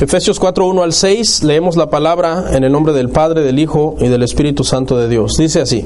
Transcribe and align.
Efesios 0.00 0.40
4, 0.40 0.66
1 0.66 0.82
al 0.82 0.94
6, 0.94 1.42
leemos 1.42 1.76
la 1.76 1.90
palabra 1.90 2.52
en 2.52 2.64
el 2.64 2.72
nombre 2.72 2.94
del 2.94 3.10
Padre, 3.10 3.42
del 3.42 3.58
Hijo 3.58 3.96
y 4.00 4.08
del 4.08 4.22
Espíritu 4.22 4.64
Santo 4.64 4.96
de 4.96 5.10
Dios. 5.10 5.34
Dice 5.38 5.60
así, 5.60 5.84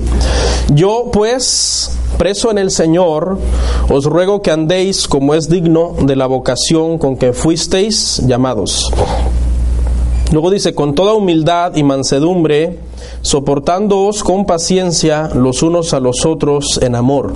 yo 0.73 1.11
pues, 1.13 1.99
preso 2.17 2.53
en 2.53 2.59
el 2.59 2.71
Señor, 2.71 3.39
os 3.91 4.05
ruego 4.05 4.41
que 4.41 4.53
andéis 4.53 5.09
como 5.09 5.35
es 5.35 5.49
digno 5.49 5.97
de 6.01 6.15
la 6.15 6.27
vocación 6.27 6.97
con 6.99 7.17
que 7.17 7.33
fuisteis 7.33 8.23
llamados. 8.25 8.89
Luego 10.31 10.53
dice, 10.53 10.77
con 10.77 10.95
toda 10.95 11.15
humildad 11.15 11.75
y 11.75 11.83
mansedumbre, 11.83 12.79
soportándoos 13.21 14.23
con 14.23 14.47
paciencia 14.47 15.29
los 15.35 15.65
unos 15.65 15.93
a 15.93 15.99
los 15.99 16.25
otros 16.25 16.79
en 16.81 16.95
amor, 16.95 17.33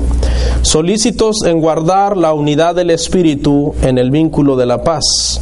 solícitos 0.62 1.42
en 1.44 1.60
guardar 1.60 2.16
la 2.16 2.32
unidad 2.34 2.76
del 2.76 2.90
Espíritu 2.90 3.74
en 3.82 3.98
el 3.98 4.12
vínculo 4.12 4.54
de 4.54 4.66
la 4.66 4.84
paz. 4.84 5.40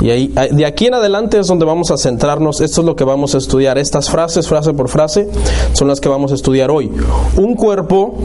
Y 0.00 0.10
ahí, 0.10 0.34
de 0.50 0.66
aquí 0.66 0.86
en 0.86 0.94
adelante 0.94 1.38
es 1.38 1.46
donde 1.46 1.64
vamos 1.64 1.90
a 1.90 1.96
centrarnos, 1.96 2.60
esto 2.60 2.80
es 2.80 2.86
lo 2.86 2.96
que 2.96 3.04
vamos 3.04 3.34
a 3.34 3.38
estudiar, 3.38 3.78
estas 3.78 4.10
frases, 4.10 4.48
frase 4.48 4.72
por 4.74 4.88
frase, 4.88 5.28
son 5.72 5.88
las 5.88 6.00
que 6.00 6.08
vamos 6.08 6.32
a 6.32 6.34
estudiar 6.34 6.70
hoy. 6.70 6.90
Un 7.36 7.54
cuerpo 7.54 8.16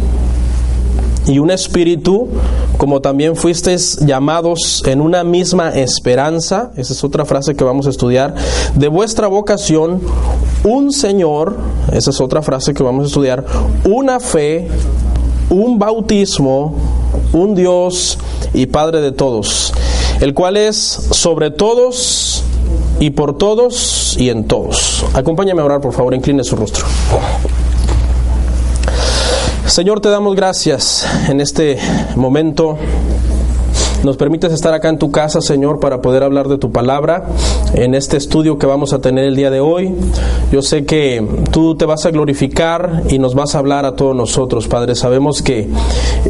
y 1.28 1.40
un 1.40 1.52
espíritu, 1.52 2.28
como 2.78 3.02
también 3.02 3.36
fuisteis 3.36 3.98
llamados 3.98 4.84
en 4.88 5.00
una 5.00 5.24
misma 5.24 5.70
esperanza, 5.70 6.72
esa 6.76 6.94
es 6.94 7.04
otra 7.04 7.24
frase 7.26 7.56
que 7.56 7.64
vamos 7.64 7.86
a 7.88 7.92
estudiar, 7.92 8.34
de 8.76 8.88
vuestra 8.88 9.28
vocación, 9.28 10.02
un 10.64 10.92
Señor, 10.92 11.56
esa 11.94 12.10
es 12.10 12.20
otra 12.20 12.42
frase 12.42 12.74
que 12.74 12.84
vamos 12.84 13.04
a 13.04 13.08
estudiar, 13.08 13.46
una 13.86 14.20
fe, 14.20 14.68
un 15.52 15.78
bautismo, 15.78 16.76
un 17.32 17.54
Dios 17.54 18.18
y 18.54 18.66
Padre 18.66 19.02
de 19.02 19.12
todos 19.12 19.74
el 20.22 20.34
cual 20.34 20.58
es 20.58 20.78
sobre 20.78 21.52
todos 21.52 22.44
y 23.00 23.12
por 23.12 23.38
todos 23.38 24.16
y 24.18 24.30
en 24.30 24.46
todos. 24.46 25.06
Acompáñame 25.14 25.62
a 25.62 25.66
orar, 25.66 25.82
por 25.82 25.94
favor, 25.94 26.14
incline 26.14 26.44
su 26.44 26.56
rostro. 26.56 26.86
Señor, 29.66 30.02
te 30.02 30.10
damos 30.10 30.36
gracias 30.36 31.06
en 31.30 31.40
este 31.42 31.78
momento 32.16 32.78
nos 34.04 34.18
permites 34.18 34.54
estar 34.54 34.74
acá 34.74 34.90
en 34.90 34.98
tu 34.98 35.12
casa, 35.12 35.42
Señor, 35.42 35.80
para 35.80 36.02
poder 36.02 36.24
hablar 36.24 36.48
de 36.48 36.58
tu 36.58 36.72
palabra 36.72 37.28
en 37.74 37.96
este 37.96 38.18
estudio 38.18 38.58
que 38.58 38.66
vamos 38.66 38.94
a 38.94 39.00
tener 39.00 39.26
el 39.26 39.36
día 39.36 39.50
de 39.50 39.60
hoy. 39.60 39.94
Yo 40.52 40.62
sé 40.62 40.86
que 40.86 41.26
tú 41.52 41.76
te 41.76 41.86
vas 41.86 42.06
a 42.06 42.12
glorificar 42.12 43.04
y 43.10 43.20
nos 43.20 43.36
vas 43.36 43.56
a 43.56 43.60
hablar 43.60 43.86
a 43.86 43.96
todos 43.96 44.16
nosotros, 44.16 44.68
Padre. 44.68 44.96
Sabemos 44.96 45.42
que 45.42 45.68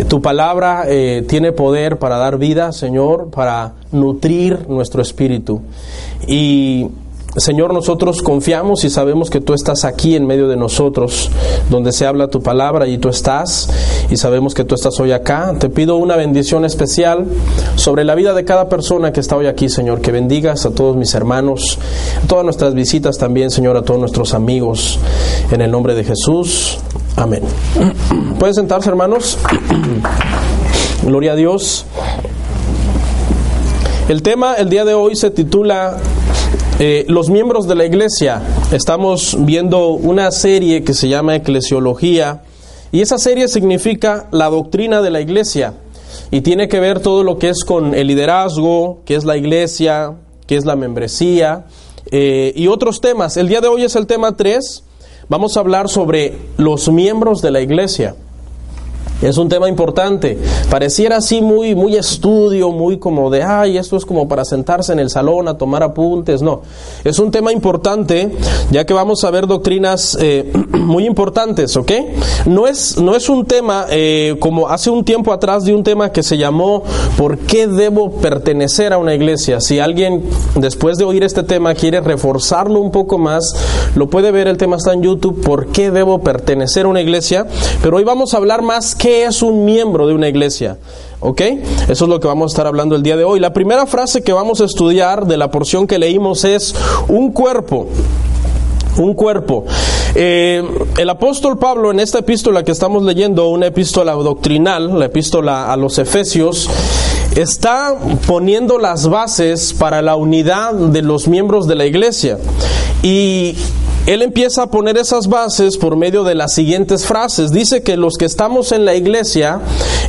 tu 0.07 0.21
palabra 0.21 0.83
eh, 0.87 1.23
tiene 1.27 1.51
poder 1.51 1.99
para 1.99 2.17
dar 2.17 2.37
vida, 2.37 2.71
Señor, 2.71 3.29
para 3.29 3.73
nutrir 3.91 4.67
nuestro 4.67 5.01
espíritu. 5.01 5.61
Y 6.27 6.87
Señor, 7.37 7.73
nosotros 7.73 8.23
confiamos 8.23 8.83
y 8.83 8.89
sabemos 8.89 9.29
que 9.29 9.39
tú 9.39 9.53
estás 9.53 9.85
aquí 9.85 10.15
en 10.15 10.25
medio 10.25 10.47
de 10.47 10.57
nosotros, 10.57 11.29
donde 11.69 11.91
se 11.91 12.07
habla 12.07 12.29
tu 12.29 12.41
palabra 12.41 12.87
y 12.87 12.97
tú 12.97 13.09
estás, 13.09 13.69
y 14.09 14.17
sabemos 14.17 14.53
que 14.53 14.63
tú 14.63 14.75
estás 14.75 14.99
hoy 14.99 15.11
acá. 15.11 15.55
Te 15.59 15.69
pido 15.69 15.97
una 15.97 16.15
bendición 16.15 16.65
especial 16.65 17.25
sobre 17.75 18.03
la 18.03 18.15
vida 18.15 18.33
de 18.33 18.43
cada 18.43 18.69
persona 18.69 19.13
que 19.13 19.19
está 19.19 19.35
hoy 19.35 19.47
aquí, 19.47 19.69
Señor, 19.69 20.01
que 20.01 20.11
bendigas 20.11 20.65
a 20.65 20.71
todos 20.71 20.95
mis 20.95 21.13
hermanos, 21.13 21.77
todas 22.27 22.43
nuestras 22.43 22.73
visitas 22.73 23.17
también, 23.17 23.51
Señor, 23.51 23.77
a 23.77 23.83
todos 23.83 23.99
nuestros 23.99 24.33
amigos, 24.33 24.99
en 25.51 25.61
el 25.61 25.71
nombre 25.71 25.93
de 25.93 26.03
Jesús. 26.03 26.79
Amén. 27.15 27.43
¿Pueden 28.39 28.55
sentarse, 28.55 28.89
hermanos? 28.89 29.37
Gloria 31.03 31.33
a 31.33 31.35
Dios. 31.35 31.85
El 34.07 34.23
tema 34.23 34.55
el 34.55 34.69
día 34.69 34.85
de 34.85 34.95
hoy 34.95 35.15
se 35.15 35.29
titula 35.29 35.97
eh, 36.79 37.05
los 37.07 37.29
miembros 37.29 37.67
de 37.67 37.75
la 37.75 37.85
iglesia. 37.85 38.41
Estamos 38.71 39.37
viendo 39.39 39.89
una 39.89 40.31
serie 40.31 40.83
que 40.83 40.95
se 40.95 41.07
llama 41.07 41.35
Eclesiología 41.35 42.41
y 42.91 43.01
esa 43.01 43.17
serie 43.17 43.47
significa 43.47 44.27
la 44.31 44.49
doctrina 44.49 45.01
de 45.01 45.11
la 45.11 45.21
iglesia 45.21 45.73
y 46.31 46.41
tiene 46.41 46.67
que 46.67 46.79
ver 46.79 46.99
todo 46.99 47.23
lo 47.23 47.37
que 47.37 47.49
es 47.49 47.63
con 47.63 47.93
el 47.93 48.07
liderazgo, 48.07 49.01
que 49.05 49.15
es 49.15 49.25
la 49.25 49.37
iglesia, 49.37 50.15
que 50.47 50.55
es 50.55 50.65
la 50.65 50.75
membresía 50.75 51.65
eh, 52.11 52.53
y 52.55 52.67
otros 52.67 53.01
temas. 53.01 53.37
El 53.37 53.47
día 53.47 53.61
de 53.61 53.67
hoy 53.67 53.83
es 53.83 53.95
el 53.95 54.07
tema 54.07 54.35
3. 54.35 54.83
Vamos 55.27 55.55
a 55.55 55.59
hablar 55.59 55.89
sobre 55.89 56.35
los 56.57 56.89
miembros 56.89 57.41
de 57.41 57.51
la 57.51 57.61
iglesia. 57.61 58.15
Es 59.21 59.37
un 59.37 59.49
tema 59.49 59.67
importante. 59.67 60.37
Pareciera 60.69 61.17
así 61.17 61.41
muy, 61.41 61.75
muy 61.75 61.95
estudio, 61.95 62.69
muy 62.69 62.99
como 62.99 63.29
de, 63.29 63.43
ay, 63.43 63.77
esto 63.77 63.97
es 63.97 64.05
como 64.05 64.29
para 64.29 64.45
sentarse 64.45 64.93
en 64.93 64.99
el 64.99 65.09
salón 65.09 65.47
a 65.49 65.57
tomar 65.57 65.83
apuntes. 65.83 66.41
No, 66.41 66.61
es 67.03 67.19
un 67.19 67.29
tema 67.29 67.51
importante, 67.51 68.31
ya 68.71 68.85
que 68.85 68.93
vamos 68.93 69.23
a 69.25 69.31
ver 69.31 69.45
doctrinas 69.45 70.17
eh, 70.21 70.51
muy 70.69 71.05
importantes, 71.05 71.75
¿ok? 71.75 71.91
No 72.45 72.65
es, 72.65 72.97
no 72.97 73.15
es 73.15 73.27
un 73.27 73.45
tema 73.45 73.87
eh, 73.89 74.37
como 74.39 74.69
hace 74.69 74.89
un 74.89 75.03
tiempo 75.03 75.33
atrás 75.33 75.65
de 75.65 75.73
un 75.73 75.83
tema 75.83 76.13
que 76.13 76.23
se 76.23 76.37
llamó 76.37 76.83
¿Por 77.17 77.39
qué 77.39 77.67
debo 77.67 78.11
pertenecer 78.21 78.93
a 78.93 78.97
una 78.97 79.13
iglesia? 79.13 79.59
Si 79.59 79.79
alguien 79.79 80.23
después 80.55 80.97
de 80.97 81.03
oír 81.03 81.23
este 81.25 81.43
tema 81.43 81.73
quiere 81.73 81.99
reforzarlo 81.99 82.79
un 82.79 82.91
poco 82.91 83.17
más, 83.17 83.53
lo 83.95 84.09
puede 84.09 84.31
ver, 84.31 84.47
el 84.47 84.57
tema 84.57 84.77
está 84.77 84.93
en 84.93 85.03
YouTube, 85.03 85.43
¿por 85.43 85.67
qué 85.67 85.91
debo 85.91 86.21
pertenecer 86.21 86.85
a 86.85 86.89
una 86.89 87.01
iglesia? 87.01 87.45
Pero 87.81 87.97
hoy 87.97 88.05
vamos 88.05 88.33
a 88.33 88.37
hablar 88.37 88.61
más 88.61 88.95
que 88.95 89.08
es 89.09 89.41
un 89.41 89.65
miembro 89.65 90.07
de 90.07 90.13
una 90.13 90.27
iglesia? 90.27 90.77
¿Ok? 91.19 91.41
Eso 91.89 92.05
es 92.05 92.09
lo 92.09 92.19
que 92.19 92.27
vamos 92.27 92.51
a 92.51 92.53
estar 92.53 92.67
hablando 92.67 92.95
el 92.95 93.03
día 93.03 93.17
de 93.17 93.23
hoy. 93.23 93.39
La 93.39 93.53
primera 93.53 93.85
frase 93.85 94.21
que 94.21 94.33
vamos 94.33 94.61
a 94.61 94.65
estudiar 94.65 95.27
de 95.27 95.37
la 95.37 95.51
porción 95.51 95.87
que 95.87 95.99
leímos 95.99 96.43
es 96.43 96.73
un 97.07 97.31
cuerpo. 97.31 97.87
Un 98.97 99.13
cuerpo. 99.13 99.65
Eh, 100.15 100.63
el 100.97 101.09
apóstol 101.09 101.57
Pablo 101.57 101.91
en 101.91 101.99
esta 101.99 102.19
epístola 102.19 102.63
que 102.63 102.71
estamos 102.71 103.03
leyendo, 103.03 103.47
una 103.49 103.67
epístola 103.67 104.13
doctrinal, 104.13 104.97
la 104.97 105.05
epístola 105.05 105.71
a 105.71 105.77
los 105.77 105.97
Efesios, 105.99 106.69
está 107.35 107.95
poniendo 108.27 108.79
las 108.79 109.07
bases 109.07 109.73
para 109.73 110.01
la 110.01 110.15
unidad 110.15 110.73
de 110.73 111.01
los 111.01 111.27
miembros 111.27 111.67
de 111.67 111.75
la 111.75 111.85
iglesia. 111.85 112.39
Y 113.03 113.55
él 114.05 114.21
empieza 114.21 114.63
a 114.63 114.67
poner 114.67 114.97
esas 114.97 115.27
bases 115.27 115.77
por 115.77 115.95
medio 115.95 116.23
de 116.23 116.35
las 116.35 116.53
siguientes 116.53 117.05
frases. 117.05 117.51
Dice 117.51 117.83
que 117.83 117.97
los 117.97 118.17
que 118.17 118.25
estamos 118.25 118.71
en 118.71 118.85
la 118.85 118.95
iglesia 118.95 119.59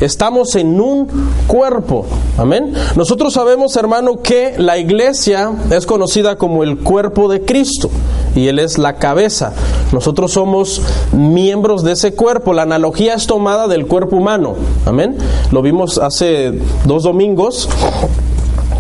estamos 0.01 0.55
en 0.57 0.81
un 0.81 1.09
cuerpo. 1.47 2.07
Amén. 2.39 2.73
Nosotros 2.97 3.35
sabemos, 3.35 3.77
hermano, 3.77 4.23
que 4.23 4.55
la 4.57 4.79
iglesia 4.79 5.53
es 5.71 5.87
conocida 5.87 6.37
como 6.37 6.63
el 6.63 6.79
cuerpo 6.79 7.29
de 7.29 7.43
Cristo 7.43 7.91
y 8.35 8.49
Él 8.49 8.59
es 8.59 8.79
la 8.79 8.97
cabeza. 8.97 9.53
Nosotros 9.93 10.33
somos 10.33 10.81
miembros 11.13 11.83
de 11.83 11.93
ese 11.93 12.15
cuerpo. 12.15 12.53
La 12.53 12.63
analogía 12.63 13.15
es 13.15 13.27
tomada 13.27 13.69
del 13.69 13.87
cuerpo 13.87 14.17
humano. 14.17 14.55
Amén. 14.87 15.17
Lo 15.51 15.63
vimos 15.63 15.99
hace 15.99 16.53
dos 16.85 17.03
domingos 17.03 17.69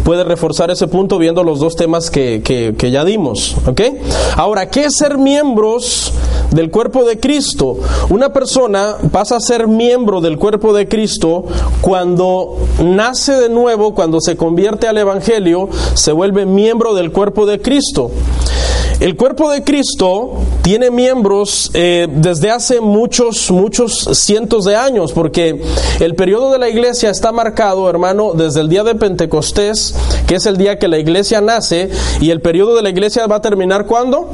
puede 0.04 0.24
reforzar 0.24 0.70
ese 0.70 0.88
punto 0.88 1.18
viendo 1.18 1.44
los 1.44 1.60
dos 1.60 1.76
temas 1.76 2.10
que, 2.10 2.42
que, 2.42 2.90
ya 2.90 3.04
dimos. 3.04 3.56
Ahora, 4.36 4.68
¿qué 4.70 4.84
es 4.84 4.96
ser 4.96 5.18
miembros 5.18 6.12
del 6.50 6.70
cuerpo 6.70 7.04
de 7.04 7.18
Cristo? 7.18 7.78
Una 8.08 8.32
persona 8.32 8.96
pasa 9.12 9.36
a 9.36 9.40
ser 9.40 9.68
miembro 9.68 10.20
del 10.20 10.38
cuerpo 10.38 10.72
de 10.72 10.88
Cristo 10.88 11.44
cuando 11.80 12.56
nace 12.82 13.32
de 13.32 13.48
nuevo, 13.48 13.94
cuando 13.94 14.20
se 14.20 14.36
convierte 14.36 14.88
al 14.88 14.98
Evangelio, 14.98 15.68
se 15.94 16.12
vuelve 16.12 16.46
miembro 16.46 16.94
del 16.94 17.12
cuerpo 17.12 17.46
de 17.46 17.60
Cristo. 17.60 18.10
El 19.00 19.16
cuerpo 19.16 19.50
de 19.50 19.64
Cristo 19.64 20.42
tiene 20.60 20.90
miembros 20.90 21.70
eh, 21.72 22.06
desde 22.10 22.50
hace 22.50 22.82
muchos, 22.82 23.50
muchos 23.50 24.10
cientos 24.12 24.66
de 24.66 24.76
años, 24.76 25.12
porque 25.12 25.62
el 26.00 26.14
periodo 26.14 26.52
de 26.52 26.58
la 26.58 26.68
iglesia 26.68 27.08
está 27.08 27.32
marcado, 27.32 27.88
hermano, 27.88 28.34
desde 28.34 28.60
el 28.60 28.68
día 28.68 28.84
de 28.84 28.94
Pentecostés, 28.94 29.94
que 30.26 30.34
es 30.34 30.44
el 30.44 30.58
día 30.58 30.78
que 30.78 30.86
la 30.86 30.98
iglesia 30.98 31.40
nace, 31.40 31.88
y 32.20 32.30
el 32.30 32.42
periodo 32.42 32.76
de 32.76 32.82
la 32.82 32.90
iglesia 32.90 33.26
va 33.26 33.36
a 33.36 33.40
terminar 33.40 33.86
¿cuándo? 33.86 34.28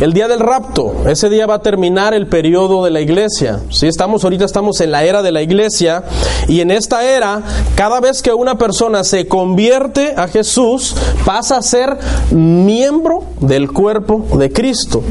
El 0.00 0.12
día 0.12 0.26
del 0.26 0.40
rapto, 0.40 1.08
ese 1.08 1.28
día 1.28 1.46
va 1.46 1.54
a 1.54 1.62
terminar 1.62 2.12
el 2.12 2.26
periodo 2.26 2.84
de 2.84 2.90
la 2.90 3.00
iglesia. 3.00 3.60
¿sí? 3.70 3.86
Estamos 3.86 4.24
ahorita 4.24 4.44
estamos 4.44 4.80
en 4.80 4.90
la 4.90 5.04
era 5.04 5.22
de 5.22 5.30
la 5.30 5.42
iglesia 5.42 6.04
y 6.48 6.60
en 6.60 6.70
esta 6.70 7.04
era, 7.04 7.42
cada 7.76 8.00
vez 8.00 8.20
que 8.20 8.32
una 8.32 8.58
persona 8.58 9.04
se 9.04 9.28
convierte 9.28 10.14
a 10.16 10.26
Jesús, 10.26 10.96
pasa 11.24 11.58
a 11.58 11.62
ser 11.62 11.96
miembro 12.30 13.24
del 13.40 13.72
cuerpo 13.72 14.26
de 14.36 14.50
Cristo. 14.50 15.02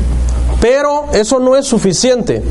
Pero 0.59 1.05
eso 1.13 1.39
no 1.39 1.55
es 1.55 1.65
suficiente. 1.65 2.43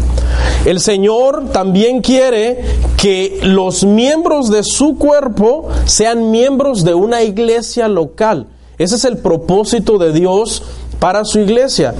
El 0.64 0.80
Señor 0.80 1.50
también 1.52 2.00
quiere 2.00 2.60
que 2.96 3.38
los 3.42 3.84
miembros 3.84 4.50
de 4.50 4.64
su 4.64 4.96
cuerpo 4.96 5.68
sean 5.84 6.30
miembros 6.30 6.84
de 6.84 6.94
una 6.94 7.22
iglesia 7.22 7.86
local. 7.86 8.46
Ese 8.78 8.96
es 8.96 9.04
el 9.04 9.18
propósito 9.18 9.98
de 9.98 10.12
Dios 10.12 10.62
para 11.00 11.24
su 11.24 11.40
iglesia. 11.40 11.94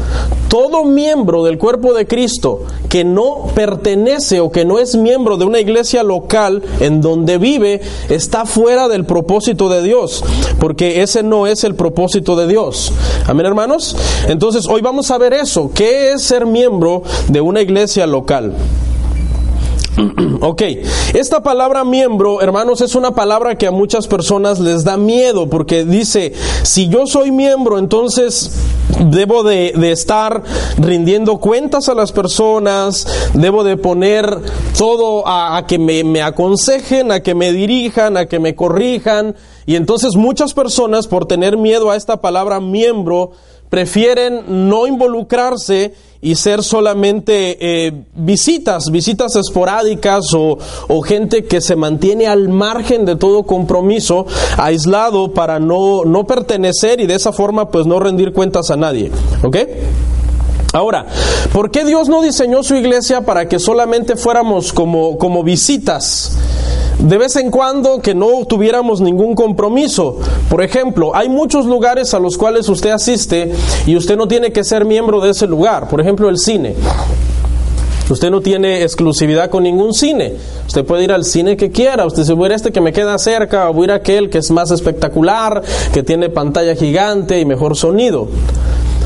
Todo 0.49 0.85
miembro 0.85 1.43
del 1.43 1.58
cuerpo 1.58 1.94
de 1.94 2.06
Cristo 2.06 2.61
que 2.88 3.05
no 3.05 3.47
pertenece 3.55 4.41
o 4.41 4.50
que 4.50 4.64
no 4.64 4.79
es 4.79 4.97
miembro 4.97 5.37
de 5.37 5.44
una 5.44 5.61
iglesia 5.61 6.02
local 6.02 6.62
en 6.81 7.00
donde 7.00 7.38
vive 7.38 7.81
está 8.08 8.44
fuera 8.47 8.88
del 8.88 9.05
propósito 9.05 9.69
de 9.69 9.82
Dios, 9.82 10.23
porque 10.58 11.02
ese 11.02 11.23
no 11.23 11.47
es 11.47 11.64
el 11.64 11.75
propósito 11.75 12.37
de 12.37 12.47
Dios. 12.47 12.93
Amén, 13.26 13.47
hermanos. 13.47 13.97
Entonces, 14.29 14.67
hoy 14.69 14.82
vamos 14.82 15.11
a 15.11 15.19
ver 15.19 15.32
eso. 15.32 15.70
¿Qué 15.75 16.12
es 16.12 16.23
ser 16.23 16.46
miembro 16.46 17.03
de 17.29 17.41
una 17.41 17.62
iglesia 17.62 18.06
local? 18.06 18.55
Ok, 20.41 20.63
esta 21.15 21.43
palabra 21.43 21.85
miembro, 21.85 22.41
hermanos, 22.41 22.81
es 22.81 22.95
una 22.95 23.15
palabra 23.15 23.57
que 23.57 23.67
a 23.67 23.71
muchas 23.71 24.07
personas 24.07 24.59
les 24.59 24.85
da 24.85 24.97
miedo 24.97 25.49
porque 25.49 25.85
dice, 25.85 26.33
si 26.63 26.89
yo 26.89 27.07
soy 27.07 27.31
miembro, 27.31 27.79
entonces 27.79 28.53
debo 29.05 29.43
de, 29.43 29.73
estar 29.91 30.43
rindiendo 30.79 31.39
cuentas 31.39 31.89
a 31.89 31.95
las 31.95 32.13
personas, 32.13 33.07
debo 33.35 33.65
de 33.65 33.77
poner 33.77 34.39
todo 34.79 35.25
a, 35.27 35.65
que 35.67 35.79
me, 35.79 36.23
aconsejen, 36.23 37.13
a 37.13 37.21
que 37.21 37.35
me 37.35 37.53
dirijan, 37.53 38.17
a 38.17 38.27
que 38.27 38.39
me 38.39 38.55
corrijan. 38.55 39.35
Y 39.67 39.77
entonces 39.77 40.17
muchas 40.17 40.55
personas, 40.55 41.07
por 41.07 41.27
tener 41.27 41.57
miedo 41.57 41.91
a 41.91 41.97
esta 41.97 42.21
palabra 42.21 42.61
miembro, 42.61 43.33
prefieren 43.69 44.69
no 44.69 44.87
involucrarse 44.87 45.95
y 46.22 46.34
ser 46.34 46.62
solamente 46.62 47.56
eh, 47.61 48.05
visitas, 48.14 48.90
visitas 48.90 49.37
esporádicas 49.37 50.34
o, 50.34 50.58
o, 50.88 51.02
gente 51.02 51.44
que 51.44 51.61
se 51.61 51.76
mantiene 51.76 52.26
al 52.26 52.49
margen 52.49 53.06
de 53.06 53.17
todo 53.17 53.44
compromiso, 53.44 54.26
aislado 54.58 55.32
para 55.32 55.58
no, 55.58 56.05
no 56.05 56.26
pertenecer 56.26 57.00
y 57.00 57.06
de 57.06 57.14
esa 57.14 57.32
forma 57.32 57.70
pues 57.70 57.87
no 57.87 57.99
rendir 58.00 58.32
cuentas 58.32 58.70
a 58.70 58.76
nadie. 58.76 59.11
¿Ok? 59.43 59.56
Ahora, 60.72 61.06
¿por 61.52 61.70
qué 61.70 61.84
Dios 61.84 62.08
no 62.08 62.22
diseñó 62.22 62.62
su 62.62 62.76
iglesia 62.76 63.22
para 63.22 63.49
que 63.49 63.58
solamente 63.58 64.17
fuéramos 64.17 64.72
como, 64.72 65.19
como 65.19 65.43
visitas? 65.43 66.37
de 67.00 67.17
vez 67.17 67.37
en 67.37 67.50
cuando 67.50 68.00
que 68.00 68.14
no 68.14 68.44
tuviéramos 68.46 69.00
ningún 69.00 69.34
compromiso. 69.34 70.19
Por 70.49 70.62
ejemplo, 70.62 71.17
hay 71.17 71.28
muchos 71.28 71.67
lugares 71.67 72.12
a 72.14 72.19
los 72.19 72.37
cuales 72.37 72.69
usted 72.69 72.90
asiste 72.90 73.52
y 73.87 73.96
usted 73.96 74.17
no 74.17 74.28
tiene 74.28 74.52
que 74.52 74.64
ser 74.64 74.84
miembro 74.84 75.20
de 75.20 75.31
ese 75.31 75.46
lugar. 75.46 75.88
Por 75.88 76.00
ejemplo, 76.00 76.28
el 76.28 76.38
cine. 76.38 76.75
Usted 78.11 78.31
no 78.31 78.40
tiene 78.40 78.82
exclusividad 78.82 79.50
con 79.50 79.62
ningún 79.62 79.94
cine. 79.94 80.34
Usted 80.67 80.84
puede 80.84 81.05
ir 81.05 81.12
al 81.12 81.25
cine 81.25 81.56
que 81.56 81.70
quiera. 81.70 82.05
Usted 82.06 82.25
se 82.25 82.32
voy 82.32 82.50
a 82.50 82.56
este 82.56 82.72
que 82.72 82.81
me 82.81 82.93
queda 82.93 83.17
cerca, 83.19 83.70
o 83.70 83.72
voy 83.72 83.84
a 83.84 83.84
ir 83.84 83.93
a 83.93 83.94
aquel 83.96 84.28
que 84.28 84.38
es 84.38 84.50
más 84.50 84.72
espectacular, 84.72 85.62
que 85.93 86.02
tiene 86.02 86.28
pantalla 86.28 86.75
gigante 86.75 87.38
y 87.40 87.44
mejor 87.44 87.76
sonido. 87.76 88.28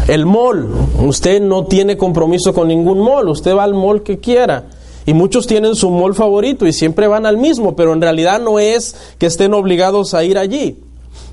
El 0.09 0.27
mall. 0.27 0.69
Usted 1.01 1.41
no 1.41 1.65
tiene 1.65 1.97
compromiso 1.97 2.53
con 2.53 2.69
ningún 2.69 3.01
mall. 3.01 3.29
Usted 3.29 3.57
va 3.57 3.65
al 3.65 3.75
mall 3.75 4.03
que 4.03 4.19
quiera. 4.19 4.65
Y 5.07 5.15
muchos 5.15 5.47
tienen 5.47 5.75
su 5.75 5.91
mall 5.91 6.15
favorito 6.15 6.67
y 6.67 6.73
siempre 6.73 7.07
van 7.07 7.27
al 7.27 7.37
mismo, 7.37 7.77
pero 7.77 7.93
en 7.93 8.01
realidad 8.01 8.41
no 8.41 8.59
es 8.59 8.97
que 9.19 9.27
estén 9.27 9.53
obligados 9.53 10.15
a 10.15 10.25
ir 10.25 10.39
allí. 10.39 10.79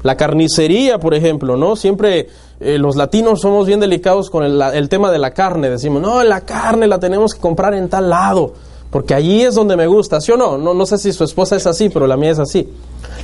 La 0.04 0.18
carnicería, 0.18 1.00
por 1.00 1.14
ejemplo, 1.14 1.56
¿no? 1.56 1.76
Siempre 1.76 2.28
eh, 2.60 2.78
los 2.78 2.96
latinos 2.96 3.42
somos 3.42 3.68
bien 3.68 3.80
delicados 3.80 4.30
con 4.30 4.44
el, 4.44 4.90
tema 4.90 5.12
de 5.12 5.20
la 5.20 5.32
carne. 5.32 5.70
Decimos, 5.70 6.02
no, 6.02 6.24
la 6.24 6.42
carne 6.42 6.88
la 6.88 7.00
tenemos 7.00 7.34
que 7.34 7.40
comprar 7.40 7.74
en 7.74 7.88
tal 7.88 8.10
lado, 8.10 8.54
porque 8.90 9.14
allí 9.14 9.42
es 9.42 9.56
donde 9.56 9.78
me 9.78 9.88
gusta, 9.88 10.20
¿sí 10.20 10.32
o 10.32 10.38
no? 10.38 10.58
No, 10.58 10.74
no 10.74 10.86
sé 10.86 10.98
si 10.98 11.14
su 11.14 11.24
esposa 11.24 11.56
es 11.56 11.66
así, 11.66 11.90
pero 11.90 12.08
la 12.08 12.18
mía 12.18 12.32
es 12.32 12.40
así. 12.40 12.68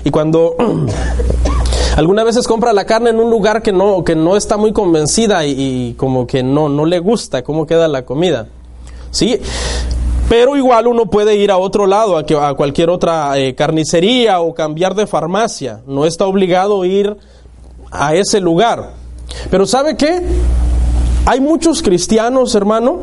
Y 0.04 0.12
cuando 0.12 0.56
algunas 1.98 2.26
veces 2.26 2.48
compra 2.48 2.74
la 2.74 2.86
carne 2.86 3.10
en 3.10 3.20
un 3.20 3.32
lugar 3.32 3.64
que 3.64 3.72
no, 3.72 4.04
que 4.04 4.16
no 4.16 4.38
está 4.38 4.56
muy 4.56 4.72
convencida 4.72 5.44
y, 5.48 5.96
como 5.98 6.28
que 6.28 6.44
no, 6.44 6.70
no 6.70 6.86
le 6.86 7.00
gusta 7.00 7.44
cómo 7.44 7.66
queda 7.66 7.88
la 7.88 8.06
comida. 8.06 8.50
¿Sí? 9.10 9.40
Pero 10.30 10.56
igual 10.56 10.86
uno 10.86 11.08
puede 11.08 11.38
ir 11.38 11.50
a 11.50 11.58
otro 11.58 11.88
lado, 11.88 12.16
a, 12.18 12.54
cualquier 12.54 12.92
otra 12.92 13.36
eh, 13.40 13.56
carnicería 13.56 14.42
o 14.42 14.54
cambiar 14.54 14.94
de 14.94 15.08
farmacia. 15.08 15.82
No 15.88 16.06
está 16.06 16.28
obligado 16.28 16.84
a 16.84 16.88
ir 16.88 17.18
a 17.90 18.14
ese 18.14 18.42
lugar. 18.42 18.92
Pero 19.50 19.66
¿sabe 19.66 19.98
qué? 19.98 20.22
Hay 21.26 21.40
muchos 21.40 21.82
cristianos, 21.82 22.54
hermano, 22.54 23.00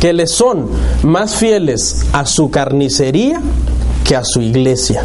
que 0.00 0.14
le 0.14 0.26
son 0.26 0.66
más 1.02 1.34
fieles 1.36 2.06
a 2.14 2.24
su 2.24 2.50
carnicería 2.50 3.42
que 4.02 4.16
a 4.16 4.24
su 4.24 4.40
iglesia. 4.40 5.04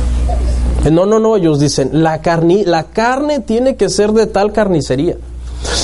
No, 0.92 1.06
no, 1.06 1.20
no, 1.20 1.36
ellos 1.36 1.60
dicen, 1.60 1.90
la, 2.04 2.22
la 2.66 2.84
carne 2.84 3.40
tiene 3.40 3.76
que 3.76 3.90
ser 3.90 4.12
de 4.12 4.28
tal 4.28 4.52
carnicería. 4.52 5.18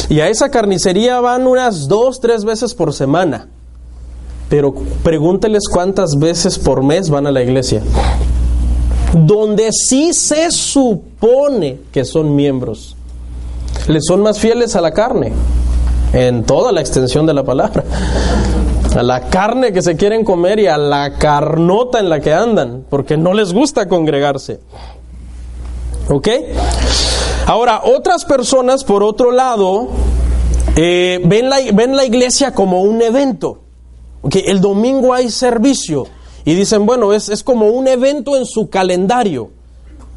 Y 0.10 0.20
a 0.20 0.30
esa 0.30 0.50
carnicería 0.50 1.20
van 1.20 1.48
unas 1.48 1.88
dos, 1.88 2.20
tres 2.20 2.46
veces 2.46 2.74
por 2.74 2.94
semana 2.94 3.48
pero 4.52 4.74
pregúnteles 5.02 5.64
cuántas 5.72 6.20
veces 6.20 6.60
por 6.60 6.84
mes 6.84 7.10
van 7.10 7.26
a 7.26 7.32
la 7.32 7.42
iglesia. 7.42 7.82
Donde 9.14 9.70
sí 9.72 10.12
se 10.14 10.52
supone 10.52 11.80
que 11.94 12.04
son 12.04 12.36
miembros. 12.36 12.98
Les 13.88 14.04
son 14.06 14.22
más 14.22 14.40
fieles 14.40 14.76
a 14.76 14.82
la 14.82 14.92
carne, 14.92 15.32
en 16.12 16.44
toda 16.44 16.74
la 16.74 16.82
extensión 16.82 17.26
de 17.26 17.34
la 17.34 17.46
palabra. 17.46 17.86
A 18.96 19.04
la 19.04 19.22
carne 19.30 19.72
que 19.72 19.82
se 19.82 19.96
quieren 19.96 20.24
comer 20.24 20.60
y 20.60 20.68
a 20.68 20.78
la 20.78 21.18
carnota 21.18 22.00
en 22.00 22.10
la 22.10 22.20
que 22.20 22.34
andan, 22.34 22.86
porque 22.90 23.18
no 23.18 23.34
les 23.34 23.54
gusta 23.54 23.88
congregarse. 23.88 24.60
¿Ok? 26.10 26.28
Ahora, 27.48 27.82
otras 27.86 28.26
personas, 28.26 28.84
por 28.84 29.02
otro 29.04 29.32
lado, 29.32 29.88
eh, 30.76 31.22
ven, 31.26 31.50
la, 31.50 31.60
ven 31.74 31.96
la 31.96 32.06
iglesia 32.06 32.54
como 32.54 32.82
un 32.82 33.02
evento 33.02 33.62
el 34.30 34.62
domingo 34.62 35.14
hay 35.14 35.30
servicio 35.30 36.08
y 36.46 36.54
dicen, 36.54 36.86
bueno, 36.86 37.14
es, 37.14 37.30
es 37.30 37.44
como 37.44 37.68
un 37.68 37.88
evento 37.88 38.36
en 38.36 38.46
su 38.46 38.70
calendario. 38.70 39.52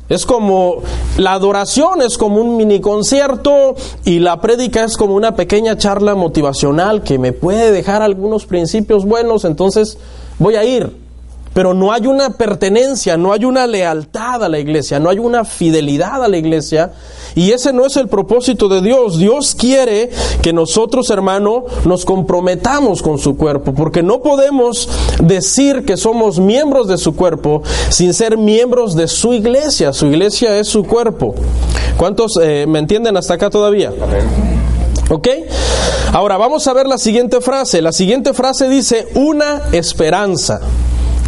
Es 0.09 0.27
como 0.27 0.83
la 1.17 1.33
adoración 1.33 2.03
es 2.03 2.19
como 2.19 2.41
un 2.41 2.57
mini 2.57 2.81
concierto 2.81 3.75
y 4.05 4.19
la 4.19 4.41
prédica 4.41 4.85
es 4.85 4.97
como 4.97 5.15
una 5.15 5.35
pequeña 5.35 5.79
charla 5.79 6.15
motivacional 6.15 7.03
que 7.03 7.19
me 7.19 7.33
puede 7.33 7.73
dejar 7.73 8.03
algunos 8.03 8.45
principios 8.45 9.07
buenos, 9.07 9.45
entonces 9.45 9.97
voy 10.39 10.57
a 10.57 10.65
ir 10.65 11.04
pero 11.55 11.73
no 11.73 11.93
hay 11.93 12.07
una 12.07 12.31
pertenencia, 12.31 13.17
no 13.17 13.33
hay 13.33 13.45
una 13.45 13.67
lealtad 13.67 14.43
a 14.43 14.49
la 14.49 14.59
iglesia, 14.59 14.99
no 14.99 15.09
hay 15.09 15.21
una 15.21 15.45
fidelidad 15.45 16.23
a 16.23 16.29
la 16.29 16.37
iglesia. 16.37 16.93
Y 17.37 17.53
ese 17.53 17.73
no 17.73 17.87
es 17.87 17.97
el 17.97 18.09
propósito 18.09 18.69
de 18.69 18.81
Dios. 18.81 19.19
Dios 19.19 19.55
quiere 19.55 20.11
que 20.43 20.53
nosotros, 20.53 21.11
hermano, 21.11 21.65
nos 21.85 22.05
comprometamos 22.05 23.03
con 23.03 23.19
su 23.19 23.37
cuerpo, 23.37 23.73
porque 23.73 24.03
no 24.03 24.21
podemos 24.21 24.89
decir 25.21 25.85
que 25.85 25.97
somos 25.97 26.41
miembros 26.41 26.89
de 26.89 26.99
su 26.99 27.15
cuerpo 27.15 27.63
sin 27.89 28.13
ser 28.15 28.37
miembros 28.37 28.97
de 28.97 29.07
su 29.07 29.33
iglesia. 29.33 29.93
Su 29.93 30.07
iglesia 30.07 30.59
es 30.59 30.69
su 30.69 30.85
cuerpo. 30.85 31.35
¿Cuántos 31.97 32.37
eh, 32.43 32.67
me 32.69 32.81
entienden 32.81 33.17
hasta 33.17 33.35
acá 33.35 33.49
todavía? 33.51 33.93
¿Ok? 35.11 35.29
Ahora 36.13 36.37
vamos 36.37 36.67
a 36.67 36.73
ver 36.73 36.87
la 36.87 36.99
siguiente 36.99 37.41
frase. 37.41 37.81
La 37.81 37.93
siguiente 37.93 38.35
frase 38.35 38.69
dice 38.69 39.07
una 39.15 39.63
esperanza. 39.73 40.61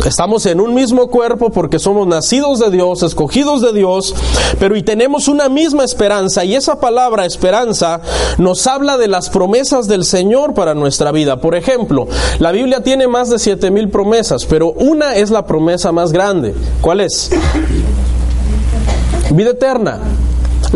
Estamos 0.04 0.46
en 0.46 0.60
un 0.60 0.74
mismo 0.74 1.08
cuerpo 1.08 1.50
porque 1.50 1.78
somos 1.78 2.06
nacidos 2.06 2.60
de 2.60 2.70
Dios, 2.70 3.02
escogidos 3.02 3.60
de 3.62 3.72
Dios, 3.72 4.14
pero 4.58 4.76
y 4.76 4.82
tenemos 4.82 5.26
una 5.26 5.48
misma 5.48 5.84
esperanza 5.84 6.44
y 6.44 6.54
esa 6.54 6.78
palabra 6.78 7.24
esperanza 7.24 8.00
nos 8.38 8.66
habla 8.66 8.98
de 8.98 9.08
las 9.08 9.30
promesas 9.30 9.88
del 9.88 10.04
Señor 10.04 10.54
para 10.54 10.74
nuestra 10.74 11.10
vida. 11.12 11.40
Por 11.40 11.54
ejemplo, 11.54 12.06
la 12.38 12.52
Biblia 12.52 12.82
tiene 12.82 13.08
más 13.08 13.30
de 13.30 13.38
siete 13.38 13.70
mil 13.70 13.88
promesas, 13.88 14.44
pero 14.44 14.72
una 14.72 15.16
es 15.16 15.30
la 15.30 15.46
promesa 15.46 15.90
más 15.92 16.12
grande. 16.12 16.54
¿Cuál 16.80 17.00
es? 17.00 17.30
Vida 19.32 19.50
eterna. 19.50 20.00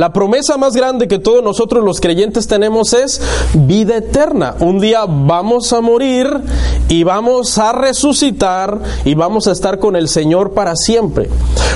La 0.01 0.15
promesa 0.15 0.57
más 0.57 0.73
grande 0.73 1.09
que 1.09 1.19
todos 1.19 1.45
nosotros 1.45 1.85
los 1.85 2.01
creyentes 2.01 2.49
tenemos 2.49 2.95
es 2.95 3.21
vida 3.53 3.99
eterna. 3.99 4.55
Un 4.61 4.81
día 4.81 5.05
vamos 5.07 5.75
a 5.75 5.83
morir 5.83 6.27
y 6.89 7.05
vamos 7.05 7.59
a 7.59 7.73
resucitar 7.73 8.79
y 9.05 9.13
vamos 9.13 9.47
a 9.47 9.53
estar 9.53 9.79
con 9.79 9.97
el 9.97 10.09
Señor 10.09 10.55
para 10.55 10.75
siempre. 10.75 11.29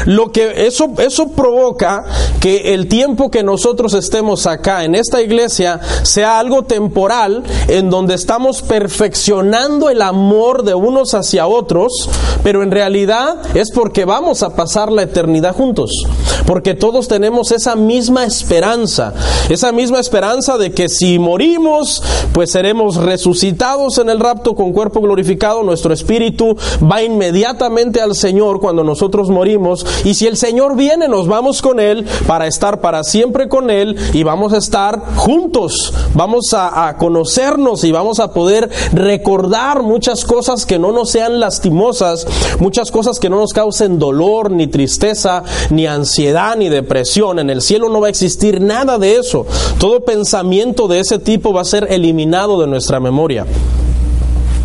Lo 0.06 0.32
que 0.32 0.66
eso 0.66 0.92
eso 0.98 1.32
provoca 1.32 2.06
que 2.40 2.72
el 2.72 2.88
tiempo 2.88 3.30
que 3.30 3.42
nosotros 3.42 3.92
estemos 3.92 4.46
acá 4.46 4.84
en 4.84 4.94
esta 4.94 5.20
iglesia 5.20 5.80
sea 6.02 6.38
algo 6.38 6.62
temporal 6.62 7.42
en 7.68 7.90
donde 7.90 8.14
estamos 8.14 8.62
perfeccionando 8.62 9.90
el 9.90 10.00
amor 10.00 10.64
de 10.64 10.74
unos 10.74 11.12
hacia 11.12 11.46
otros, 11.46 12.08
pero 12.42 12.62
en 12.62 12.70
realidad 12.70 13.36
es 13.54 13.70
porque 13.70 14.06
vamos 14.06 14.42
a 14.42 14.56
pasar 14.56 14.90
la 14.90 15.02
eternidad 15.02 15.54
juntos, 15.54 16.06
porque 16.46 16.74
todos 16.74 17.08
tenemos 17.08 17.50
esa 17.50 17.76
misma 17.76 18.13
esperanza, 18.22 19.12
esa 19.48 19.72
misma 19.72 19.98
esperanza 19.98 20.56
de 20.58 20.70
que 20.70 20.88
si 20.88 21.18
morimos, 21.18 22.00
pues 22.32 22.52
seremos 22.52 22.94
resucitados 22.94 23.98
en 23.98 24.10
el 24.10 24.20
rapto 24.20 24.54
con 24.54 24.72
cuerpo 24.72 25.00
glorificado, 25.00 25.64
nuestro 25.64 25.92
espíritu 25.92 26.56
va 26.80 27.02
inmediatamente 27.02 28.00
al 28.00 28.14
Señor 28.14 28.60
cuando 28.60 28.84
nosotros 28.84 29.30
morimos, 29.30 29.84
y 30.04 30.14
si 30.14 30.28
el 30.28 30.36
Señor 30.36 30.76
viene, 30.76 31.08
nos 31.08 31.26
vamos 31.26 31.62
con 31.62 31.80
Él 31.80 32.06
para 32.26 32.46
estar 32.46 32.80
para 32.80 33.02
siempre 33.02 33.48
con 33.48 33.70
Él 33.70 33.96
y 34.12 34.22
vamos 34.22 34.52
a 34.52 34.58
estar 34.58 35.16
juntos, 35.16 35.92
vamos 36.14 36.52
a, 36.52 36.86
a 36.86 36.96
conocernos 36.98 37.82
y 37.82 37.90
vamos 37.90 38.20
a 38.20 38.32
poder 38.32 38.70
recordar 38.92 39.82
muchas 39.82 40.24
cosas 40.24 40.66
que 40.66 40.78
no 40.78 40.92
nos 40.92 41.10
sean 41.10 41.40
lastimosas, 41.40 42.26
muchas 42.60 42.90
cosas 42.90 43.18
que 43.18 43.30
no 43.30 43.38
nos 43.38 43.52
causen 43.52 43.98
dolor, 43.98 44.50
ni 44.50 44.66
tristeza, 44.66 45.42
ni 45.70 45.86
ansiedad, 45.86 46.56
ni 46.56 46.68
depresión. 46.68 47.38
En 47.38 47.50
el 47.50 47.62
cielo 47.62 47.88
no 47.94 48.00
va 48.00 48.08
a 48.08 48.10
existir 48.10 48.60
nada 48.60 48.98
de 48.98 49.16
eso. 49.16 49.46
Todo 49.78 50.04
pensamiento 50.04 50.88
de 50.88 50.98
ese 50.98 51.20
tipo 51.20 51.52
va 51.52 51.60
a 51.60 51.64
ser 51.64 51.86
eliminado 51.90 52.60
de 52.60 52.66
nuestra 52.66 52.98
memoria. 52.98 53.46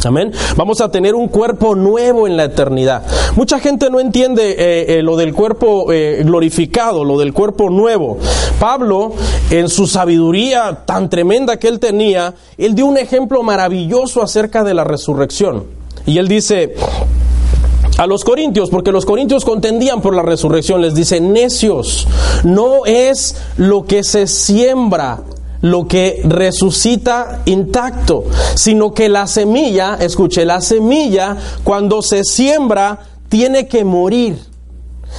Amén. 0.04 0.32
Vamos 0.56 0.82
a 0.82 0.90
tener 0.90 1.14
un 1.14 1.28
cuerpo 1.28 1.76
nuevo 1.76 2.26
en 2.26 2.38
la 2.38 2.46
eternidad. 2.46 3.04
Mucha 3.36 3.60
gente 3.60 3.92
no 3.92 4.00
entiende 4.00 4.56
eh, 4.58 4.98
eh, 4.98 5.04
lo 5.04 5.16
del 5.16 5.34
cuerpo 5.34 5.92
eh, 5.94 6.24
glorificado, 6.26 7.04
lo 7.04 7.20
del 7.20 7.34
cuerpo 7.34 7.70
nuevo. 7.70 8.18
Pablo, 8.60 9.14
en 9.52 9.70
su 9.70 9.86
sabiduría 9.86 10.84
tan 10.86 11.10
tremenda 11.10 11.58
que 11.58 11.68
él 11.68 11.80
tenía, 11.80 12.34
él 12.58 12.74
dio 12.74 12.88
un 12.88 12.98
ejemplo 12.98 13.44
maravilloso 13.44 14.24
acerca 14.24 14.64
de 14.64 14.74
la 14.74 14.86
resurrección. 14.86 15.66
Y 16.06 16.18
él 16.18 16.28
dice, 16.28 16.74
a 18.00 18.08
los 18.08 18.24
corintios, 18.24 18.70
porque 18.70 18.94
los 18.94 19.06
corintios 19.06 19.44
contendían 19.44 20.02
por 20.02 20.16
la 20.16 20.22
resurrección, 20.22 20.82
les 20.82 20.96
dice, 20.96 21.20
necios, 21.20 22.08
no 22.46 22.86
es 22.86 23.36
lo 23.58 23.86
que 23.86 24.06
se 24.06 24.26
siembra 24.26 25.22
lo 25.62 25.86
que 25.86 26.22
resucita 26.24 27.42
intacto, 27.44 28.24
sino 28.56 28.94
que 28.94 29.10
la 29.10 29.28
semilla, 29.28 29.96
escuche, 29.96 30.46
la 30.46 30.62
semilla 30.62 31.36
cuando 31.66 32.02
se 32.02 32.24
siembra 32.24 33.00
tiene 33.28 33.68
que 33.68 33.84
morir. 33.84 34.40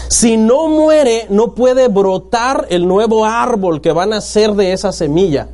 Si 0.09 0.39
no 0.39 0.69
muere, 0.69 1.27
no 1.29 1.55
puede 1.55 1.89
brotar 1.89 2.67
el 2.71 2.89
nuevo 2.89 3.27
árbol 3.27 3.83
que 3.83 3.93
va 3.93 4.05
a 4.05 4.07
nacer 4.07 4.55
de 4.55 4.73
esa 4.73 4.93
semilla. 4.93 5.49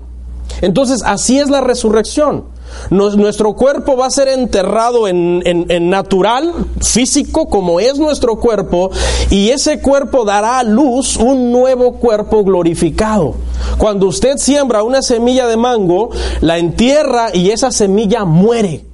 Entonces, 0.61 1.02
así 1.04 1.40
es 1.40 1.50
la 1.50 1.61
resurrección. 1.61 2.45
Nuestro 2.90 3.54
cuerpo 3.54 3.97
va 3.97 4.06
a 4.06 4.11
ser 4.11 4.28
enterrado 4.28 5.09
en, 5.09 5.42
en, 5.45 5.90
natural, 5.90 6.52
físico, 6.80 7.49
como 7.49 7.80
es 7.80 7.99
nuestro 7.99 8.37
cuerpo, 8.37 8.90
y 9.30 9.50
ese 9.50 9.80
cuerpo 9.80 10.25
dará 10.25 10.59
a 10.59 10.62
luz 10.62 11.16
un 11.16 11.52
nuevo 11.52 11.95
cuerpo 11.95 12.45
glorificado. 12.45 13.35
Cuando 13.78 14.06
usted 14.06 14.37
siembra 14.38 14.83
una 14.83 15.02
semilla 15.02 15.47
de 15.47 15.56
mango, 15.56 16.11
la 16.40 16.59
entierra 16.59 17.35
y 17.35 17.50
esa 17.50 17.71
semilla 17.71 18.25
muere. 18.25 18.85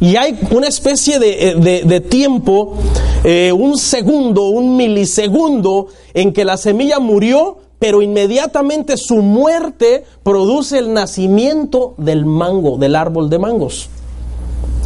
Y 0.00 0.16
hay 0.16 0.38
una 0.50 0.66
especie 0.66 1.18
de, 1.18 1.82
de, 1.84 2.00
tiempo, 2.00 2.74
eh, 3.22 3.52
un 3.52 3.76
segundo, 3.76 4.48
un 4.48 4.76
milisegundo, 4.76 5.88
en 6.14 6.32
que 6.32 6.46
la 6.46 6.56
semilla 6.56 6.98
murió, 7.00 7.58
pero 7.80 8.02
inmediatamente 8.02 8.96
su 8.96 9.16
muerte 9.16 10.04
produce 10.22 10.78
el 10.78 10.92
nacimiento 10.92 11.94
del 11.96 12.26
mango, 12.26 12.78
del 12.78 12.94
árbol 12.94 13.28
de 13.28 13.40
mangos. 13.40 13.88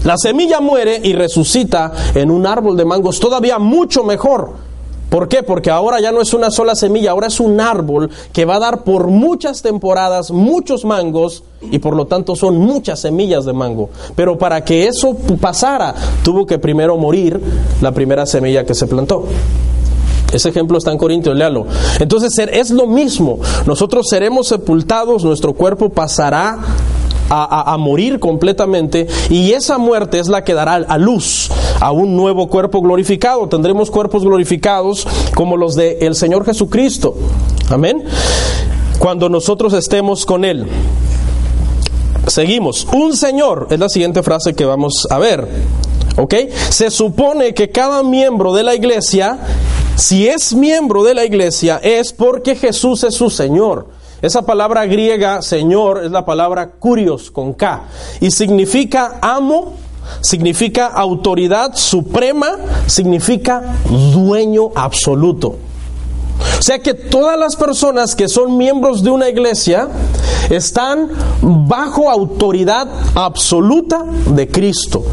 La 0.05 0.17
semilla 0.17 0.61
muere 0.61 1.01
y 1.03 1.13
resucita 1.13 1.93
en 2.15 2.31
un 2.31 2.47
árbol 2.47 2.77
de 2.77 2.85
mangos 2.85 3.21
todavía 3.21 3.59
mucho 3.59 4.05
mejor. 4.05 4.53
¿Por 5.11 5.29
qué? 5.29 5.43
Porque 5.43 5.71
ahora 5.71 6.01
ya 6.01 6.13
no 6.13 6.21
es 6.21 6.35
una 6.35 6.51
sola 6.51 6.75
semilla, 6.75 7.13
ahora 7.13 7.29
es 7.29 7.41
un 7.41 7.61
árbol 7.61 8.11
que 8.33 8.45
va 8.45 8.57
a 8.57 8.59
dar 8.59 8.85
por 8.85 9.09
muchas 9.09 9.63
temporadas 9.63 10.31
muchos 10.31 10.85
mangos 10.85 11.45
y 11.63 11.79
por 11.79 11.97
lo 11.97 12.07
tanto 12.07 12.37
son 12.37 12.59
muchas 12.59 13.01
semillas 13.01 13.45
de 13.45 13.53
mango. 13.53 13.91
Pero 14.15 14.39
para 14.39 14.65
que 14.65 14.87
eso 14.87 15.17
pasara, 15.41 15.95
tuvo 16.23 16.47
que 16.47 16.59
primero 16.59 16.97
morir 16.97 17.41
la 17.81 17.93
primera 17.93 18.27
semilla 18.27 18.65
que 18.65 18.75
se 18.75 18.87
plantó. 18.87 19.25
Ese 20.35 20.49
ejemplo 20.49 20.77
está 20.79 20.91
en 20.91 20.99
Corintios, 20.99 21.37
léalo. 21.37 21.67
Entonces 22.01 22.33
es 22.51 22.71
lo 22.71 22.87
mismo. 22.87 23.39
Nosotros 23.67 24.07
seremos 24.11 24.49
sepultados, 24.49 25.25
nuestro 25.25 25.53
cuerpo 25.53 25.91
pasará 25.91 26.59
a, 27.31 27.77
morir 27.79 28.21
completamente 28.21 29.07
y 29.31 29.53
esa 29.53 29.79
muerte 29.79 30.19
es 30.19 30.29
la 30.29 30.45
que 30.45 30.55
dará 30.55 30.75
a 30.75 30.99
luz 30.99 31.51
a 31.81 31.91
un 31.93 32.17
nuevo 32.17 32.49
cuerpo 32.49 32.81
glorificado. 32.81 33.49
Tendremos 33.49 33.91
cuerpos 33.91 34.25
glorificados 34.25 35.07
como 35.35 35.57
los 35.57 35.75
del 35.75 35.97
el 36.01 36.15
Señor 36.15 36.45
Jesucristo. 36.45 37.15
Amén. 37.71 38.05
Cuando 38.99 39.29
nosotros 39.29 39.73
estemos 39.73 40.27
con 40.27 40.45
Él. 40.45 40.67
Seguimos. 42.27 42.87
Un 42.93 43.17
Señor 43.17 43.69
es 43.71 43.79
la 43.79 43.89
siguiente 43.89 44.23
frase 44.23 44.55
que 44.55 44.65
vamos 44.65 45.07
a 45.11 45.19
ver. 45.19 45.47
¿Ok? 46.17 46.35
Se 46.71 46.91
supone 46.91 47.55
que 47.55 47.71
cada 47.71 48.03
miembro 48.03 48.55
de 48.55 48.63
la 48.63 48.75
iglesia 48.75 49.39
si 49.97 50.27
es 50.27 50.55
miembro 50.55 51.05
de 51.05 51.15
la 51.15 51.25
iglesia 51.25 51.81
es 51.83 52.13
porque 52.13 52.57
Jesús 52.57 53.05
es 53.05 53.15
su 53.15 53.31
Señor. 53.31 53.89
Esa 54.23 54.43
palabra 54.43 54.87
griega, 54.87 55.43
Señor, 55.43 56.05
es 56.05 56.11
la 56.11 56.25
palabra 56.25 56.71
curios 56.73 57.31
con 57.31 57.53
K 57.53 57.85
y 58.21 58.31
significa 58.31 59.19
amo, 59.21 59.75
significa 60.21 60.87
autoridad 60.87 61.75
suprema, 61.75 62.57
significa 62.87 63.77
dueño 64.13 64.71
absoluto. 64.75 65.57
O 66.59 66.63
sea 66.63 66.79
que 66.79 66.95
todas 66.95 67.39
las 67.39 67.55
personas 67.57 68.15
que 68.15 68.29
son 68.29 68.57
miembros 68.57 69.03
de 69.03 69.11
una 69.11 69.29
iglesia 69.29 69.89
están 70.51 71.09
bajo 71.43 72.11
autoridad 72.11 72.89
absoluta 73.15 74.05
de 74.35 74.49
Cristo. 74.49 75.05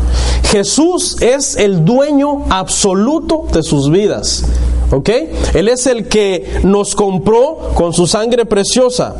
Jesús 0.43 1.21
es 1.21 1.55
el 1.55 1.85
dueño 1.85 2.45
absoluto 2.49 3.45
de 3.51 3.63
sus 3.63 3.89
vidas. 3.89 4.45
¿Ok? 4.91 5.09
Él 5.53 5.67
es 5.67 5.87
el 5.87 6.07
que 6.07 6.59
nos 6.63 6.95
compró 6.95 7.57
con 7.75 7.93
su 7.93 8.07
sangre 8.07 8.45
preciosa. 8.45 9.15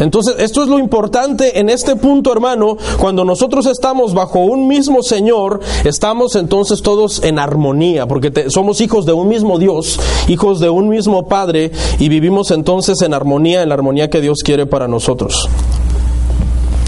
Entonces, 0.00 0.36
esto 0.38 0.62
es 0.62 0.68
lo 0.68 0.78
importante 0.78 1.60
en 1.60 1.68
este 1.68 1.94
punto, 1.94 2.32
hermano. 2.32 2.76
Cuando 2.98 3.24
nosotros 3.24 3.66
estamos 3.66 4.14
bajo 4.14 4.40
un 4.40 4.66
mismo 4.66 5.02
Señor, 5.02 5.60
estamos 5.84 6.36
entonces 6.36 6.80
todos 6.82 7.22
en 7.22 7.38
armonía, 7.38 8.06
porque 8.06 8.48
somos 8.48 8.80
hijos 8.80 9.04
de 9.04 9.12
un 9.12 9.28
mismo 9.28 9.58
Dios, 9.58 10.00
hijos 10.28 10.58
de 10.58 10.70
un 10.70 10.88
mismo 10.88 11.28
Padre, 11.28 11.70
y 11.98 12.08
vivimos 12.08 12.50
entonces 12.50 13.02
en 13.02 13.12
armonía, 13.12 13.62
en 13.62 13.68
la 13.68 13.74
armonía 13.74 14.08
que 14.08 14.22
Dios 14.22 14.38
quiere 14.42 14.64
para 14.64 14.88
nosotros. 14.88 15.48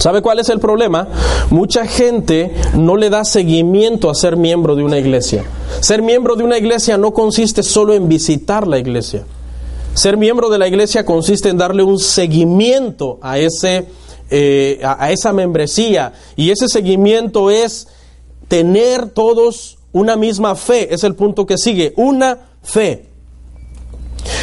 ¿Sabe 0.03 0.21
cuál 0.21 0.41
es 0.41 0.49
el 0.49 0.59
problema? 0.59 1.07
Mucha 1.51 1.87
gente 1.87 2.53
no 2.75 2.97
le 2.97 3.09
da 3.09 3.25
seguimiento 3.25 4.11
a 4.11 4.17
ser 4.17 4.37
miembro 4.37 4.75
de 4.75 4.83
una 4.83 4.99
iglesia. 4.99 5.45
Ser 5.79 6.03
miembro 6.03 6.35
de 6.35 6.43
una 6.43 6.59
iglesia 6.59 6.99
no 6.99 7.13
consiste 7.13 7.63
solo 7.63 7.95
en 7.95 8.09
visitar 8.09 8.67
la 8.67 8.81
iglesia. 8.81 9.23
Ser 9.95 10.17
miembro 10.17 10.51
de 10.51 10.59
la 10.59 10.67
iglesia 10.67 11.07
consiste 11.07 11.51
en 11.51 11.57
darle 11.57 11.85
un 11.85 12.01
seguimiento 12.01 13.21
a, 13.23 13.39
ese, 13.39 13.87
eh, 14.29 14.81
a, 14.83 15.13
esa 15.13 15.33
membresía 15.33 16.15
y 16.35 16.51
ese 16.51 16.67
seguimiento 16.67 17.49
es 17.53 17.87
tener 18.49 19.11
todos 19.11 19.79
una 19.93 20.17
misma 20.17 20.57
fe, 20.57 20.93
es 20.93 21.05
el 21.05 21.15
punto 21.15 21.47
que 21.47 21.57
sigue, 21.57 21.93
una 21.95 22.39
fe. 22.61 23.07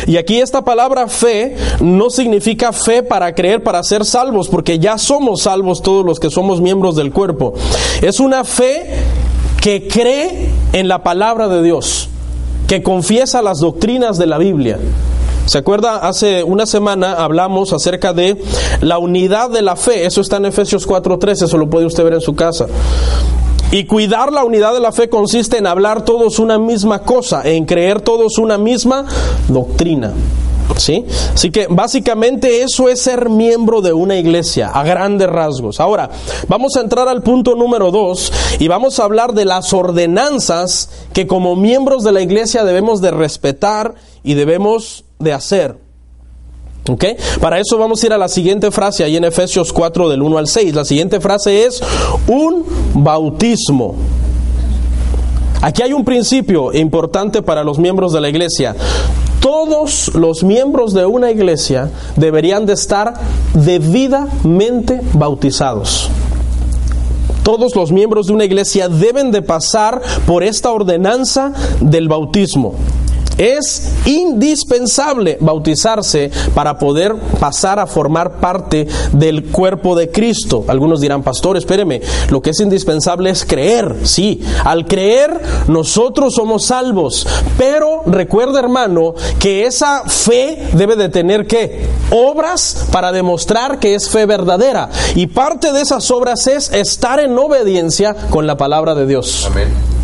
Y 0.08 0.18
aquí 0.18 0.40
esta 0.40 0.64
palabra 0.64 1.08
fe 1.08 1.56
no 1.80 2.10
significa 2.10 2.72
fe 2.72 3.04
para 3.04 3.34
creer, 3.36 3.64
para 3.64 3.84
ser 3.84 4.06
salvos, 4.06 4.48
porque 4.48 4.80
ya 4.80 4.98
somos 4.98 5.44
salvos 5.44 5.82
todos 5.82 6.06
los 6.06 6.20
que 6.20 6.30
somos 6.30 6.62
miembros 6.62 6.96
del 6.96 7.12
cuerpo. 7.12 7.54
Es 8.02 8.20
una 8.20 8.44
fe 8.44 8.90
que 9.62 9.88
cree 9.88 10.50
en 10.74 10.88
la 10.88 11.04
palabra 11.04 11.48
de 11.48 11.62
Dios, 11.62 12.10
que 12.68 12.82
confiesa 12.82 13.42
las 13.42 13.60
doctrinas 13.60 14.18
de 14.18 14.28
la 14.28 14.38
Biblia. 14.38 14.80
¿Se 15.46 15.58
acuerda? 15.58 15.98
Hace 15.98 16.44
una 16.44 16.68
semana 16.68 17.14
hablamos 17.14 17.74
acerca 17.74 18.14
de 18.14 18.40
la 18.82 19.00
unidad 19.00 19.50
de 19.50 19.64
la 19.64 19.76
fe. 19.76 20.06
Eso 20.06 20.22
está 20.22 20.38
en 20.38 20.46
Efesios 20.46 20.88
4.13, 20.88 21.46
eso 21.46 21.58
lo 21.58 21.68
puede 21.68 21.88
usted 21.88 22.04
ver 22.04 22.14
en 22.14 22.22
su 22.22 22.36
casa. 22.36 22.68
Y 23.72 23.86
cuidar 23.86 24.32
la 24.32 24.44
unidad 24.44 24.74
de 24.74 24.80
la 24.80 24.92
fe 24.92 25.10
consiste 25.10 25.58
en 25.58 25.68
hablar 25.68 26.04
todos 26.04 26.40
una 26.40 26.58
misma 26.58 27.04
cosa, 27.04 27.44
en 27.44 27.66
creer 27.66 28.02
todos 28.02 28.40
una 28.40 28.58
misma 28.58 29.06
doctrina. 29.48 30.14
¿Sí? 30.78 31.06
Así 31.34 31.52
que 31.52 31.68
básicamente 31.68 32.64
eso 32.64 32.90
es 32.90 33.02
ser 33.02 33.30
miembro 33.30 33.82
de 33.82 33.94
una 33.94 34.18
iglesia, 34.18 34.70
a 34.70 34.84
grandes 34.84 35.30
rasgos. 35.30 35.80
Ahora, 35.80 36.10
vamos 36.48 36.76
a 36.78 36.82
entrar 36.82 37.08
al 37.08 37.22
punto 37.22 37.56
número 37.56 37.92
dos 37.92 38.32
y 38.60 38.68
vamos 38.68 39.00
a 39.00 39.04
hablar 39.04 39.34
de 39.34 39.46
las 39.46 39.72
ordenanzas 39.74 40.90
que 41.14 41.28
como 41.28 41.56
miembros 41.56 42.04
de 42.04 42.12
la 42.12 42.22
iglesia 42.22 42.64
debemos 42.64 43.02
de 43.02 43.12
respetar 43.12 43.96
y 44.24 44.34
debemos 44.34 45.06
de 45.20 45.34
hacer. 45.34 45.89
¿Ok? 46.88 47.06
Para 47.40 47.60
eso 47.60 47.78
vamos 47.78 48.02
a 48.02 48.06
ir 48.06 48.14
a 48.14 48.18
la 48.18 48.28
siguiente 48.28 48.72
frase 48.72 49.04
ahí 49.04 49.16
en 49.16 49.24
Efesios 49.24 49.74
4 49.74 50.10
del 50.10 50.22
1 50.22 50.38
al 50.38 50.48
6. 50.48 50.74
La 50.74 50.86
siguiente 50.86 51.20
frase 51.20 51.66
es 51.66 51.82
un 52.28 52.66
bautismo. 52.94 53.96
Aquí 55.62 55.82
hay 55.82 55.94
un 55.94 56.06
principio 56.06 56.74
importante 56.74 57.42
para 57.42 57.64
los 57.64 57.78
miembros 57.80 58.14
de 58.14 58.22
la 58.22 58.30
iglesia. 58.30 58.76
Todos 59.42 60.14
los 60.16 60.44
miembros 60.44 60.94
de 60.94 61.06
una 61.06 61.32
iglesia 61.32 61.90
deberían 62.16 62.66
de 62.66 62.74
estar 62.74 63.14
debidamente 63.54 65.02
bautizados. 65.14 66.10
Todos 67.44 67.76
los 67.76 67.92
miembros 67.92 68.28
de 68.28 68.34
una 68.34 68.46
iglesia 68.46 68.90
deben 68.90 69.32
de 69.32 69.42
pasar 69.42 70.02
por 70.28 70.44
esta 70.44 70.72
ordenanza 70.72 71.54
del 71.82 72.08
bautismo. 72.08 72.76
Es 73.40 73.94
indispensable 74.06 75.38
bautizarse 75.40 76.30
para 76.54 76.78
poder 76.78 77.16
pasar 77.40 77.80
a 77.80 77.88
formar 77.88 78.40
parte 78.40 78.88
del 79.14 79.46
cuerpo 79.46 79.96
de 79.96 80.12
Cristo. 80.12 80.66
Algunos 80.68 81.00
dirán, 81.00 81.24
pastor, 81.24 81.56
espéreme, 81.56 82.02
lo 82.30 82.42
que 82.42 82.50
es 82.50 82.60
indispensable 82.60 83.30
es 83.30 83.46
creer. 83.46 83.96
Sí, 84.04 84.42
al 84.66 84.86
creer 84.86 85.40
nosotros 85.68 86.36
somos 86.36 86.66
salvos. 86.66 87.26
Pero 87.58 88.04
recuerda, 88.06 88.60
hermano, 88.60 89.16
que 89.40 89.66
esa 89.66 90.04
fe 90.06 90.68
debe 90.74 90.98
de 90.98 91.08
tener 91.08 91.48
que 91.48 91.86
obras 92.12 92.88
para 92.92 93.14
demostrar 93.14 93.80
que 93.80 93.96
es 93.96 94.10
fe 94.10 94.26
verdadera. 94.26 94.90
Y 95.16 95.28
parte 95.28 95.72
de 95.72 95.82
esas 95.82 96.12
obras 96.12 96.48
es 96.48 96.72
estar 96.74 97.20
en 97.20 97.38
obediencia 97.38 98.16
con 98.30 98.48
la 98.48 98.58
palabra 98.58 98.96
de 98.96 99.06
Dios. 99.06 99.48
Amén. 99.50 99.99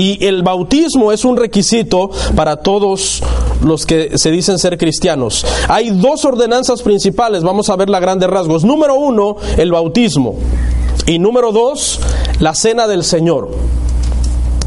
Y 0.00 0.24
el 0.24 0.42
bautismo 0.42 1.12
es 1.12 1.26
un 1.26 1.36
requisito 1.36 2.08
para 2.34 2.56
todos 2.56 3.22
los 3.62 3.84
que 3.84 4.16
se 4.16 4.30
dicen 4.30 4.58
ser 4.58 4.78
cristianos. 4.78 5.44
Hay 5.68 5.90
dos 5.90 6.24
ordenanzas 6.24 6.80
principales, 6.80 7.42
vamos 7.42 7.68
a 7.68 7.76
ver 7.76 7.90
la 7.90 8.00
grandes 8.00 8.30
rasgos. 8.30 8.64
Número 8.64 8.94
uno, 8.94 9.36
el 9.58 9.70
bautismo. 9.70 10.36
Y 11.06 11.18
número 11.18 11.52
dos, 11.52 12.00
la 12.38 12.54
cena 12.54 12.88
del 12.88 13.04
Señor. 13.04 13.50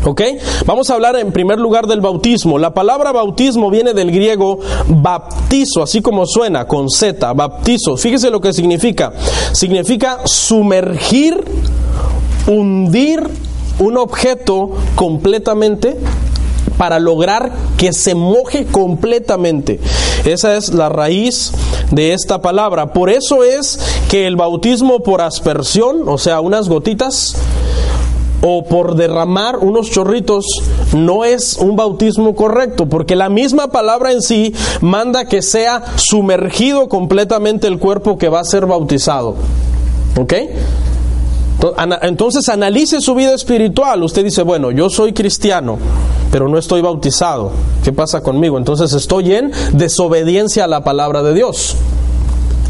¿Ok? 0.04 0.22
Vamos 0.68 0.92
a 0.92 0.94
hablar 0.94 1.16
en 1.16 1.32
primer 1.32 1.58
lugar 1.58 1.88
del 1.88 2.00
bautismo. 2.00 2.60
La 2.60 2.76
palabra 2.76 3.12
bautismo 3.12 3.72
viene 3.72 3.96
del 3.96 4.12
griego 4.12 4.60
baptizo, 4.88 5.82
así 5.82 6.04
como 6.04 6.28
suena, 6.28 6.68
con 6.68 6.92
Z, 6.92 7.34
baptizo. 7.34 7.98
Fíjese 7.98 8.30
lo 8.30 8.40
que 8.40 8.54
significa. 8.54 9.14
Significa 9.52 10.20
sumergir, 10.28 11.44
hundir 12.46 13.24
un 13.80 13.98
objeto 13.98 14.72
completamente 14.96 15.98
para 16.78 17.00
lograr 17.00 17.52
que 17.78 17.94
se 17.94 18.16
moje 18.16 18.66
completamente. 18.66 19.80
Esa 20.26 20.56
es 20.56 20.74
la 20.74 20.90
raíz 20.90 21.52
de 21.92 22.14
esta 22.14 22.42
palabra. 22.42 22.94
Por 22.94 23.10
eso 23.10 23.44
es 23.44 23.80
que 24.10 24.28
el 24.28 24.36
bautismo 24.36 25.02
por 25.02 25.22
aspersión, 25.22 26.08
o 26.08 26.18
sea, 26.18 26.40
unas 26.40 26.70
gotitas, 26.70 27.36
o 28.46 28.66
por 28.66 28.96
derramar 28.96 29.60
unos 29.60 29.90
chorritos 29.90 30.46
no 30.94 31.24
es 31.24 31.58
un 31.58 31.78
bautismo 31.78 32.36
correcto, 32.36 32.88
porque 32.88 33.16
la 33.16 33.30
misma 33.30 33.70
palabra 33.70 34.12
en 34.12 34.22
sí 34.22 34.54
manda 34.82 35.26
que 35.26 35.42
sea 35.42 35.84
sumergido 35.96 36.90
completamente 36.90 37.68
el 37.68 37.80
cuerpo 37.80 38.18
que 38.18 38.28
va 38.28 38.42
a 38.42 38.44
ser 38.44 38.66
bautizado. 38.66 39.36
¿Ok? 40.20 40.34
Entonces 42.02 42.50
analice 42.50 43.02
su 43.02 43.16
vida 43.16 43.34
espiritual. 43.34 44.04
Usted 44.04 44.24
dice, 44.24 44.44
bueno, 44.44 44.72
yo 44.72 44.90
soy 44.90 45.14
cristiano, 45.14 45.78
pero 46.32 46.48
no 46.48 46.58
estoy 46.58 46.82
bautizado. 46.82 47.52
¿Qué 47.84 47.94
pasa 47.94 48.22
conmigo? 48.22 48.58
Entonces 48.58 48.94
estoy 48.94 49.34
en 49.34 49.52
desobediencia 49.74 50.66
a 50.66 50.68
la 50.68 50.84
palabra 50.84 51.24
de 51.24 51.34
Dios 51.34 51.78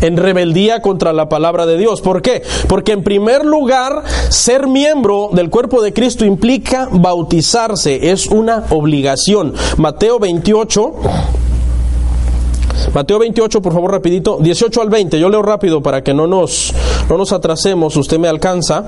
en 0.01 0.17
rebeldía 0.17 0.81
contra 0.81 1.13
la 1.13 1.29
palabra 1.29 1.65
de 1.65 1.77
Dios. 1.77 2.01
¿Por 2.01 2.21
qué? 2.21 2.43
Porque 2.67 2.91
en 2.91 3.03
primer 3.03 3.45
lugar, 3.45 4.03
ser 4.29 4.67
miembro 4.67 5.29
del 5.31 5.49
cuerpo 5.49 5.81
de 5.81 5.93
Cristo 5.93 6.25
implica 6.25 6.89
bautizarse, 6.91 8.11
es 8.11 8.27
una 8.27 8.65
obligación. 8.69 9.53
Mateo 9.77 10.19
28 10.19 10.93
Mateo 12.93 13.19
28, 13.19 13.61
por 13.61 13.73
favor, 13.73 13.91
rapidito, 13.91 14.37
18 14.39 14.81
al 14.81 14.89
20. 14.89 15.19
Yo 15.19 15.29
leo 15.29 15.41
rápido 15.41 15.81
para 15.81 16.03
que 16.03 16.13
no 16.13 16.27
nos, 16.27 16.73
no 17.09 17.17
nos 17.17 17.31
atrasemos. 17.31 17.95
Usted 17.95 18.17
me 18.19 18.27
alcanza. 18.27 18.85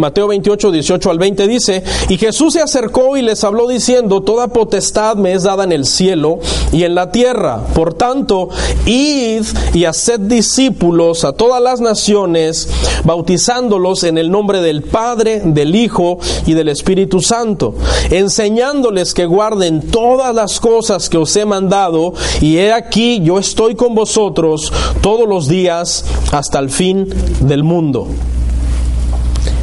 Mateo 0.00 0.28
28, 0.28 0.70
18 0.70 1.10
al 1.10 1.18
20 1.18 1.46
dice, 1.46 1.84
y 2.08 2.16
Jesús 2.16 2.54
se 2.54 2.62
acercó 2.62 3.18
y 3.18 3.22
les 3.22 3.44
habló 3.44 3.68
diciendo, 3.68 4.22
toda 4.22 4.48
potestad 4.48 5.16
me 5.16 5.34
es 5.34 5.42
dada 5.42 5.64
en 5.64 5.72
el 5.72 5.84
cielo 5.84 6.38
y 6.72 6.84
en 6.84 6.94
la 6.94 7.12
tierra. 7.12 7.62
Por 7.74 7.92
tanto, 7.92 8.48
id 8.86 9.44
y 9.74 9.84
haced 9.84 10.20
discípulos 10.20 11.24
a 11.26 11.34
todas 11.34 11.62
las 11.62 11.82
naciones, 11.82 12.70
bautizándolos 13.04 14.02
en 14.04 14.16
el 14.16 14.30
nombre 14.30 14.62
del 14.62 14.82
Padre, 14.82 15.42
del 15.44 15.76
Hijo 15.76 16.18
y 16.46 16.54
del 16.54 16.70
Espíritu 16.70 17.20
Santo, 17.20 17.74
enseñándoles 18.10 19.12
que 19.12 19.26
guarden 19.26 19.90
todas 19.90 20.34
las 20.34 20.60
cosas 20.60 21.10
que 21.10 21.18
os 21.18 21.36
he 21.36 21.44
mandado, 21.44 22.14
y 22.40 22.56
he 22.56 22.72
aquí 22.72 23.20
yo 23.22 23.38
estoy 23.38 23.74
con 23.74 23.94
vosotros 23.94 24.72
todos 25.02 25.28
los 25.28 25.46
días 25.46 26.06
hasta 26.32 26.58
el 26.58 26.70
fin 26.70 27.06
del 27.40 27.64
mundo. 27.64 28.08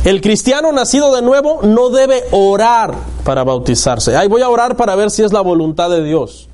El 0.08 0.22
cristiano 0.22 0.72
nacido 0.72 1.14
de 1.14 1.22
nuevo 1.22 1.60
no 1.64 1.90
debe 1.90 2.24
orar 2.32 2.96
para 3.26 3.44
bautizarse. 3.44 4.16
Ay, 4.16 4.30
voy 4.30 4.42
a 4.42 4.48
orar 4.48 4.78
para 4.78 4.96
ver 4.96 5.12
si 5.12 5.22
es 5.22 5.34
la 5.34 5.42
voluntad 5.42 5.90
de 5.90 6.02
Dios. 6.02 6.48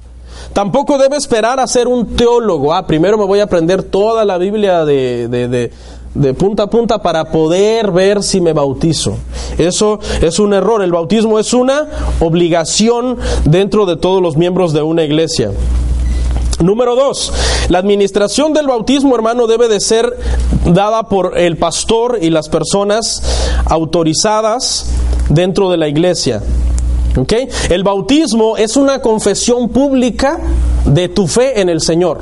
Tampoco 0.54 0.98
debe 0.98 1.18
esperar 1.18 1.60
a 1.60 1.68
ser 1.68 1.88
un 1.88 2.16
teólogo. 2.16 2.74
Ah, 2.74 2.88
primero 2.88 3.16
me 3.16 3.26
voy 3.26 3.42
a 3.42 3.44
aprender 3.44 3.84
toda 3.84 4.26
la 4.26 4.40
Biblia 4.40 4.86
de, 4.86 5.28
de, 5.28 5.72
de 6.16 6.34
punta 6.34 6.64
a 6.64 6.68
punta 6.72 7.04
para 7.04 7.26
poder 7.26 7.92
ver 7.92 8.24
si 8.24 8.42
me 8.42 8.54
bautizo. 8.54 9.18
Eso 9.60 10.00
es 10.20 10.40
un 10.40 10.56
error. 10.56 10.82
El 10.82 10.92
bautismo 10.92 11.38
es 11.38 11.54
una 11.54 11.90
obligación 12.22 13.20
dentro 13.46 13.86
de 13.86 13.98
todos 13.98 14.20
los 14.20 14.36
miembros 14.36 14.74
de 14.74 14.82
una 14.82 15.04
iglesia. 15.04 15.52
Número 16.64 16.96
dos, 16.96 17.34
la 17.68 17.80
administración 17.80 18.54
del 18.54 18.68
bautismo, 18.68 19.16
hermano, 19.16 19.48
debe 19.48 19.68
de 19.68 19.82
ser 19.82 20.18
dada 20.66 21.04
por 21.04 21.38
el 21.38 21.58
pastor 21.58 22.20
y 22.22 22.30
las 22.30 22.48
personas 22.48 23.22
autorizadas 23.66 24.86
dentro 25.30 25.70
de 25.70 25.78
la 25.78 25.90
iglesia. 25.90 26.42
El 27.70 27.84
bautismo 27.84 28.56
es 28.56 28.78
una 28.78 29.02
confesión 29.02 29.70
pública 29.70 30.40
de 30.86 31.10
tu 31.10 31.28
fe 31.28 31.60
en 31.60 31.68
el 31.68 31.82
Señor 31.82 32.22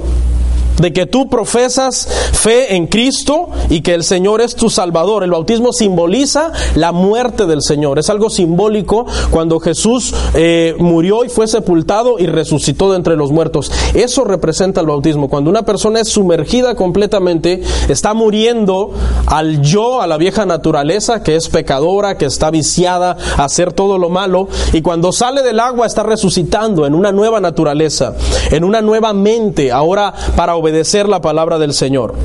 de 0.82 0.92
que 0.92 1.06
tú 1.06 1.30
profesas 1.30 2.08
fe 2.34 2.76
en 2.76 2.88
Cristo 2.88 3.50
y 3.70 3.82
que 3.82 3.94
el 3.94 4.04
Señor 4.04 4.42
es 4.42 4.56
tu 4.56 4.70
Salvador. 4.70 5.24
El 5.24 5.32
bautismo 5.32 5.72
simboliza 5.72 6.52
la 6.76 6.92
muerte 6.92 7.46
del 7.46 7.62
Señor. 7.62 8.00
Es 8.00 8.10
algo 8.10 8.30
simbólico 8.30 9.06
cuando 9.30 9.60
Jesús 9.60 10.14
eh, 10.34 10.76
murió 10.80 11.24
y 11.24 11.30
fue 11.30 11.48
sepultado 11.48 12.18
y 12.18 12.26
resucitó 12.26 12.92
de 12.92 12.98
entre 12.98 13.16
los 13.16 13.32
muertos. 13.32 13.72
Eso 13.94 14.24
representa 14.24 14.82
el 14.82 14.88
bautismo. 14.88 15.30
Cuando 15.30 15.50
una 15.50 15.64
persona 15.64 16.00
es 16.00 16.10
sumergida 16.10 16.76
completamente, 16.76 17.62
está 17.88 18.14
muriendo 18.14 18.92
al 19.28 19.62
yo, 19.62 20.02
a 20.02 20.08
la 20.08 20.18
vieja 20.18 20.46
naturaleza, 20.46 21.22
que 21.22 21.36
es 21.36 21.50
pecadora, 21.50 22.18
que 22.18 22.26
está 22.26 22.50
viciada 22.50 23.18
a 23.38 23.44
hacer 23.44 23.74
todo 23.74 24.00
lo 24.00 24.10
malo, 24.10 24.48
y 24.74 24.82
cuando 24.82 25.12
sale 25.12 25.44
del 25.44 25.60
agua 25.60 25.86
está 25.86 26.04
resucitando 26.04 26.88
en 26.88 26.96
una 26.96 27.12
nueva 27.12 27.40
naturaleza, 27.40 28.16
en 28.50 28.64
una 28.64 28.82
nueva 28.82 29.14
mente, 29.14 29.72
ahora 29.72 30.14
para 30.36 30.56
obedecer 30.56 30.71
la 31.08 31.22
palabra 31.22 31.60
del 31.60 31.74
Señor. 31.74 32.16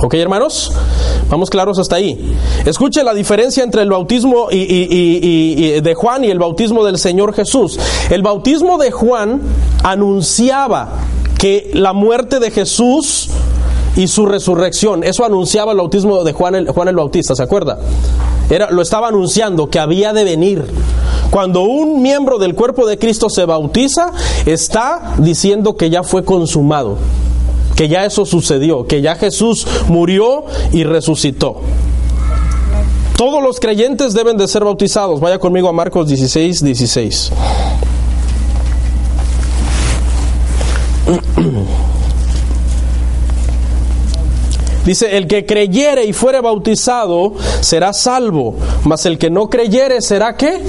¿Ok, 0.00 0.14
hermanos? 0.14 0.72
Vamos 1.28 1.50
claros 1.50 1.78
hasta 1.78 1.96
ahí. 1.96 2.36
Escuche 2.64 3.02
la 3.02 3.14
diferencia 3.14 3.64
entre 3.64 3.82
el 3.82 3.90
bautismo 3.90 4.48
y, 4.50 5.80
de 5.80 5.94
Juan 5.94 6.24
y 6.24 6.30
el 6.30 6.38
bautismo 6.38 6.84
del 6.84 6.98
Señor 6.98 7.34
Jesús. 7.34 7.78
El 8.08 8.22
bautismo 8.22 8.78
de 8.78 8.90
Juan 8.90 9.40
anunciaba 9.82 10.90
que 11.38 11.70
la 11.74 11.92
muerte 11.92 12.38
de 12.38 12.50
Jesús 12.50 13.28
y 13.96 14.06
su 14.06 14.26
resurrección, 14.26 15.02
eso 15.02 15.24
anunciaba 15.24 15.72
el 15.72 15.78
bautismo 15.78 16.22
de 16.22 16.32
Juan 16.32 16.54
el, 16.54 16.68
Juan 16.68 16.88
el 16.88 16.96
Bautista, 16.96 17.34
¿se 17.34 17.42
acuerda? 17.42 17.78
Era, 18.48 18.70
lo 18.70 18.80
estaba 18.80 19.08
anunciando 19.08 19.68
que 19.68 19.80
había 19.80 20.12
de 20.12 20.24
venir. 20.24 20.64
Cuando 21.30 21.62
un 21.62 22.00
miembro 22.00 22.38
del 22.38 22.54
cuerpo 22.54 22.86
de 22.86 22.98
Cristo 22.98 23.28
se 23.28 23.44
bautiza, 23.44 24.12
está 24.46 25.14
diciendo 25.18 25.76
que 25.76 25.90
ya 25.90 26.02
fue 26.02 26.24
consumado, 26.24 26.96
que 27.76 27.88
ya 27.88 28.04
eso 28.04 28.24
sucedió, 28.24 28.86
que 28.86 29.02
ya 29.02 29.14
Jesús 29.14 29.66
murió 29.88 30.44
y 30.72 30.84
resucitó. 30.84 31.60
Todos 33.16 33.42
los 33.42 33.60
creyentes 33.60 34.14
deben 34.14 34.36
de 34.36 34.46
ser 34.46 34.64
bautizados. 34.64 35.20
Vaya 35.20 35.40
conmigo 35.40 35.68
a 35.68 35.72
Marcos 35.72 36.06
16, 36.06 36.62
16. 36.62 37.32
Dice, 44.84 45.16
el 45.16 45.26
que 45.26 45.44
creyere 45.44 46.04
y 46.04 46.12
fuere 46.12 46.40
bautizado 46.40 47.34
será 47.60 47.92
salvo, 47.92 48.54
mas 48.84 49.04
el 49.04 49.18
que 49.18 49.28
no 49.28 49.50
creyere 49.50 50.00
será 50.00 50.36
qué? 50.36 50.62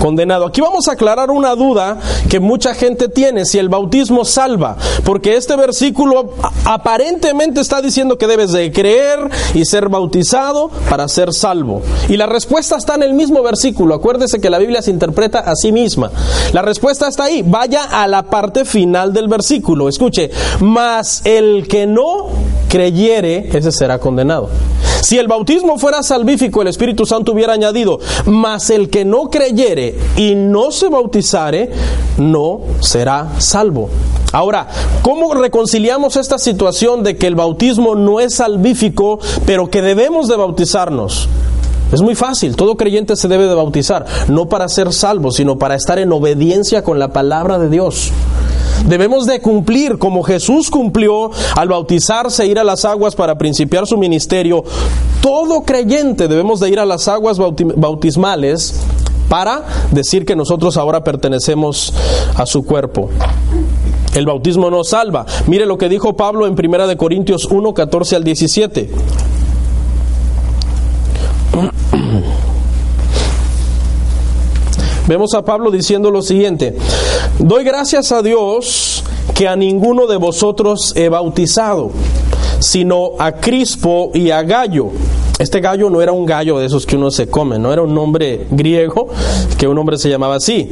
Condenado. 0.00 0.46
Aquí 0.46 0.60
vamos 0.60 0.88
a 0.88 0.92
aclarar 0.92 1.30
una 1.30 1.54
duda 1.54 1.98
que 2.28 2.40
mucha 2.40 2.74
gente 2.74 3.08
tiene, 3.08 3.44
si 3.44 3.58
el 3.58 3.68
bautismo 3.68 4.24
salva, 4.24 4.76
porque 5.04 5.36
este 5.36 5.54
versículo 5.54 6.34
aparentemente 6.64 7.60
está 7.60 7.80
diciendo 7.80 8.18
que 8.18 8.26
debes 8.26 8.50
de 8.50 8.72
creer 8.72 9.18
y 9.54 9.64
ser 9.64 9.88
bautizado 9.88 10.70
para 10.88 11.06
ser 11.06 11.32
salvo. 11.32 11.82
Y 12.08 12.16
la 12.16 12.26
respuesta 12.26 12.76
está 12.76 12.94
en 12.94 13.02
el 13.02 13.14
mismo 13.14 13.42
versículo, 13.42 13.94
acuérdese 13.94 14.40
que 14.40 14.50
la 14.50 14.58
Biblia 14.58 14.82
se 14.82 14.90
interpreta 14.90 15.40
a 15.40 15.54
sí 15.54 15.70
misma. 15.70 16.10
La 16.52 16.62
respuesta 16.62 17.06
está 17.06 17.24
ahí, 17.24 17.44
vaya 17.46 17.84
a 17.84 18.08
la 18.08 18.24
parte 18.24 18.64
final 18.64 19.12
del 19.12 19.28
versículo, 19.28 19.88
escuche, 19.88 20.30
mas 20.60 21.20
el 21.24 21.68
que 21.68 21.86
no 21.86 22.28
creyere, 22.68 23.50
ese 23.52 23.70
será 23.70 23.98
condenado. 23.98 24.48
Si 25.02 25.18
el 25.18 25.28
bautismo 25.28 25.78
fuera 25.78 26.02
salvífico, 26.02 26.62
el 26.62 26.68
Espíritu 26.68 27.06
Santo 27.06 27.32
hubiera 27.32 27.54
añadido, 27.54 27.98
mas 28.26 28.70
el 28.70 28.90
que 28.90 29.04
no 29.04 29.30
creyere 29.30 29.96
y 30.16 30.34
no 30.34 30.70
se 30.72 30.88
bautizare, 30.88 31.70
no 32.18 32.60
será 32.80 33.40
salvo. 33.40 33.88
Ahora, 34.32 34.68
¿cómo 35.02 35.34
reconciliamos 35.34 36.16
esta 36.16 36.38
situación 36.38 37.02
de 37.02 37.16
que 37.16 37.26
el 37.26 37.34
bautismo 37.34 37.94
no 37.94 38.20
es 38.20 38.34
salvífico, 38.34 39.18
pero 39.46 39.70
que 39.70 39.82
debemos 39.82 40.28
de 40.28 40.36
bautizarnos? 40.36 41.28
Es 41.92 42.02
muy 42.02 42.14
fácil, 42.14 42.54
todo 42.54 42.76
creyente 42.76 43.16
se 43.16 43.26
debe 43.26 43.48
de 43.48 43.54
bautizar, 43.54 44.06
no 44.28 44.48
para 44.48 44.68
ser 44.68 44.92
salvo, 44.92 45.32
sino 45.32 45.58
para 45.58 45.74
estar 45.74 45.98
en 45.98 46.12
obediencia 46.12 46.84
con 46.84 47.00
la 47.00 47.12
palabra 47.12 47.58
de 47.58 47.68
Dios. 47.68 48.12
Debemos 48.86 49.26
de 49.26 49.40
cumplir 49.40 49.98
como 49.98 50.22
Jesús 50.22 50.70
cumplió 50.70 51.30
al 51.56 51.68
bautizarse, 51.68 52.46
ir 52.46 52.58
a 52.58 52.64
las 52.64 52.84
aguas 52.84 53.14
para 53.14 53.36
principiar 53.38 53.86
su 53.86 53.96
ministerio. 53.96 54.64
Todo 55.20 55.62
creyente 55.62 56.28
debemos 56.28 56.60
de 56.60 56.70
ir 56.70 56.80
a 56.80 56.86
las 56.86 57.06
aguas 57.08 57.38
bautismales 57.38 58.74
para 59.28 59.64
decir 59.92 60.24
que 60.24 60.34
nosotros 60.34 60.76
ahora 60.76 61.04
pertenecemos 61.04 61.94
a 62.34 62.46
su 62.46 62.64
cuerpo. 62.64 63.10
El 64.14 64.26
bautismo 64.26 64.70
nos 64.70 64.88
salva. 64.88 65.24
Mire 65.46 65.66
lo 65.66 65.78
que 65.78 65.88
dijo 65.88 66.16
Pablo 66.16 66.46
en 66.46 66.54
1 66.54 66.96
Corintios 66.96 67.44
1, 67.44 67.72
14 67.72 68.16
al 68.16 68.24
17. 68.24 68.90
Vemos 75.06 75.34
a 75.34 75.44
Pablo 75.44 75.70
diciendo 75.70 76.10
lo 76.10 76.22
siguiente, 76.22 76.76
doy 77.38 77.64
gracias 77.64 78.12
a 78.12 78.22
Dios 78.22 79.04
que 79.34 79.48
a 79.48 79.56
ninguno 79.56 80.06
de 80.06 80.16
vosotros 80.16 80.92
he 80.96 81.08
bautizado, 81.08 81.90
sino 82.58 83.12
a 83.18 83.32
Crispo 83.32 84.10
y 84.14 84.30
a 84.30 84.42
Gallo. 84.42 84.90
Este 85.38 85.60
gallo 85.60 85.88
no 85.88 86.02
era 86.02 86.12
un 86.12 86.26
gallo 86.26 86.58
de 86.58 86.66
esos 86.66 86.84
que 86.84 86.96
uno 86.96 87.10
se 87.10 87.28
come, 87.28 87.58
no 87.58 87.72
era 87.72 87.80
un 87.80 87.94
nombre 87.94 88.46
griego, 88.50 89.08
que 89.56 89.66
un 89.66 89.78
hombre 89.78 89.96
se 89.96 90.10
llamaba 90.10 90.34
así. 90.34 90.70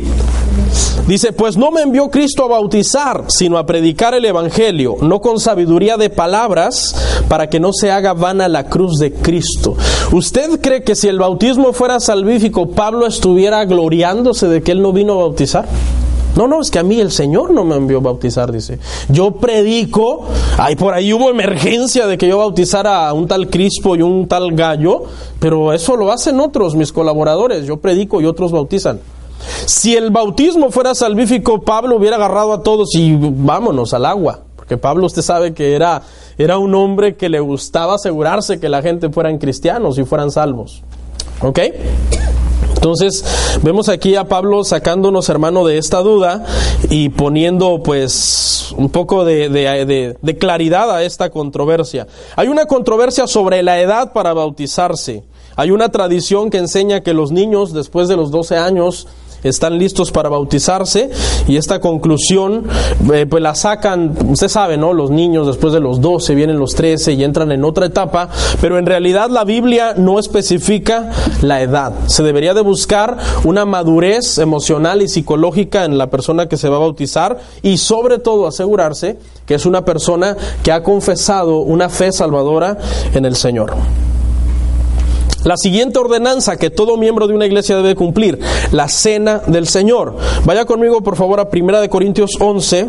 Dice, 1.07 1.33
pues 1.33 1.57
no 1.57 1.71
me 1.71 1.81
envió 1.81 2.11
Cristo 2.11 2.45
a 2.45 2.49
bautizar, 2.49 3.25
sino 3.29 3.57
a 3.57 3.65
predicar 3.65 4.13
el 4.13 4.27
Evangelio, 4.27 4.97
no 5.01 5.23
con 5.23 5.41
sabiduría 5.41 5.97
de 5.97 6.11
palabras, 6.11 6.95
para 7.29 7.49
que 7.49 7.59
no 7.59 7.73
se 7.73 7.91
haga 7.91 8.13
vana 8.13 8.47
la 8.47 8.69
cruz 8.69 8.99
de 8.99 9.15
Cristo. 9.15 9.75
¿Usted 10.13 10.61
cree 10.61 10.83
que 10.83 10.95
si 10.95 11.09
el 11.09 11.19
bautismo 11.19 11.73
fuera 11.73 11.99
salvífico, 11.99 12.69
Pablo 12.69 13.07
estuviera 13.07 13.65
gloriándose 13.65 14.49
de 14.49 14.63
que 14.63 14.73
él 14.73 14.83
no 14.83 14.93
vino 14.93 15.15
a 15.15 15.23
bautizar? 15.23 15.67
No, 16.39 16.47
no, 16.47 16.61
es 16.61 16.71
que 16.71 16.79
a 16.79 16.85
mí 16.85 17.01
el 17.01 17.11
Señor 17.11 17.51
no 17.51 17.65
me 17.65 17.75
envió 17.75 17.99
a 17.99 18.01
bautizar, 18.01 18.53
dice. 18.53 18.79
Yo 19.09 19.33
predico, 19.33 20.25
ay, 20.57 20.77
por 20.77 20.95
ahí 20.95 21.13
hubo 21.13 21.31
emergencia 21.31 22.07
de 22.07 22.17
que 22.17 22.29
yo 22.29 22.39
bautizara 22.39 23.09
a 23.09 23.13
un 23.13 23.27
tal 23.27 23.51
Crispo 23.51 23.97
y 23.97 24.03
un 24.03 24.29
tal 24.29 24.55
Gallo, 24.55 25.03
pero 25.41 25.73
eso 25.73 25.97
lo 25.97 26.13
hacen 26.13 26.39
otros, 26.39 26.77
mis 26.77 26.93
colaboradores. 26.93 27.67
Yo 27.67 27.79
predico 27.79 28.21
y 28.21 28.27
otros 28.27 28.53
bautizan. 28.53 29.01
Si 29.67 29.97
el 29.97 30.13
bautismo 30.13 30.71
fuera 30.71 30.95
salvífico, 30.95 31.63
Pablo 31.63 31.97
hubiera 31.97 32.15
agarrado 32.15 32.53
a 32.53 32.63
todos 32.63 32.95
y 32.95 33.17
vámonos 33.19 33.93
al 33.93 34.07
agua. 34.07 34.39
Porque 34.55 34.77
Pablo 34.77 35.07
usted 35.07 35.23
sabe 35.23 35.55
que 35.55 35.75
era, 35.75 36.03
era 36.39 36.57
un 36.57 36.73
hombre 36.77 37.17
que 37.17 37.29
le 37.29 37.41
gustaba 37.41 37.97
asegurarse 37.97 38.61
que 38.61 38.69
la 38.69 38.81
gente 38.81 39.11
fueran 39.11 39.39
cristianos 39.39 39.99
y 39.99 40.05
fueran 40.05 40.31
salvos. 40.31 40.85
¿Ok? 41.43 41.59
Entonces 42.79 43.25
vemos 43.65 43.89
aquí 43.89 44.15
a 44.15 44.29
Pablo 44.29 44.63
sacándonos, 44.63 45.29
hermano, 45.29 45.67
de 45.67 45.79
esta 45.79 45.99
duda 45.99 46.47
y 46.89 47.09
poniendo 47.09 47.83
pues 47.83 48.73
un 48.77 48.89
poco 48.89 49.25
de, 49.25 49.49
de, 49.49 50.39
claridad 50.39 50.89
a 50.95 51.03
esta 51.03 51.31
controversia. 51.31 52.07
Hay 52.37 52.47
una 52.47 52.67
controversia 52.67 53.27
sobre 53.27 53.65
la 53.65 53.81
edad 53.81 54.13
para 54.13 54.33
bautizarse. 54.33 55.25
Hay 55.57 55.73
una 55.73 55.89
tradición 55.89 56.51
que 56.51 56.59
enseña 56.59 57.01
que 57.01 57.15
los 57.15 57.33
niños 57.33 57.73
después 57.73 58.07
de 58.07 58.15
los 58.17 58.31
12 58.31 58.57
años 58.57 59.09
están 59.43 59.79
listos 59.79 60.11
para 60.11 60.29
bautizarse 60.29 61.11
y 61.47 61.57
esta 61.57 61.81
conclusión 61.81 62.67
eh, 63.13 63.27
pues 63.27 63.43
la 63.43 63.55
sacan, 63.55 64.17
usted 64.29 64.49
sabe, 64.49 64.77
¿no? 64.77 64.93
Los 64.93 65.11
niños 65.11 65.47
después 65.47 65.73
de 65.73 65.81
los 65.81 66.01
12 66.01 66.35
vienen 66.35 66.59
los 66.59 66.75
13 66.75 67.13
y 67.13 67.25
entran 67.25 67.53
en 67.53 67.65
otra 67.65 67.87
etapa, 67.87 68.29
pero 68.61 68.79
en 68.79 68.87
realidad 68.87 69.31
la 69.31 69.45
Biblia 69.45 69.95
no 69.97 70.19
especifica 70.19 71.11
la 71.43 71.63
edad. 71.63 71.93
Se 72.07 72.23
debería 72.23 72.55
de 72.55 72.63
buscar 72.63 73.17
una 73.45 73.65
madurez 73.65 74.39
emocional 74.39 75.03
y 75.03 75.09
psicológica 75.09 75.85
en 75.85 75.99
la 75.99 76.09
persona 76.09 76.47
que 76.47 76.57
se 76.57 76.69
va 76.69 76.77
a 76.77 76.81
bautizar 76.81 77.39
y 77.63 77.79
sobre 77.79 78.19
todo 78.19 78.47
asegurarse 78.47 79.19
que 79.47 79.55
es 79.55 79.67
una 79.67 79.85
persona 79.85 80.37
que 80.63 80.73
ha 80.73 80.83
confesado 80.83 81.59
una 81.59 81.89
fe 81.89 82.13
salvadora 82.13 82.79
en 83.15 83.25
el 83.25 83.35
Señor. 83.35 83.75
La 85.45 85.57
siguiente 85.57 85.99
ordenanza 85.99 86.57
que 86.57 86.71
todo 86.71 86.97
miembro 86.97 87.27
de 87.29 87.35
una 87.35 87.47
iglesia 87.47 87.77
debe 87.77 87.95
cumplir, 87.95 88.39
la 88.73 88.89
cena 88.89 89.41
del 89.47 89.69
Señor. 89.69 90.17
Vaya 90.45 90.65
conmigo 90.65 91.01
por 91.01 91.17
favor 91.17 91.41
a 91.41 91.49
1 91.53 91.81
de 91.81 91.89
Corintios 91.89 92.33
11. 92.41 92.89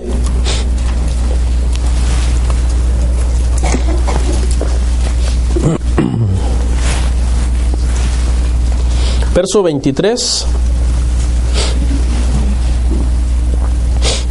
Verso 9.36 9.64
23. 9.64 10.46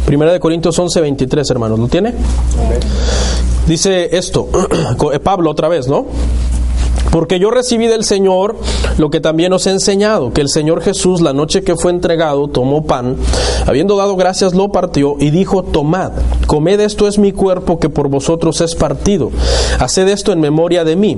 Primera 0.05 0.33
de 0.33 0.39
Corintios 0.39 0.77
11, 0.77 1.01
23, 1.01 1.49
hermanos. 1.51 1.79
¿Lo 1.79 1.87
tiene? 1.87 2.13
Dice 3.65 4.15
esto, 4.17 4.49
Pablo 5.23 5.51
otra 5.51 5.67
vez, 5.67 5.87
¿no? 5.87 6.07
Porque 7.11 7.39
yo 7.39 7.49
recibí 7.49 7.87
del 7.87 8.03
Señor 8.03 8.55
lo 8.97 9.09
que 9.09 9.19
también 9.19 9.51
os 9.53 9.65
he 9.65 9.71
enseñado, 9.71 10.31
que 10.31 10.41
el 10.41 10.49
Señor 10.49 10.81
Jesús 10.81 11.21
la 11.21 11.33
noche 11.33 11.63
que 11.63 11.75
fue 11.75 11.91
entregado 11.91 12.47
tomó 12.47 12.85
pan, 12.85 13.15
habiendo 13.65 13.95
dado 13.95 14.15
gracias 14.15 14.53
lo 14.53 14.71
partió 14.71 15.15
y 15.19 15.31
dijo, 15.31 15.63
tomad, 15.63 16.11
comed 16.45 16.79
esto 16.79 17.07
es 17.07 17.17
mi 17.17 17.31
cuerpo 17.31 17.79
que 17.79 17.89
por 17.89 18.09
vosotros 18.09 18.61
es 18.61 18.75
partido, 18.75 19.31
haced 19.79 20.07
esto 20.07 20.31
en 20.31 20.39
memoria 20.39 20.83
de 20.83 20.95
mí. 20.95 21.17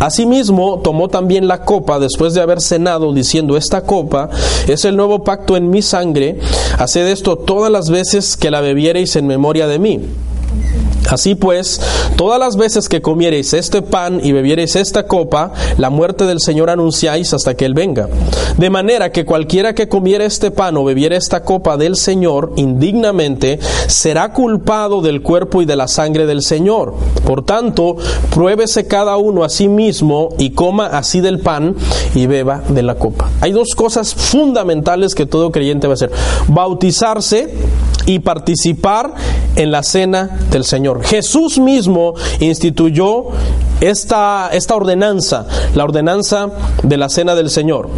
Asimismo 0.00 0.80
tomó 0.82 1.08
también 1.08 1.46
la 1.46 1.64
copa 1.64 1.98
después 1.98 2.34
de 2.34 2.40
haber 2.40 2.60
cenado, 2.60 3.12
diciendo, 3.12 3.56
esta 3.56 3.82
copa 3.82 4.30
es 4.66 4.84
el 4.84 4.96
nuevo 4.96 5.22
pacto 5.22 5.56
en 5.56 5.70
mi 5.70 5.80
sangre, 5.80 6.40
haced 6.78 7.06
esto 7.06 7.36
todas 7.36 7.70
las 7.70 7.88
veces 7.88 8.36
que 8.36 8.50
la 8.50 8.60
bebiereis 8.60 9.16
en 9.16 9.26
memoria 9.26 9.66
de 9.66 9.78
mí. 9.78 10.00
Así 11.10 11.34
pues, 11.34 11.80
todas 12.16 12.38
las 12.38 12.56
veces 12.56 12.88
que 12.88 13.02
comiereis 13.02 13.52
este 13.52 13.82
pan 13.82 14.20
y 14.22 14.32
bebiereis 14.32 14.76
esta 14.76 15.06
copa, 15.06 15.52
la 15.78 15.90
muerte 15.90 16.24
del 16.24 16.40
Señor 16.40 16.70
anunciáis 16.70 17.34
hasta 17.34 17.54
que 17.54 17.64
Él 17.64 17.74
venga. 17.74 18.08
De 18.56 18.70
manera 18.70 19.12
que 19.12 19.24
cualquiera 19.24 19.74
que 19.74 19.88
comiere 19.88 20.24
este 20.24 20.50
pan 20.50 20.76
o 20.76 20.84
bebiere 20.84 21.16
esta 21.16 21.42
copa 21.42 21.76
del 21.76 21.96
Señor 21.96 22.52
indignamente, 22.56 23.58
será 23.88 24.32
culpado 24.32 25.02
del 25.02 25.22
cuerpo 25.22 25.62
y 25.62 25.64
de 25.64 25.76
la 25.76 25.88
sangre 25.88 26.26
del 26.26 26.42
Señor. 26.42 26.94
Por 27.26 27.44
tanto, 27.44 27.96
pruébese 28.30 28.86
cada 28.86 29.16
uno 29.16 29.44
a 29.44 29.48
sí 29.48 29.68
mismo 29.68 30.30
y 30.38 30.50
coma 30.50 30.86
así 30.86 31.20
del 31.20 31.40
pan 31.40 31.74
y 32.14 32.26
beba 32.26 32.62
de 32.68 32.82
la 32.82 32.94
copa. 32.94 33.30
Hay 33.40 33.52
dos 33.52 33.74
cosas 33.74 34.14
fundamentales 34.14 35.14
que 35.14 35.26
todo 35.26 35.50
creyente 35.50 35.86
va 35.86 35.92
a 35.92 35.94
hacer. 35.94 36.10
Bautizarse 36.48 37.52
y 38.06 38.18
participar 38.18 39.14
en 39.56 39.70
la 39.70 39.82
cena 39.82 40.38
del 40.50 40.64
Señor. 40.64 40.91
Jesús 41.00 41.58
mismo 41.58 42.14
instituyó 42.40 43.28
esta, 43.80 44.50
esta 44.52 44.74
ordenanza, 44.74 45.46
la 45.74 45.84
ordenanza 45.84 46.50
de 46.82 46.96
la 46.96 47.08
cena 47.08 47.34
del 47.34 47.50
Señor. 47.50 47.88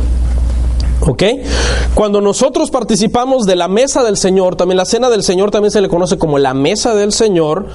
¿Ok? 1.06 1.22
Cuando 1.94 2.20
nosotros 2.20 2.70
participamos 2.70 3.44
de 3.44 3.56
la 3.56 3.68
mesa 3.68 4.02
del 4.02 4.16
Señor, 4.16 4.56
también 4.56 4.78
la 4.78 4.84
cena 4.84 5.10
del 5.10 5.22
Señor 5.22 5.50
también 5.50 5.70
se 5.70 5.80
le 5.80 5.88
conoce 5.88 6.18
como 6.18 6.38
la 6.38 6.54
mesa 6.54 6.94
del 6.94 7.12
Señor, 7.12 7.66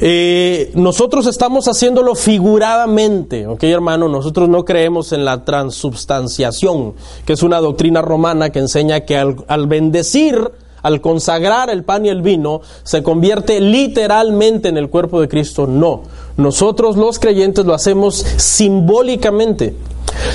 eh, 0.00 0.70
nosotros 0.74 1.26
estamos 1.26 1.68
haciéndolo 1.68 2.14
figuradamente, 2.14 3.46
¿ok 3.46 3.62
hermano? 3.64 4.08
Nosotros 4.08 4.48
no 4.48 4.64
creemos 4.64 5.12
en 5.12 5.24
la 5.24 5.44
transubstanciación, 5.44 6.94
que 7.26 7.34
es 7.34 7.42
una 7.42 7.60
doctrina 7.60 8.00
romana 8.02 8.50
que 8.50 8.60
enseña 8.60 9.00
que 9.00 9.18
al, 9.18 9.36
al 9.46 9.66
bendecir 9.66 10.50
al 10.82 11.00
consagrar 11.00 11.70
el 11.70 11.84
pan 11.84 12.06
y 12.06 12.08
el 12.08 12.22
vino, 12.22 12.60
se 12.82 13.02
convierte 13.02 13.60
literalmente 13.60 14.68
en 14.68 14.76
el 14.76 14.88
cuerpo 14.88 15.20
de 15.20 15.28
Cristo. 15.28 15.66
No, 15.66 16.02
nosotros 16.36 16.96
los 16.96 17.18
creyentes 17.18 17.64
lo 17.64 17.74
hacemos 17.74 18.24
simbólicamente. 18.36 19.74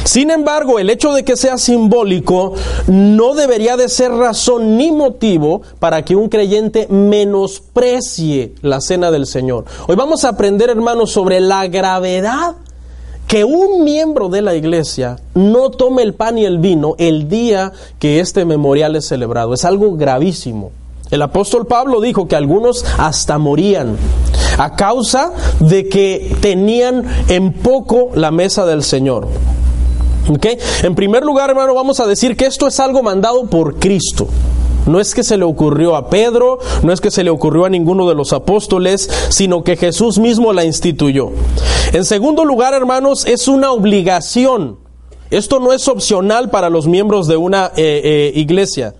Sin 0.04 0.32
embargo, 0.32 0.80
el 0.80 0.90
hecho 0.90 1.12
de 1.14 1.24
que 1.24 1.36
sea 1.36 1.58
simbólico 1.58 2.54
no 2.88 3.34
debería 3.34 3.76
de 3.78 3.90
ser 3.90 4.12
razón 4.12 4.78
ni 4.78 4.92
motivo 4.92 5.62
para 5.80 6.04
que 6.04 6.16
un 6.16 6.30
creyente 6.30 6.88
menosprecie 6.90 8.54
la 8.62 8.82
cena 8.82 9.12
del 9.12 9.26
Señor. 9.26 9.66
Hoy 9.88 9.96
vamos 9.96 10.24
a 10.24 10.30
aprender, 10.30 10.70
hermanos, 10.70 11.12
sobre 11.12 11.40
la 11.40 11.68
gravedad 11.68 12.56
que 13.28 13.44
un 13.44 13.84
miembro 13.84 14.30
de 14.30 14.42
la 14.42 14.56
iglesia 14.56 15.18
no 15.34 15.72
tome 15.72 16.04
el 16.04 16.14
pan 16.14 16.38
y 16.38 16.46
el 16.46 16.60
vino 16.60 16.96
el 16.98 17.28
día 17.28 17.72
que 18.00 18.20
este 18.20 18.46
memorial 18.46 18.96
es 18.96 19.08
celebrado. 19.08 19.54
Es 19.54 19.66
algo 19.66 19.96
gravísimo. 19.96 20.72
El 21.12 21.22
apóstol 21.22 21.68
Pablo 21.68 22.02
dijo 22.02 22.28
que 22.28 22.36
algunos 22.36 22.84
hasta 22.98 23.38
morían 23.38 23.98
a 24.58 24.76
causa 24.76 25.32
de 25.60 25.88
que 25.88 26.36
tenían 26.42 27.04
en 27.28 27.54
poco 27.54 28.12
la 28.16 28.32
mesa 28.32 28.66
del 28.66 28.84
Señor. 28.84 29.28
En 30.82 30.96
primer 30.96 31.24
lugar, 31.24 31.52
hermano, 31.52 31.76
vamos 31.76 32.00
a 32.00 32.08
decir 32.08 32.36
que 32.36 32.48
esto 32.48 32.68
es 32.68 32.80
algo 32.80 33.04
mandado 33.04 33.46
por 33.48 33.76
Cristo. 33.76 34.28
No 34.86 35.00
es 35.00 35.13
que 35.13 35.24
se 35.24 35.38
le 35.38 35.45
ocurrió 35.45 35.95
a 35.95 36.10
Pedro, 36.10 36.60
no 36.84 36.93
es 36.93 37.02
que 37.02 37.12
se 37.12 37.24
le 37.24 37.30
ocurrió 37.30 37.65
a 37.65 37.69
ninguno 37.69 38.08
de 38.08 38.15
los 38.15 38.34
apóstoles, 38.34 39.10
sino 39.30 39.63
que 39.63 39.78
Jesús 39.78 40.19
mismo 40.19 40.54
la 40.54 40.63
instituyó. 40.63 41.32
En 41.93 42.06
segundo 42.06 42.45
lugar, 42.45 42.74
hermanos, 42.74 43.26
es 43.26 43.48
una 43.48 43.71
obligación. 43.71 44.80
Esto 45.32 45.60
no 45.60 45.74
es 45.74 45.88
opcional 45.88 46.50
para 46.50 46.69
los 46.69 46.88
miembros 46.88 47.28
de 47.28 47.38
una 47.38 47.71
eh, 47.76 48.02
eh, 48.04 48.32
iglesia. 48.36 48.95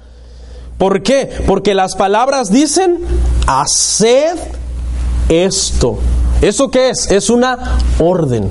¿Por 0.78 1.04
qué? 1.04 1.30
Porque 1.46 1.74
las 1.74 1.96
palabras 1.96 2.52
dicen, 2.52 3.00
haced 3.48 4.38
esto. 5.30 5.98
¿Eso 6.42 6.70
qué 6.70 6.90
es? 6.90 7.10
Es 7.12 7.30
una 7.30 7.78
orden. 8.00 8.50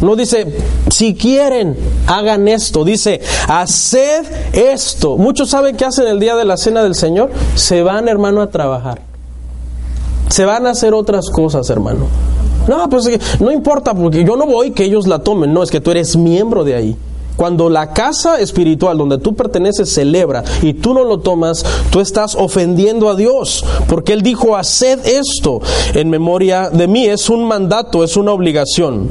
No 0.00 0.16
dice, 0.16 0.46
si 0.90 1.14
quieren, 1.14 1.76
hagan 2.06 2.48
esto. 2.48 2.84
Dice, 2.84 3.20
haced 3.48 4.24
esto. 4.52 5.16
Muchos 5.16 5.50
saben 5.50 5.76
qué 5.76 5.84
hacen 5.84 6.06
el 6.06 6.18
día 6.18 6.36
de 6.36 6.44
la 6.44 6.56
cena 6.56 6.82
del 6.82 6.94
Señor. 6.94 7.30
Se 7.54 7.82
van, 7.82 8.08
hermano, 8.08 8.40
a 8.40 8.50
trabajar. 8.50 9.02
Se 10.28 10.44
van 10.44 10.66
a 10.66 10.70
hacer 10.70 10.94
otras 10.94 11.28
cosas, 11.30 11.68
hermano. 11.70 12.06
No, 12.68 12.88
pues 12.88 13.08
no 13.40 13.50
importa, 13.50 13.94
porque 13.94 14.24
yo 14.24 14.36
no 14.36 14.46
voy 14.46 14.70
que 14.70 14.84
ellos 14.84 15.06
la 15.06 15.18
tomen. 15.18 15.52
No, 15.52 15.62
es 15.62 15.70
que 15.70 15.80
tú 15.80 15.90
eres 15.90 16.16
miembro 16.16 16.64
de 16.64 16.74
ahí. 16.74 16.96
Cuando 17.36 17.70
la 17.70 17.94
casa 17.94 18.38
espiritual 18.38 18.98
donde 18.98 19.16
tú 19.16 19.34
perteneces 19.34 19.92
celebra 19.92 20.44
y 20.60 20.74
tú 20.74 20.92
no 20.92 21.04
lo 21.04 21.20
tomas, 21.20 21.64
tú 21.90 22.00
estás 22.00 22.34
ofendiendo 22.34 23.08
a 23.08 23.14
Dios, 23.14 23.64
porque 23.88 24.12
Él 24.12 24.20
dijo, 24.20 24.56
haced 24.56 25.06
esto 25.06 25.60
en 25.94 26.10
memoria 26.10 26.68
de 26.68 26.86
mí, 26.86 27.06
es 27.06 27.30
un 27.30 27.48
mandato, 27.48 28.04
es 28.04 28.18
una 28.18 28.32
obligación. 28.32 29.08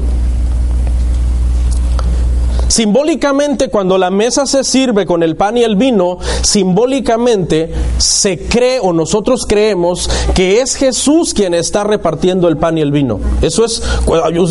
Simbólicamente, 2.70 3.68
cuando 3.68 3.98
la 3.98 4.10
mesa 4.10 4.46
se 4.46 4.62
sirve 4.62 5.04
con 5.04 5.24
el 5.24 5.34
pan 5.34 5.56
y 5.56 5.64
el 5.64 5.74
vino, 5.74 6.18
simbólicamente 6.42 7.68
se 7.98 8.38
cree 8.46 8.78
o 8.80 8.92
nosotros 8.92 9.44
creemos 9.48 10.08
que 10.36 10.60
es 10.60 10.76
Jesús 10.76 11.34
quien 11.34 11.52
está 11.52 11.82
repartiendo 11.82 12.46
el 12.46 12.58
pan 12.58 12.78
y 12.78 12.80
el 12.80 12.92
vino. 12.92 13.18
Eso 13.42 13.64
es, 13.64 13.82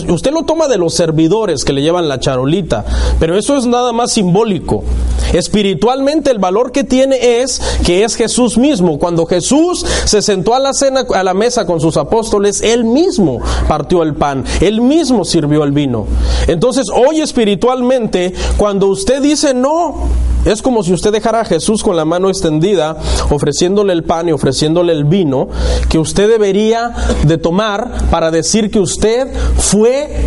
usted 0.09 0.33
lo 0.33 0.43
toma 0.43 0.67
de 0.67 0.77
los 0.77 0.95
servidores 0.95 1.63
que 1.63 1.71
le 1.71 1.81
llevan 1.81 2.09
la 2.09 2.19
charolita, 2.19 2.83
pero 3.21 3.37
eso 3.37 3.55
es 3.55 3.65
nada 3.65 3.93
más 3.93 4.11
simbólico. 4.11 4.83
Espiritualmente 5.31 6.31
el 6.31 6.39
valor 6.39 6.73
que 6.73 6.83
tiene 6.83 7.41
es 7.41 7.61
que 7.85 8.03
es 8.03 8.15
Jesús 8.15 8.57
mismo. 8.57 8.99
Cuando 8.99 9.27
Jesús 9.27 9.85
se 10.05 10.21
sentó 10.21 10.55
a 10.55 10.59
la 10.59 10.73
cena, 10.73 11.05
a 11.13 11.23
la 11.23 11.33
mesa 11.33 11.65
con 11.65 11.79
sus 11.79 11.95
apóstoles, 11.95 12.61
él 12.61 12.83
mismo 12.83 13.39
partió 13.67 14.03
el 14.03 14.15
pan, 14.15 14.43
él 14.59 14.81
mismo 14.81 15.23
sirvió 15.23 15.63
el 15.63 15.71
vino. 15.71 16.07
Entonces, 16.47 16.87
hoy 16.93 17.21
espiritualmente 17.21 18.08
cuando 18.57 18.87
usted 18.87 19.21
dice 19.21 19.53
no, 19.53 20.07
es 20.45 20.61
como 20.61 20.83
si 20.83 20.93
usted 20.93 21.11
dejara 21.11 21.41
a 21.41 21.45
Jesús 21.45 21.83
con 21.83 21.95
la 21.95 22.05
mano 22.05 22.29
extendida, 22.29 22.97
ofreciéndole 23.29 23.93
el 23.93 24.03
pan 24.03 24.29
y 24.29 24.31
ofreciéndole 24.31 24.93
el 24.93 25.03
vino, 25.03 25.49
que 25.89 25.99
usted 25.99 26.29
debería 26.29 26.93
de 27.23 27.37
tomar 27.37 28.09
para 28.09 28.31
decir 28.31 28.71
que 28.71 28.79
usted 28.79 29.27
fue 29.57 30.25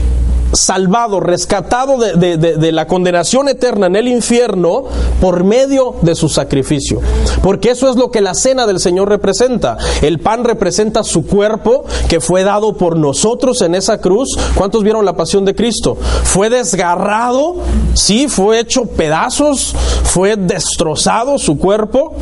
salvado, 0.52 1.20
rescatado 1.20 1.98
de, 1.98 2.72
la 2.72 2.86
condenación 2.86 3.48
eterna 3.48 3.86
en 3.86 3.96
el 3.96 4.08
infierno 4.08 4.84
por 5.20 5.44
medio 5.44 5.94
de 6.02 6.14
su 6.14 6.28
sacrificio. 6.28 7.00
Porque 7.42 7.70
eso 7.70 7.88
es 7.88 7.96
lo 7.96 8.10
que 8.10 8.20
la 8.20 8.34
cena 8.34 8.66
del 8.66 8.80
Señor 8.80 9.08
representa. 9.08 9.76
El 10.00 10.18
pan 10.20 10.44
representa 10.44 11.02
su 11.04 11.26
cuerpo 11.26 11.84
que 12.08 12.20
fue 12.20 12.44
dado 12.44 12.76
por 12.76 12.96
nosotros 12.96 13.62
en 13.62 13.74
esa 13.74 13.98
cruz. 13.98 14.36
¿Cuántos 14.54 14.82
vieron 14.82 15.04
la 15.04 15.16
pasión 15.16 15.44
de 15.44 15.54
Cristo? 15.54 15.96
Fue 16.24 16.50
desgarrado, 16.50 17.56
sí, 17.94 18.28
fue 18.28 18.60
hecho 18.60 18.84
pedazos, 18.84 19.74
fue 20.04 20.36
destrozado 20.36 21.38
su 21.38 21.58
cuerpo. 21.58 22.14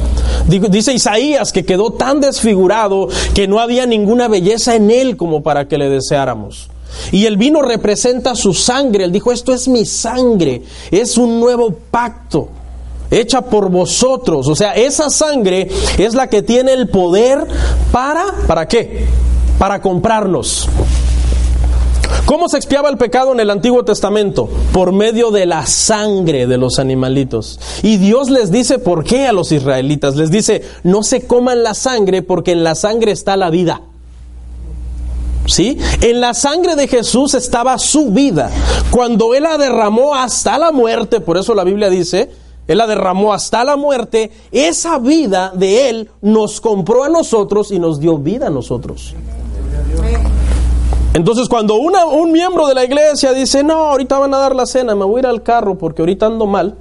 Dice 0.46 0.92
Isaías 0.92 1.52
que 1.52 1.64
quedó 1.64 1.92
tan 1.92 2.20
desfigurado 2.20 3.08
que 3.34 3.46
no 3.46 3.60
había 3.60 3.86
ninguna 3.86 4.28
belleza 4.28 4.74
en 4.74 4.90
él 4.90 5.16
como 5.16 5.42
para 5.42 5.68
que 5.68 5.78
le 5.78 5.88
deseáramos. 5.88 6.68
Y 7.12 7.26
el 7.26 7.36
vino 7.36 7.62
representa 7.62 8.34
su 8.34 8.54
sangre. 8.54 9.04
Él 9.04 9.12
dijo, 9.12 9.32
esto 9.32 9.52
es 9.52 9.68
mi 9.68 9.84
sangre, 9.84 10.62
es 10.90 11.18
un 11.18 11.40
nuevo 11.40 11.74
pacto 11.90 12.48
hecha 13.10 13.42
por 13.42 13.70
vosotros. 13.70 14.46
O 14.48 14.54
sea, 14.54 14.72
esa 14.72 15.10
sangre 15.10 15.68
es 15.98 16.14
la 16.14 16.28
que 16.28 16.42
tiene 16.42 16.72
el 16.72 16.88
poder 16.88 17.46
para, 17.92 18.24
¿para 18.46 18.68
qué? 18.68 19.06
Para 19.58 19.80
comprarnos. 19.80 20.68
¿Cómo 22.26 22.48
se 22.48 22.56
expiaba 22.58 22.88
el 22.88 22.96
pecado 22.96 23.32
en 23.32 23.40
el 23.40 23.50
Antiguo 23.50 23.84
Testamento? 23.84 24.48
Por 24.72 24.92
medio 24.92 25.30
de 25.30 25.46
la 25.46 25.66
sangre 25.66 26.46
de 26.46 26.58
los 26.58 26.78
animalitos. 26.78 27.58
Y 27.82 27.96
Dios 27.96 28.30
les 28.30 28.52
dice 28.52 28.78
por 28.78 29.04
qué 29.04 29.26
a 29.26 29.32
los 29.32 29.50
israelitas. 29.50 30.14
Les 30.14 30.30
dice, 30.30 30.62
no 30.84 31.02
se 31.02 31.26
coman 31.26 31.62
la 31.62 31.74
sangre 31.74 32.22
porque 32.22 32.52
en 32.52 32.62
la 32.62 32.74
sangre 32.76 33.10
está 33.10 33.36
la 33.36 33.50
vida. 33.50 33.82
¿Sí? 35.50 35.76
En 36.00 36.20
la 36.20 36.32
sangre 36.32 36.76
de 36.76 36.86
Jesús 36.86 37.34
estaba 37.34 37.76
su 37.78 38.12
vida. 38.12 38.50
Cuando 38.92 39.34
Él 39.34 39.42
la 39.42 39.58
derramó 39.58 40.14
hasta 40.14 40.56
la 40.58 40.70
muerte, 40.70 41.20
por 41.20 41.36
eso 41.36 41.54
la 41.54 41.64
Biblia 41.64 41.90
dice, 41.90 42.30
Él 42.68 42.78
la 42.78 42.86
derramó 42.86 43.32
hasta 43.32 43.64
la 43.64 43.76
muerte, 43.76 44.30
esa 44.52 44.98
vida 45.00 45.52
de 45.52 45.88
Él 45.88 46.10
nos 46.22 46.60
compró 46.60 47.02
a 47.02 47.08
nosotros 47.08 47.72
y 47.72 47.80
nos 47.80 47.98
dio 47.98 48.16
vida 48.16 48.46
a 48.46 48.50
nosotros. 48.50 49.14
Entonces 51.14 51.48
cuando 51.48 51.74
un 51.74 52.30
miembro 52.30 52.68
de 52.68 52.74
la 52.74 52.84
iglesia 52.84 53.32
dice, 53.32 53.64
no, 53.64 53.90
ahorita 53.90 54.18
van 54.20 54.32
a 54.32 54.38
dar 54.38 54.54
la 54.54 54.66
cena, 54.66 54.94
me 54.94 55.04
voy 55.04 55.16
a 55.16 55.20
ir 55.20 55.26
al 55.26 55.42
carro 55.42 55.76
porque 55.76 56.02
ahorita 56.02 56.26
ando 56.26 56.46
mal, 56.46 56.76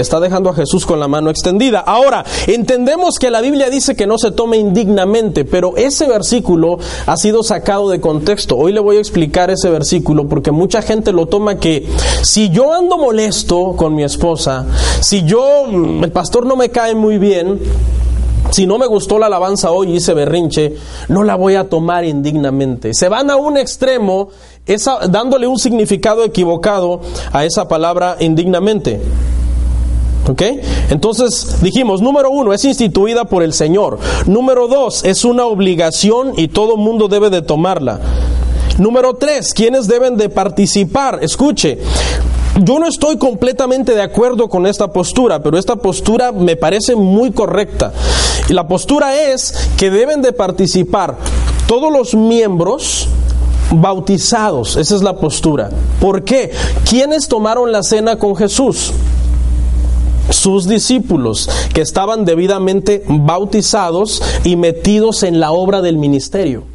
Está 0.00 0.20
dejando 0.20 0.50
a 0.50 0.54
Jesús 0.54 0.86
con 0.86 1.00
la 1.00 1.08
mano 1.08 1.30
extendida. 1.30 1.80
Ahora, 1.80 2.24
entendemos 2.46 3.18
que 3.18 3.30
la 3.30 3.40
Biblia 3.40 3.70
dice 3.70 3.94
que 3.94 4.06
no 4.06 4.18
se 4.18 4.30
tome 4.30 4.56
indignamente, 4.56 5.44
pero 5.44 5.76
ese 5.76 6.08
versículo 6.08 6.78
ha 7.06 7.16
sido 7.16 7.42
sacado 7.42 7.88
de 7.90 8.00
contexto. 8.00 8.56
Hoy 8.56 8.72
le 8.72 8.80
voy 8.80 8.96
a 8.96 9.00
explicar 9.00 9.50
ese 9.50 9.70
versículo 9.70 10.28
porque 10.28 10.50
mucha 10.50 10.82
gente 10.82 11.12
lo 11.12 11.26
toma 11.26 11.58
que 11.58 11.86
si 12.22 12.50
yo 12.50 12.72
ando 12.72 12.98
molesto 12.98 13.74
con 13.76 13.94
mi 13.94 14.02
esposa, 14.02 14.66
si 15.00 15.24
yo, 15.24 15.66
mm, 15.66 16.04
el 16.04 16.12
pastor 16.12 16.46
no 16.46 16.56
me 16.56 16.70
cae 16.70 16.94
muy 16.94 17.18
bien, 17.18 17.60
si 18.50 18.66
no 18.66 18.78
me 18.78 18.86
gustó 18.86 19.18
la 19.18 19.26
alabanza 19.26 19.70
hoy 19.70 19.92
y 19.92 19.96
hice 19.96 20.12
berrinche, 20.12 20.74
no 21.08 21.22
la 21.22 21.36
voy 21.36 21.54
a 21.54 21.68
tomar 21.68 22.04
indignamente. 22.04 22.94
Se 22.94 23.08
van 23.08 23.30
a 23.30 23.36
un 23.36 23.56
extremo 23.56 24.28
dándole 25.08 25.46
un 25.46 25.58
significado 25.58 26.24
equivocado 26.24 27.00
a 27.32 27.44
esa 27.44 27.68
palabra 27.68 28.16
indignamente. 28.20 29.00
¿Ok? 30.28 30.42
Entonces 30.90 31.62
dijimos, 31.62 32.02
número 32.02 32.30
uno, 32.30 32.52
es 32.52 32.64
instituida 32.64 33.24
por 33.24 33.42
el 33.42 33.52
Señor. 33.52 33.98
Número 34.26 34.68
dos, 34.68 35.04
es 35.04 35.24
una 35.24 35.46
obligación 35.46 36.34
y 36.36 36.48
todo 36.48 36.76
mundo 36.76 37.08
debe 37.08 37.30
de 37.30 37.42
tomarla. 37.42 38.00
Número 38.78 39.14
tres, 39.14 39.52
¿quiénes 39.52 39.88
deben 39.88 40.16
de 40.16 40.28
participar? 40.28 41.18
Escuche, 41.22 41.78
yo 42.62 42.78
no 42.78 42.86
estoy 42.86 43.18
completamente 43.18 43.94
de 43.94 44.02
acuerdo 44.02 44.48
con 44.48 44.66
esta 44.66 44.92
postura, 44.92 45.42
pero 45.42 45.58
esta 45.58 45.76
postura 45.76 46.32
me 46.32 46.56
parece 46.56 46.96
muy 46.96 47.30
correcta. 47.32 47.92
Y 48.48 48.52
la 48.52 48.66
postura 48.66 49.20
es 49.20 49.54
que 49.76 49.90
deben 49.90 50.22
de 50.22 50.32
participar 50.32 51.16
todos 51.66 51.92
los 51.92 52.14
miembros 52.14 53.08
bautizados. 53.70 54.76
Esa 54.76 54.96
es 54.96 55.02
la 55.02 55.16
postura. 55.16 55.70
¿Por 56.00 56.24
qué? 56.24 56.50
¿Quiénes 56.88 57.28
tomaron 57.28 57.70
la 57.72 57.82
cena 57.82 58.16
con 58.16 58.34
Jesús? 58.34 58.92
Sus 60.28 60.68
discípulos 60.68 61.48
que 61.74 61.80
estaban 61.80 62.24
debidamente 62.24 63.02
bautizados 63.08 64.22
y 64.44 64.56
metidos 64.56 65.22
en 65.22 65.40
la 65.40 65.52
obra 65.52 65.80
del 65.80 65.96
ministerio. 65.96 66.69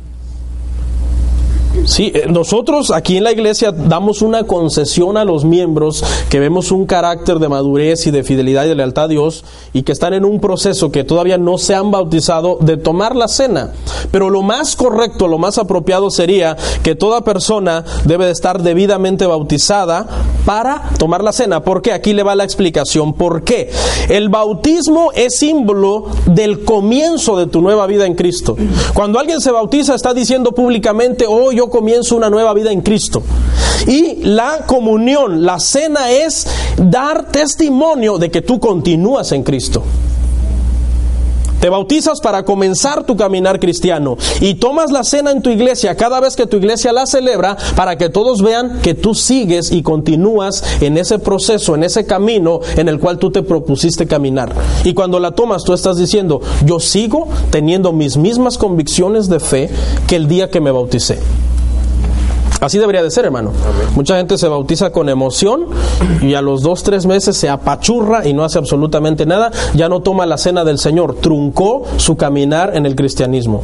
Sí, 1.86 2.12
eh, 2.16 2.26
nosotros 2.30 2.92
aquí 2.92 3.18
en 3.18 3.24
la 3.24 3.32
iglesia 3.32 3.72
damos 3.72 4.22
una 4.22 4.46
concesión 4.46 5.18
a 5.18 5.26
los 5.26 5.46
miembros 5.46 6.04
que 6.30 6.40
vemos 6.40 6.72
un 6.72 6.86
carácter 6.86 7.40
de 7.40 7.50
madurez 7.50 8.08
y 8.08 8.12
de 8.12 8.24
fidelidad 8.24 8.66
y 8.66 8.70
de 8.70 8.76
lealtad 8.76 9.06
a 9.06 9.08
Dios 9.08 9.44
y 9.74 9.84
que 9.84 9.92
están 9.92 10.14
en 10.14 10.26
un 10.26 10.40
proceso 10.40 10.92
que 10.92 11.04
todavía 11.04 11.38
no 11.38 11.58
se 11.58 11.76
han 11.76 11.92
bautizado 11.92 12.58
de 12.62 12.78
tomar 12.78 13.16
la 13.16 13.28
cena. 13.28 13.72
Pero 14.12 14.30
lo 14.30 14.42
más 14.42 14.76
correcto, 14.76 15.28
lo 15.28 15.38
más 15.38 15.58
apropiado 15.58 16.10
sería 16.10 16.56
que 16.84 16.96
toda 16.96 17.24
persona 17.24 17.84
debe 18.06 18.26
de 18.26 18.32
estar 18.32 18.62
debidamente 18.62 19.26
bautizada 19.26 20.08
para 20.46 20.90
tomar 20.98 21.24
la 21.24 21.32
cena. 21.32 21.64
¿Por 21.64 21.82
qué? 21.82 21.92
Aquí 21.92 22.14
le 22.14 22.24
va 22.24 22.36
la 22.36 22.44
explicación. 22.44 23.14
¿Por 23.14 23.44
qué? 23.44 23.70
El 24.10 24.30
bautismo 24.30 25.12
es 25.14 25.38
símbolo 25.38 26.06
del 26.26 26.64
comienzo 26.64 27.38
de 27.38 27.48
tu 27.48 27.62
nueva 27.62 27.88
vida 27.88 28.06
en 28.06 28.16
Cristo. 28.16 28.56
Cuando 28.94 29.20
alguien 29.20 29.42
se 29.42 29.52
bautiza 29.52 29.96
está 29.96 30.14
diciendo 30.14 30.54
públicamente, 30.54 31.26
oh, 31.28 31.52
comienzo 31.70 32.16
una 32.16 32.30
nueva 32.30 32.54
vida 32.54 32.72
en 32.72 32.82
Cristo. 32.82 33.24
Y 33.88 34.24
la 34.24 34.66
comunión, 34.66 35.46
la 35.46 35.60
cena 35.60 36.12
es 36.12 36.48
dar 36.78 37.32
testimonio 37.32 38.18
de 38.18 38.32
que 38.32 38.42
tú 38.42 38.60
continúas 38.60 39.32
en 39.32 39.44
Cristo. 39.44 39.84
Te 41.66 41.70
bautizas 41.70 42.20
para 42.22 42.44
comenzar 42.44 43.06
tu 43.06 43.18
caminar 43.18 43.60
cristiano 43.60 44.18
y 44.40 44.54
tomas 44.54 44.92
la 44.92 45.04
cena 45.04 45.32
en 45.32 45.42
tu 45.42 45.50
iglesia 45.50 45.96
cada 45.96 46.20
vez 46.20 46.36
que 46.36 46.46
tu 46.46 46.58
iglesia 46.58 46.94
la 46.94 47.08
celebra 47.08 47.58
para 47.76 47.98
que 47.98 48.10
todos 48.10 48.44
vean 48.44 48.82
que 48.82 48.94
tú 48.94 49.16
sigues 49.16 49.72
y 49.72 49.82
continúas 49.82 50.64
en 50.82 50.96
ese 50.98 51.18
proceso, 51.18 51.74
en 51.74 51.84
ese 51.84 52.06
camino 52.06 52.60
en 52.76 52.88
el 52.88 53.00
cual 53.00 53.18
tú 53.18 53.32
te 53.32 53.42
propusiste 53.42 54.06
caminar. 54.06 54.54
Y 54.84 54.94
cuando 54.94 55.20
la 55.20 55.32
tomas 55.32 55.64
tú 55.64 55.74
estás 55.74 55.98
diciendo, 55.98 56.40
yo 56.66 56.80
sigo 56.80 57.30
teniendo 57.50 57.94
mis 57.94 58.16
mismas 58.16 58.60
convicciones 58.60 59.28
de 59.28 59.40
fe 59.40 59.70
que 60.08 60.18
el 60.18 60.28
día 60.28 60.52
que 60.52 60.62
me 60.62 60.70
bauticé. 60.70 61.18
Así 62.62 62.78
debería 62.80 63.04
de 63.04 63.12
ser, 63.12 63.26
hermano. 63.26 63.52
Mucha 63.96 64.18
gente 64.18 64.38
se 64.38 64.48
bautiza 64.48 64.92
con 64.92 65.10
emoción 65.10 65.68
y 66.22 66.34
a 66.34 66.42
los 66.42 66.62
dos, 66.62 66.84
tres 66.84 67.06
meses 67.06 67.38
se 67.38 67.50
apachurra 67.50 68.28
y 68.28 68.34
no 68.34 68.44
hace 68.44 68.58
absolutamente 68.58 69.26
nada. 69.26 69.52
Ya 69.74 69.90
no 69.90 70.02
toma 70.02 70.26
la 70.26 70.38
cena 70.38 70.64
del 70.64 70.80
Señor. 70.80 71.16
Truncó 71.16 71.84
su 71.98 72.16
caminar 72.16 72.76
en 72.76 72.86
el 72.86 72.96
cristianismo. 72.96 73.62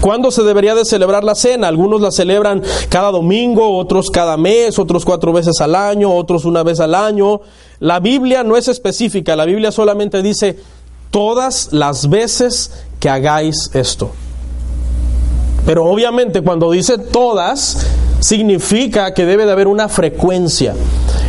¿Cuándo 0.00 0.30
se 0.30 0.42
debería 0.44 0.74
de 0.74 0.84
celebrar 0.84 1.24
la 1.24 1.34
cena? 1.34 1.68
Algunos 1.68 2.00
la 2.00 2.12
celebran 2.12 2.62
cada 2.88 3.10
domingo, 3.10 3.76
otros 3.76 4.10
cada 4.10 4.36
mes, 4.36 4.78
otros 4.78 5.04
cuatro 5.04 5.32
veces 5.32 5.60
al 5.60 5.74
año, 5.74 6.14
otros 6.14 6.44
una 6.44 6.62
vez 6.62 6.80
al 6.80 6.94
año. 6.94 7.40
La 7.80 7.98
Biblia 7.98 8.44
no 8.44 8.56
es 8.56 8.68
específica, 8.68 9.34
la 9.34 9.46
Biblia 9.46 9.72
solamente 9.72 10.22
dice 10.22 10.58
todas 11.10 11.72
las 11.72 12.08
veces 12.08 12.70
que 13.00 13.08
hagáis 13.08 13.70
esto. 13.74 14.10
Pero 15.66 15.84
obviamente 15.84 16.40
cuando 16.42 16.70
dice 16.70 16.96
todas, 16.96 17.86
significa 18.20 19.12
que 19.12 19.26
debe 19.26 19.44
de 19.44 19.52
haber 19.52 19.66
una 19.66 19.88
frecuencia 19.88 20.74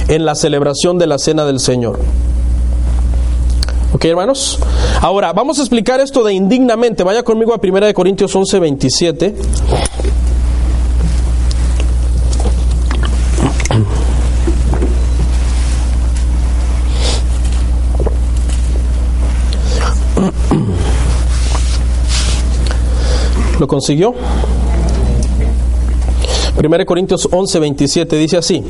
en 0.07 0.25
la 0.25 0.35
celebración 0.35 0.97
de 0.99 1.07
la 1.07 1.17
cena 1.17 1.43
del 1.45 1.59
Señor. 1.59 1.99
¿Ok, 3.93 4.05
hermanos? 4.05 4.59
Ahora, 5.01 5.33
vamos 5.33 5.57
a 5.57 5.61
explicar 5.61 5.99
esto 5.99 6.23
de 6.23 6.33
indignamente. 6.33 7.03
Vaya 7.03 7.23
conmigo 7.23 7.53
a 7.53 7.59
1 7.61 7.93
Corintios 7.93 8.35
11, 8.35 8.59
27. 8.59 9.35
¿Lo 23.59 23.67
consiguió? 23.67 24.13
1 26.57 26.85
Corintios 26.85 27.27
11, 27.31 27.59
27 27.59 28.15
dice 28.17 28.37
así. 28.37 28.63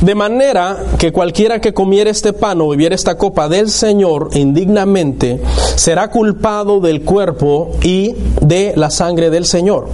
De 0.00 0.14
manera 0.14 0.76
que 0.98 1.10
cualquiera 1.10 1.60
que 1.60 1.72
comiera 1.72 2.10
este 2.10 2.32
pan 2.32 2.60
o 2.60 2.68
bebiera 2.68 2.94
esta 2.94 3.16
copa 3.16 3.48
del 3.48 3.70
Señor 3.70 4.30
indignamente 4.34 5.40
será 5.74 6.10
culpado 6.10 6.80
del 6.80 7.02
cuerpo 7.02 7.72
y 7.82 8.14
de 8.40 8.74
la 8.76 8.90
sangre 8.90 9.30
del 9.30 9.46
Señor. 9.46 9.88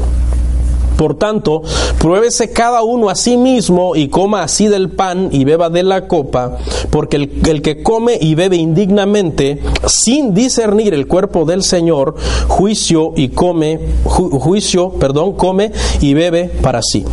Por 1.02 1.16
tanto, 1.16 1.62
pruébese 1.98 2.52
cada 2.52 2.84
uno 2.84 3.10
a 3.10 3.16
sí 3.16 3.36
mismo 3.36 3.96
y 3.96 4.06
coma 4.06 4.44
así 4.44 4.68
del 4.68 4.88
pan 4.88 5.30
y 5.32 5.42
beba 5.44 5.68
de 5.68 5.82
la 5.82 6.06
copa, 6.06 6.58
porque 6.90 7.16
el, 7.16 7.60
que 7.60 7.82
come 7.82 8.16
y 8.20 8.36
bebe 8.36 8.54
indignamente, 8.54 9.60
sin 9.88 10.32
discernir 10.32 10.94
el 10.94 11.08
cuerpo 11.08 11.44
del 11.44 11.64
Señor, 11.64 12.14
juicio 12.46 13.14
y 13.16 13.30
come, 13.30 13.80
juicio, 14.04 14.90
perdón, 14.90 15.32
come 15.32 15.72
y 16.00 16.14
bebe 16.14 16.44
para 16.44 16.82
sí. 16.82 17.04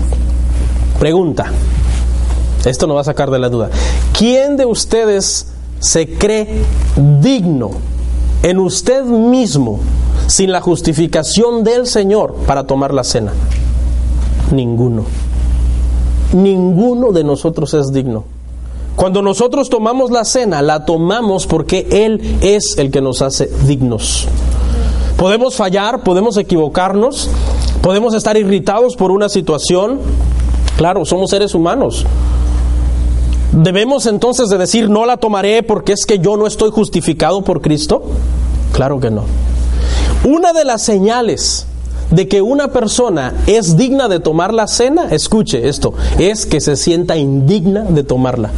Pregunta. 1.00 1.52
Esto 2.66 2.86
no 2.86 2.94
va 2.94 3.02
a 3.02 3.06
sacar 3.06 3.32
de 3.32 3.40
la 3.40 3.50
duda. 3.50 3.72
¿Quién 4.16 4.56
de 4.56 4.66
ustedes 4.66 5.48
se 5.80 6.08
cree 6.10 6.62
digno 7.22 7.72
en 8.44 8.60
usted 8.60 9.04
mismo 9.04 9.80
sin 10.28 10.52
la 10.52 10.62
justificación 10.62 11.64
del 11.64 11.88
Señor 11.88 12.36
para 12.46 12.68
tomar 12.68 12.94
la 12.94 13.04
cena? 13.04 13.34
Ninguno. 14.52 15.04
Ninguno 16.34 17.12
de 17.12 17.24
nosotros 17.24 17.74
es 17.74 17.92
digno. 17.92 18.24
Cuando 18.96 19.22
nosotros 19.22 19.70
tomamos 19.70 20.12
la 20.12 20.26
cena, 20.26 20.62
la 20.62 20.86
tomamos 20.86 21.48
porque 21.48 21.88
Él 21.90 22.38
es 22.42 22.78
el 22.78 22.92
que 22.92 23.02
nos 23.02 23.22
hace 23.22 23.50
dignos. 23.66 24.28
Podemos 25.18 25.56
fallar, 25.56 26.04
podemos 26.04 26.38
equivocarnos, 26.38 27.30
podemos 27.82 28.14
estar 28.14 28.36
irritados 28.38 28.96
por 28.96 29.12
una 29.12 29.30
situación. 29.30 30.00
Claro, 30.78 31.06
somos 31.06 31.30
seres 31.30 31.56
humanos. 31.56 32.06
¿Debemos 33.52 34.06
entonces 34.06 34.50
de 34.50 34.58
decir 34.58 34.90
no 34.90 35.06
la 35.06 35.18
tomaré 35.18 35.64
porque 35.64 35.94
es 35.94 36.06
que 36.06 36.20
yo 36.20 36.38
no 36.38 36.46
estoy 36.46 36.70
justificado 36.70 37.42
por 37.42 37.62
Cristo? 37.62 38.04
Claro 38.74 39.00
que 39.00 39.10
no. 39.10 39.24
Una 40.26 40.54
de 40.54 40.66
las 40.66 40.84
señales 40.84 41.66
de 42.12 42.28
que 42.28 42.42
una 42.42 42.70
persona 42.70 43.34
es 43.48 43.78
digna 43.78 44.08
de 44.08 44.20
tomar 44.20 44.54
la 44.54 44.68
cena, 44.68 45.08
escuche 45.12 45.68
esto, 45.68 45.94
es 46.18 46.46
que 46.46 46.60
se 46.60 46.76
sienta 46.76 47.18
indigna 47.18 47.84
de 47.84 48.04
tomarla. 48.04 48.52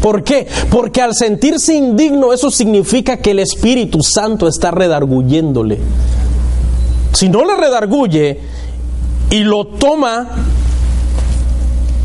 ¿Por 0.00 0.22
qué? 0.22 0.46
Porque 0.70 1.02
al 1.02 1.14
sentirse 1.14 1.74
indigno 1.74 2.32
eso 2.32 2.50
significa 2.50 3.18
que 3.18 3.32
el 3.32 3.38
Espíritu 3.40 4.02
Santo 4.02 4.46
está 4.48 4.70
redarguyéndole. 4.70 5.78
Si 7.12 7.28
no 7.28 7.44
le 7.44 7.56
redarguye 7.56 8.40
y 9.30 9.38
lo 9.40 9.66
toma, 9.66 10.28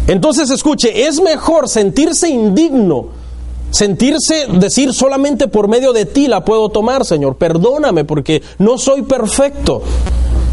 entonces 0.07 0.49
escuche, 0.49 1.07
es 1.07 1.21
mejor 1.21 1.69
sentirse 1.69 2.29
indigno 2.29 3.20
Sentirse, 3.71 4.47
decir 4.51 4.93
solamente 4.93 5.47
por 5.47 5.67
medio 5.67 5.93
de 5.93 6.05
ti 6.05 6.27
la 6.27 6.45
puedo 6.45 6.69
tomar, 6.69 7.05
Señor. 7.05 7.37
Perdóname 7.37 8.05
porque 8.05 8.43
no 8.59 8.77
soy 8.77 9.01
perfecto. 9.01 9.81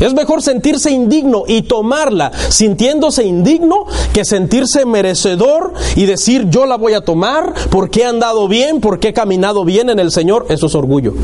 Es 0.00 0.14
mejor 0.14 0.42
sentirse 0.42 0.92
indigno 0.92 1.42
y 1.48 1.62
tomarla 1.62 2.30
sintiéndose 2.50 3.24
indigno 3.24 3.86
que 4.12 4.24
sentirse 4.24 4.86
merecedor 4.86 5.74
y 5.96 6.06
decir 6.06 6.48
yo 6.48 6.66
la 6.66 6.76
voy 6.76 6.94
a 6.94 7.00
tomar 7.00 7.52
porque 7.70 8.02
he 8.02 8.04
andado 8.04 8.46
bien, 8.46 8.80
porque 8.80 9.08
he 9.08 9.12
caminado 9.12 9.64
bien 9.64 9.90
en 9.90 9.98
el 9.98 10.12
Señor. 10.12 10.46
Eso 10.50 10.66
es 10.66 10.74
orgullo. 10.76 11.14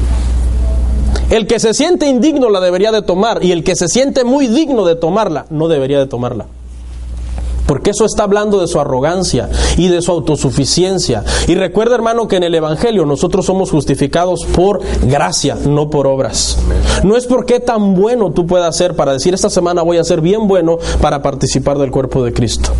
El 1.31 1.47
que 1.47 1.61
se 1.61 1.73
siente 1.73 2.09
indigno 2.09 2.51
la 2.51 2.61
debería 2.61 2.91
de 2.91 3.03
tomar 3.03 3.45
y 3.45 3.53
el 3.53 3.63
que 3.63 3.77
se 3.77 3.87
siente 3.89 4.25
muy 4.25 4.49
digno 4.49 4.85
de 4.85 4.97
tomarla 4.97 5.47
no 5.51 5.69
debería 5.69 6.01
de 6.01 6.07
tomarla. 6.07 6.47
Porque 7.67 7.91
eso 7.91 8.05
está 8.05 8.25
hablando 8.25 8.61
de 8.61 8.67
su 8.67 8.81
arrogancia 8.81 9.49
y 9.77 9.89
de 9.89 10.03
su 10.03 10.13
autosuficiencia. 10.13 11.25
Y 11.49 11.55
recuerda, 11.55 11.95
hermano, 11.95 12.29
que 12.29 12.37
en 12.37 12.43
el 12.43 12.55
Evangelio 12.55 13.07
nosotros 13.07 13.47
somos 13.47 13.71
justificados 13.71 14.45
por 14.55 14.81
gracia, 15.07 15.57
no 15.67 15.91
por 15.91 16.07
obras. 16.07 16.59
No 17.03 17.17
es 17.17 17.27
porque 17.27 17.61
tan 17.61 17.95
bueno 17.95 18.33
tú 18.33 18.47
puedas 18.47 18.77
ser 18.77 18.95
para 18.97 19.13
decir 19.13 19.35
esta 19.35 19.51
semana 19.51 19.83
voy 19.83 19.99
a 19.99 20.05
ser 20.05 20.21
bien 20.21 20.47
bueno 20.47 20.79
para 21.01 21.23
participar 21.23 21.79
del 21.79 21.91
cuerpo 21.91 22.23
de 22.25 22.33
Cristo. 22.33 22.71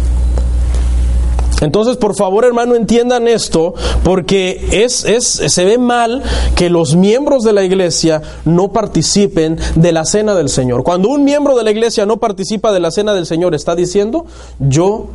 Entonces, 1.65 1.97
por 1.97 2.15
favor, 2.15 2.45
hermano, 2.45 2.75
entiendan 2.75 3.27
esto, 3.27 3.75
porque 4.03 4.69
es, 4.71 5.05
es, 5.05 5.25
se 5.25 5.65
ve 5.65 5.79
mal 5.79 6.23
que 6.55 6.69
los 6.69 6.95
miembros 6.95 7.43
de 7.43 7.53
la 7.53 7.65
iglesia 7.65 8.23
no 8.45 8.73
participen 8.73 9.59
de 9.75 9.93
la 9.93 10.05
cena 10.05 10.35
del 10.35 10.49
Señor. 10.51 10.85
Cuando 10.85 11.09
un 11.09 11.25
miembro 11.25 11.57
de 11.57 11.65
la 11.65 11.71
iglesia 11.71 12.05
no 12.07 12.19
participa 12.19 12.73
de 12.73 12.81
la 12.81 12.91
cena 12.91 13.15
del 13.15 13.27
Señor, 13.27 13.55
está 13.55 13.75
diciendo, 13.75 14.27
yo 14.59 15.07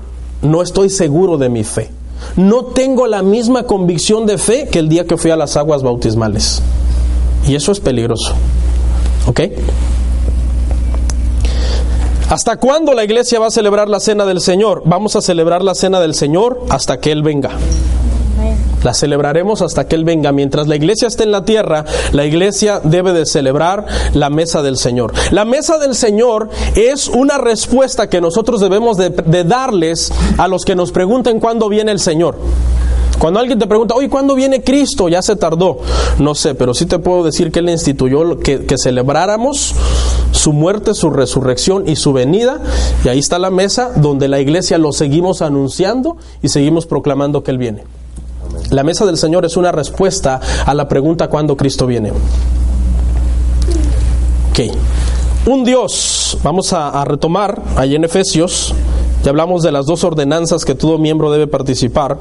no 0.41 0.61
estoy 0.61 0.89
seguro 0.89 1.37
de 1.37 1.49
mi 1.49 1.63
fe. 1.63 1.91
No 2.35 2.65
tengo 2.65 3.07
la 3.07 3.21
misma 3.21 3.63
convicción 3.63 4.25
de 4.25 4.37
fe 4.37 4.67
que 4.69 4.79
el 4.79 4.89
día 4.89 5.05
que 5.05 5.17
fui 5.17 5.31
a 5.31 5.35
las 5.37 5.55
aguas 5.55 5.83
bautismales. 5.83 6.61
Y 7.47 7.55
eso 7.55 7.71
es 7.71 7.79
peligroso. 7.79 8.33
¿Ok? 9.27 9.41
¿Hasta 12.29 12.57
cuándo 12.57 12.93
la 12.93 13.03
iglesia 13.03 13.39
va 13.39 13.47
a 13.47 13.51
celebrar 13.51 13.89
la 13.89 13.99
cena 13.99 14.23
del 14.23 14.39
Señor? 14.39 14.83
Vamos 14.85 15.15
a 15.15 15.21
celebrar 15.21 15.63
la 15.63 15.73
cena 15.73 15.99
del 15.99 16.13
Señor 16.13 16.61
hasta 16.69 16.99
que 16.99 17.11
Él 17.11 17.23
venga. 17.23 17.49
La 18.83 18.93
celebraremos 18.93 19.63
hasta 19.63 19.87
que 19.87 19.95
Él 19.95 20.05
venga. 20.05 20.31
Mientras 20.31 20.67
la 20.67 20.75
iglesia 20.75 21.07
esté 21.07 21.23
en 21.23 21.31
la 21.31 21.43
tierra, 21.43 21.85
la 22.11 22.25
iglesia 22.25 22.81
debe 22.83 23.13
de 23.13 23.25
celebrar 23.25 23.87
la 24.13 24.29
mesa 24.29 24.61
del 24.61 24.77
Señor. 24.77 25.11
La 25.31 25.43
mesa 25.43 25.79
del 25.79 25.95
Señor 25.95 26.49
es 26.75 27.07
una 27.07 27.39
respuesta 27.39 28.09
que 28.09 28.21
nosotros 28.21 28.61
debemos 28.61 28.97
de, 28.97 29.09
darles 29.43 30.13
a 30.37 30.47
los 30.47 30.65
que 30.65 30.75
nos 30.75 30.91
pregunten 30.91 31.39
cuándo 31.39 31.67
viene 31.67 31.91
el 31.91 31.99
Señor. 31.99 32.37
Cuando 33.17 33.39
alguien 33.39 33.57
te 33.57 33.65
pregunta, 33.65 33.95
oye, 33.95 34.07
¿cuándo 34.07 34.35
viene 34.35 34.63
Cristo? 34.63 35.09
Ya 35.09 35.23
se 35.23 35.35
tardó. 35.35 35.79
No 36.19 36.35
sé, 36.35 36.53
pero 36.53 36.75
sí 36.75 36.85
te 36.85 36.99
puedo 36.99 37.23
decir 37.23 37.51
que 37.51 37.57
Él 37.57 37.69
instituyó 37.69 38.37
que 38.37 38.75
celebráramos 38.77 39.73
su 40.31 40.53
muerte, 40.53 40.93
su 40.93 41.09
resurrección 41.09 41.87
y 41.87 41.95
su 41.95 42.13
venida. 42.13 42.61
Y 43.03 43.09
ahí 43.09 43.19
está 43.19 43.39
la 43.39 43.49
mesa 43.49 43.91
donde 43.95 44.27
la 44.27 44.39
iglesia 44.39 44.77
lo 44.77 44.91
seguimos 44.91 45.41
anunciando 45.41 46.17
y 46.41 46.49
seguimos 46.49 46.85
proclamando 46.85 47.43
que 47.43 47.51
Él 47.51 47.57
viene. 47.57 47.83
La 48.71 48.83
mesa 48.83 49.05
del 49.05 49.17
Señor 49.17 49.45
es 49.45 49.57
una 49.57 49.71
respuesta 49.71 50.39
a 50.65 50.73
la 50.73 50.87
pregunta 50.87 51.27
cuándo 51.29 51.57
Cristo 51.57 51.87
viene. 51.87 52.11
Ok. 54.51 54.59
Un 55.45 55.63
Dios, 55.63 56.37
vamos 56.43 56.73
a, 56.73 56.89
a 56.89 57.05
retomar 57.05 57.61
ahí 57.75 57.95
en 57.95 58.03
Efesios, 58.03 58.75
ya 59.23 59.31
hablamos 59.31 59.63
de 59.63 59.71
las 59.71 59.85
dos 59.85 60.03
ordenanzas 60.03 60.63
que 60.63 60.75
todo 60.75 60.97
miembro 60.97 61.31
debe 61.31 61.47
participar. 61.47 62.17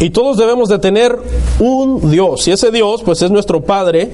Y 0.00 0.10
todos 0.10 0.36
debemos 0.36 0.68
de 0.68 0.78
tener 0.78 1.18
un 1.58 2.10
Dios. 2.10 2.46
Y 2.48 2.52
ese 2.52 2.70
Dios, 2.70 3.02
pues 3.02 3.22
es 3.22 3.30
nuestro 3.30 3.62
Padre. 3.62 4.12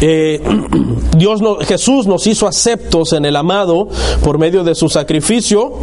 Eh, 0.00 0.40
Dios 1.16 1.42
no, 1.42 1.56
Jesús 1.56 2.06
nos 2.06 2.26
hizo 2.26 2.46
aceptos 2.46 3.12
en 3.12 3.24
el 3.24 3.36
amado 3.36 3.88
por 4.22 4.38
medio 4.38 4.64
de 4.64 4.74
su 4.74 4.88
sacrificio. 4.88 5.74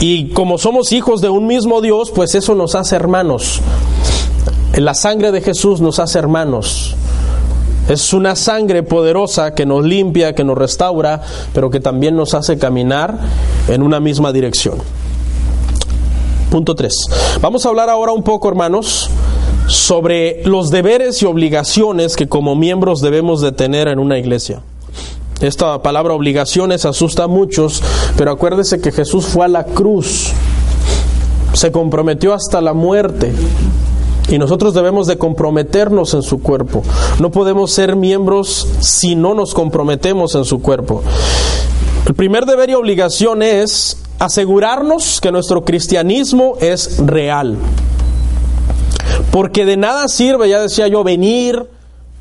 Y 0.00 0.30
como 0.30 0.58
somos 0.58 0.92
hijos 0.92 1.20
de 1.20 1.28
un 1.28 1.46
mismo 1.46 1.80
Dios, 1.80 2.10
pues 2.10 2.34
eso 2.34 2.54
nos 2.54 2.74
hace 2.74 2.96
hermanos. 2.96 3.60
La 4.76 4.94
sangre 4.94 5.30
de 5.30 5.40
Jesús 5.40 5.80
nos 5.80 5.98
hace 5.98 6.18
hermanos. 6.18 6.96
Es 7.88 8.12
una 8.12 8.34
sangre 8.34 8.82
poderosa 8.82 9.54
que 9.54 9.66
nos 9.66 9.84
limpia, 9.84 10.34
que 10.34 10.42
nos 10.42 10.58
restaura, 10.58 11.22
pero 11.52 11.70
que 11.70 11.80
también 11.80 12.16
nos 12.16 12.34
hace 12.34 12.58
caminar 12.58 13.18
en 13.68 13.82
una 13.82 14.00
misma 14.00 14.32
dirección. 14.32 14.78
Punto 16.50 16.74
3. 16.74 16.94
Vamos 17.40 17.64
a 17.64 17.68
hablar 17.68 17.90
ahora 17.90 18.12
un 18.12 18.22
poco, 18.22 18.48
hermanos, 18.48 19.10
sobre 19.66 20.42
los 20.44 20.70
deberes 20.70 21.22
y 21.22 21.26
obligaciones 21.26 22.16
que 22.16 22.28
como 22.28 22.54
miembros 22.54 23.00
debemos 23.00 23.40
de 23.40 23.52
tener 23.52 23.88
en 23.88 23.98
una 23.98 24.18
iglesia. 24.18 24.62
Esta 25.40 25.82
palabra 25.82 26.14
obligaciones 26.14 26.84
asusta 26.84 27.24
a 27.24 27.28
muchos, 27.28 27.82
pero 28.16 28.30
acuérdese 28.30 28.80
que 28.80 28.92
Jesús 28.92 29.26
fue 29.26 29.44
a 29.44 29.48
la 29.48 29.64
cruz, 29.64 30.32
se 31.52 31.72
comprometió 31.72 32.32
hasta 32.34 32.60
la 32.60 32.72
muerte. 32.72 33.32
Y 34.28 34.38
nosotros 34.38 34.72
debemos 34.72 35.06
de 35.06 35.18
comprometernos 35.18 36.14
en 36.14 36.22
su 36.22 36.40
cuerpo. 36.40 36.82
No 37.20 37.30
podemos 37.30 37.72
ser 37.72 37.94
miembros 37.94 38.66
si 38.80 39.16
no 39.16 39.34
nos 39.34 39.52
comprometemos 39.52 40.34
en 40.34 40.44
su 40.44 40.62
cuerpo. 40.62 41.02
El 42.06 42.14
primer 42.14 42.46
deber 42.46 42.70
y 42.70 42.74
obligación 42.74 43.42
es 43.42 43.98
asegurarnos 44.18 45.20
que 45.20 45.30
nuestro 45.30 45.64
cristianismo 45.64 46.54
es 46.60 46.98
real. 47.04 47.58
Porque 49.34 49.64
de 49.64 49.76
nada 49.76 50.06
sirve, 50.06 50.48
ya 50.48 50.60
decía 50.60 50.86
yo, 50.86 51.02
venir, 51.02 51.68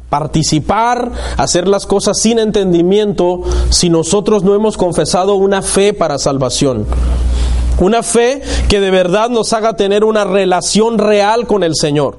participar, 0.10 1.12
hacer 1.38 1.68
las 1.68 1.86
cosas 1.86 2.20
sin 2.20 2.40
entendimiento 2.40 3.42
si 3.70 3.92
nosotros 3.92 4.44
no 4.44 4.56
hemos 4.56 4.78
confesado 4.78 5.36
una 5.36 5.62
fe 5.62 5.94
para 5.94 6.18
salvación. 6.18 6.88
Una 7.80 8.02
fe 8.02 8.42
que 8.68 8.80
de 8.80 8.90
verdad 8.90 9.30
nos 9.30 9.54
haga 9.54 9.76
tener 9.76 10.04
una 10.04 10.24
relación 10.24 10.98
real 10.98 11.46
con 11.46 11.62
el 11.62 11.76
Señor. 11.76 12.18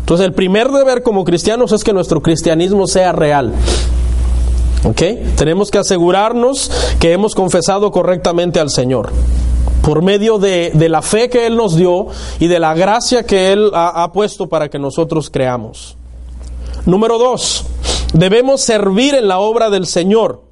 Entonces 0.00 0.26
el 0.26 0.34
primer 0.34 0.70
deber 0.70 1.02
como 1.02 1.24
cristianos 1.24 1.72
es 1.72 1.84
que 1.84 1.94
nuestro 1.94 2.20
cristianismo 2.20 2.86
sea 2.86 3.12
real. 3.12 3.54
¿Ok? 4.84 5.00
Tenemos 5.38 5.70
que 5.70 5.78
asegurarnos 5.78 6.70
que 7.00 7.12
hemos 7.12 7.34
confesado 7.34 7.90
correctamente 7.92 8.60
al 8.60 8.68
Señor. 8.68 9.10
Por 9.84 10.02
medio 10.02 10.38
de, 10.38 10.70
de 10.72 10.88
la 10.88 11.02
fe 11.02 11.28
que 11.28 11.46
Él 11.46 11.56
nos 11.56 11.76
dio 11.76 12.06
y 12.40 12.46
de 12.46 12.58
la 12.58 12.74
gracia 12.74 13.24
que 13.24 13.52
Él 13.52 13.70
ha, 13.74 14.02
ha 14.02 14.12
puesto 14.12 14.48
para 14.48 14.68
que 14.68 14.78
nosotros 14.78 15.28
creamos. 15.30 15.96
Número 16.86 17.18
dos, 17.18 17.64
debemos 18.12 18.60
servir 18.62 19.14
en 19.14 19.28
la 19.28 19.38
obra 19.38 19.70
del 19.70 19.86
Señor. 19.86 20.42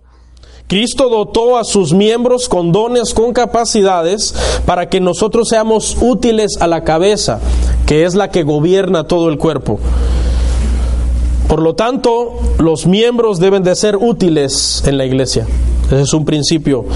Cristo 0.67 1.11
dotó 1.11 1.59
a 1.59 1.65
sus 1.65 1.93
miembros 1.93 2.49
con 2.49 2.73
dones, 2.73 3.13
con 3.13 3.35
capacidades, 3.35 4.35
para 4.65 4.89
que 4.89 5.01
nosotros 5.01 5.49
seamos 5.49 5.97
útiles 6.01 6.53
a 6.61 6.67
la 6.67 6.85
cabeza, 6.85 7.41
que 7.87 8.05
es 8.05 8.15
la 8.15 8.31
que 8.31 8.43
gobierna 8.43 9.05
todo 9.05 9.29
el 9.29 9.37
cuerpo. 9.37 9.79
Por 11.47 11.61
lo 11.61 11.75
tanto, 11.75 12.39
los 12.59 12.87
miembros 12.87 13.39
deben 13.39 13.63
de 13.63 13.77
ser 13.77 13.97
útiles 13.97 14.83
en 14.87 14.97
la 14.97 15.05
iglesia. 15.05 15.47
Es 15.93 16.15
un 16.15 16.25
principio 16.25 16.87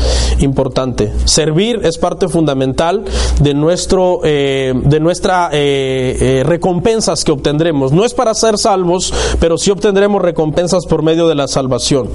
importante. 0.41 1.13
Servir 1.27 1.81
es 1.83 1.99
parte 1.99 2.29
fundamental 2.29 3.05
de 3.41 3.53
nuestro, 3.53 4.21
eh, 4.25 4.73
de 4.75 5.01
nuestra 5.01 5.51
eh, 5.53 6.17
eh, 6.19 6.43
recompensas 6.45 7.23
que 7.23 7.33
obtendremos. 7.33 7.93
No 7.93 8.05
es 8.05 8.15
para 8.15 8.33
ser 8.35 8.57
salvos, 8.57 9.13
pero 9.39 9.59
sí 9.59 9.71
obtendremos 9.71 10.23
recompensas 10.23 10.87
por 10.87 11.03
medio 11.03 11.29
de 11.29 11.35
la 11.35 11.47
salvación. 11.47 12.09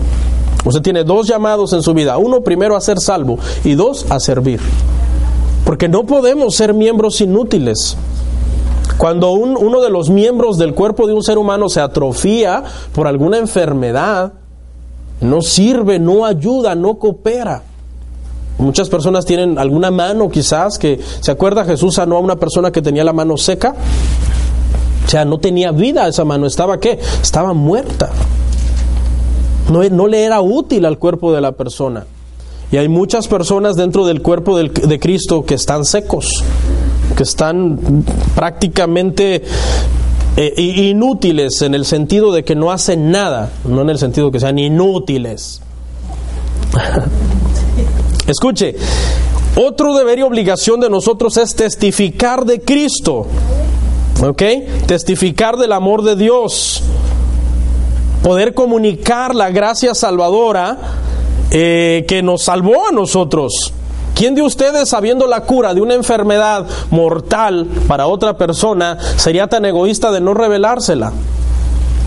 Usted 0.66 0.82
tiene 0.82 1.04
dos 1.04 1.28
llamados 1.28 1.74
en 1.74 1.84
su 1.84 1.94
vida. 1.94 2.18
Uno, 2.18 2.42
primero 2.42 2.76
a 2.76 2.82
ser 2.82 3.00
salvo 3.00 3.38
y 3.64 3.76
dos, 3.76 4.08
a 4.10 4.20
servir. 4.20 4.60
Porque 5.66 5.88
no 5.88 6.06
podemos 6.06 6.56
ser 6.56 6.74
miembros 6.74 7.22
inútiles. 7.22 7.96
Cuando 8.98 9.32
un, 9.32 9.56
uno 9.56 9.82
de 9.82 9.90
los 9.90 10.10
miembros 10.10 10.58
del 10.58 10.74
cuerpo 10.74 11.08
de 11.08 11.14
un 11.14 11.24
ser 11.24 11.38
humano 11.38 11.70
se 11.70 11.80
atrofía 11.80 12.64
por 12.94 13.08
alguna 13.08 13.38
enfermedad, 13.38 14.34
no 15.22 15.42
sirve, 15.42 16.00
no 16.00 16.26
ayuda, 16.26 16.76
no 16.76 16.96
coopera. 16.96 17.64
Muchas 18.58 18.90
personas 18.90 19.26
tienen 19.26 19.58
alguna 19.58 19.90
mano 19.90 20.30
quizás 20.30 20.78
que, 20.78 21.00
¿se 21.20 21.32
acuerda 21.32 21.66
Jesús 21.66 21.96
sanó 21.96 22.18
a 22.18 22.20
una 22.20 22.36
persona 22.36 22.72
que 22.72 22.82
tenía 22.82 23.04
la 23.04 23.14
mano 23.14 23.38
seca? 23.38 23.76
O 25.06 25.10
sea, 25.10 25.26
no 25.26 25.40
tenía 25.40 25.72
vida 25.72 26.08
esa 26.08 26.26
mano, 26.26 26.46
estaba 26.46 26.80
qué? 26.80 27.00
Estaba 27.22 27.54
muerta. 27.54 28.10
No, 29.72 29.84
no 29.90 30.08
le 30.08 30.24
era 30.24 30.42
útil 30.42 30.86
al 30.86 30.98
cuerpo 30.98 31.34
de 31.34 31.42
la 31.42 31.54
persona. 31.54 32.06
Y 32.72 32.78
hay 32.78 32.88
muchas 32.88 33.28
personas 33.28 33.76
dentro 33.76 34.06
del 34.06 34.22
cuerpo 34.22 34.58
de 34.58 35.00
Cristo 35.00 35.44
que 35.44 35.56
están 35.56 35.84
secos, 35.86 36.44
que 37.18 37.24
están 37.24 38.06
prácticamente 38.34 39.44
eh, 40.38 40.54
inútiles 40.62 41.62
en 41.62 41.76
el 41.76 41.86
sentido 41.86 42.32
de 42.32 42.44
que 42.44 42.56
no 42.56 42.72
hacen 42.72 43.12
nada, 43.12 43.52
no 43.66 43.82
en 43.82 43.90
el 43.90 43.98
sentido 43.98 44.28
de 44.28 44.32
que 44.34 44.40
sean 44.40 44.58
inútiles. 44.60 45.62
Escuche, 48.28 48.76
otro 49.56 49.94
deber 49.94 50.20
y 50.20 50.22
obligación 50.22 50.80
de 50.80 50.90
nosotros 50.90 51.36
es 51.38 51.56
testificar 51.56 52.46
de 52.46 52.62
Cristo, 52.62 53.28
¿ok? 54.26 54.42
Testificar 54.86 55.58
del 55.58 55.74
amor 55.74 56.04
de 56.04 56.16
Dios, 56.16 56.82
poder 58.24 58.54
comunicar 58.54 59.36
la 59.36 59.50
gracia 59.50 59.94
salvadora 59.94 60.78
eh, 61.52 62.06
que 62.08 62.24
nos 62.24 62.44
salvó 62.44 62.88
a 62.88 62.94
nosotros. 62.94 63.74
¿Quién 64.16 64.36
de 64.36 64.42
ustedes, 64.42 64.90
sabiendo 64.90 65.28
la 65.28 65.42
cura 65.46 65.74
de 65.74 65.82
una 65.82 65.94
enfermedad 65.94 66.68
mortal 66.90 67.68
para 67.88 68.08
otra 68.08 68.38
persona, 68.38 68.98
sería 69.18 69.48
tan 69.48 69.66
egoísta 69.66 70.12
de 70.12 70.22
no 70.22 70.34
revelársela? 70.34 71.12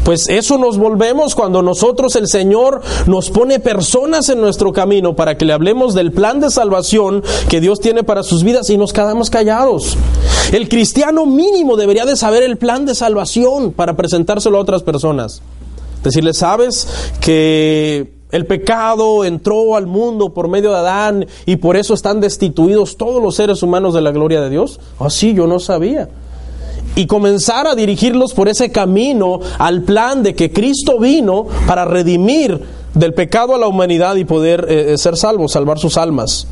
Pues 0.05 0.29
eso 0.29 0.59
nos 0.59 0.77
volvemos 0.77 1.35
cuando 1.35 1.63
nosotros 1.63 2.15
el 2.17 2.29
Señor 2.29 2.83
nos 3.07 3.31
pone 3.31 3.59
personas 3.59 4.29
en 4.29 4.39
nuestro 4.39 4.71
camino 4.71 5.17
para 5.17 5.39
que 5.39 5.47
le 5.47 5.55
hablemos 5.55 5.95
del 5.95 6.13
plan 6.13 6.41
de 6.41 6.51
salvación 6.51 7.25
que 7.49 7.63
Dios 7.63 7.81
tiene 7.81 8.05
para 8.05 8.23
sus 8.23 8.45
vidas 8.45 8.69
y 8.69 8.77
nos 8.77 8.93
quedamos 8.93 9.31
callados. 9.31 9.97
El 10.53 10.69
cristiano 10.69 11.25
mínimo 11.25 11.79
debería 11.79 12.05
de 12.05 12.17
saber 12.17 12.43
el 12.43 12.59
plan 12.59 12.85
de 12.85 12.95
salvación 12.95 13.73
para 13.73 13.97
presentárselo 13.97 14.59
a 14.59 14.61
otras 14.61 14.83
personas. 14.83 15.41
Decirle, 16.03 16.35
¿sabes 16.35 16.87
que 17.23 18.14
el 18.35 18.47
pecado 18.47 19.25
entró 19.25 19.77
al 19.77 19.87
mundo 19.87 20.31
por 20.31 20.49
medio 20.49 20.73
de 20.73 20.79
Adán 20.79 21.27
y 21.47 21.55
por 21.55 21.77
eso 21.77 21.95
están 21.95 22.21
destituidos 22.21 22.97
todos 22.97 23.23
los 23.23 23.37
seres 23.37 23.63
humanos 23.63 23.95
de 23.95 24.01
la 24.01 24.11
gloria 24.11 24.41
de 24.41 24.51
Dios? 24.51 24.81
Ah, 24.99 25.09
sí, 25.09 25.35
yo 25.35 25.47
no 25.47 25.61
sabía. 25.61 26.09
Y 26.97 27.07
comenzar 27.07 27.69
a 27.69 27.77
dirigirlos 27.77 28.35
por 28.35 28.49
ese 28.49 28.73
camino 28.73 29.39
al 29.61 29.83
plan 29.83 30.25
de 30.25 30.35
que 30.35 30.51
Cristo 30.51 30.99
vino 30.99 31.47
para 31.69 31.85
redimir 31.85 32.61
del 32.93 33.15
pecado 33.15 33.55
a 33.55 33.59
la 33.59 33.69
humanidad 33.69 34.17
y 34.17 34.25
poder 34.25 34.67
eh, 34.69 34.99
ser 34.99 35.17
salvos, 35.17 35.53
salvar 35.53 35.79
sus 35.79 35.97
almas. 35.97 36.49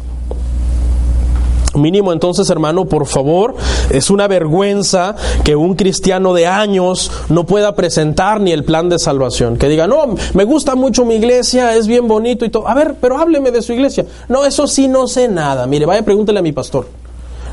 Mínimo 1.74 2.12
entonces, 2.12 2.50
hermano, 2.50 2.84
por 2.84 3.06
favor, 3.06 3.54
es 3.90 4.10
una 4.10 4.28
vergüenza 4.28 5.16
que 5.42 5.56
un 5.56 5.74
cristiano 5.74 6.34
de 6.34 6.46
años 6.46 7.10
no 7.30 7.44
pueda 7.46 7.74
presentar 7.74 8.40
ni 8.40 8.52
el 8.52 8.64
plan 8.64 8.90
de 8.90 8.98
salvación. 8.98 9.56
Que 9.56 9.68
diga, 9.68 9.86
no, 9.86 10.14
me 10.34 10.44
gusta 10.44 10.74
mucho 10.74 11.06
mi 11.06 11.14
iglesia, 11.14 11.74
es 11.74 11.86
bien 11.86 12.08
bonito 12.08 12.44
y 12.44 12.50
todo. 12.50 12.68
A 12.68 12.74
ver, 12.74 12.96
pero 13.00 13.18
hábleme 13.18 13.50
de 13.50 13.62
su 13.62 13.72
iglesia. 13.72 14.04
No, 14.28 14.44
eso 14.44 14.66
sí 14.66 14.86
no 14.86 15.06
sé 15.06 15.28
nada. 15.28 15.66
Mire, 15.66 15.86
vaya, 15.86 16.04
pregúntele 16.04 16.40
a 16.40 16.42
mi 16.42 16.52
pastor. 16.52 16.86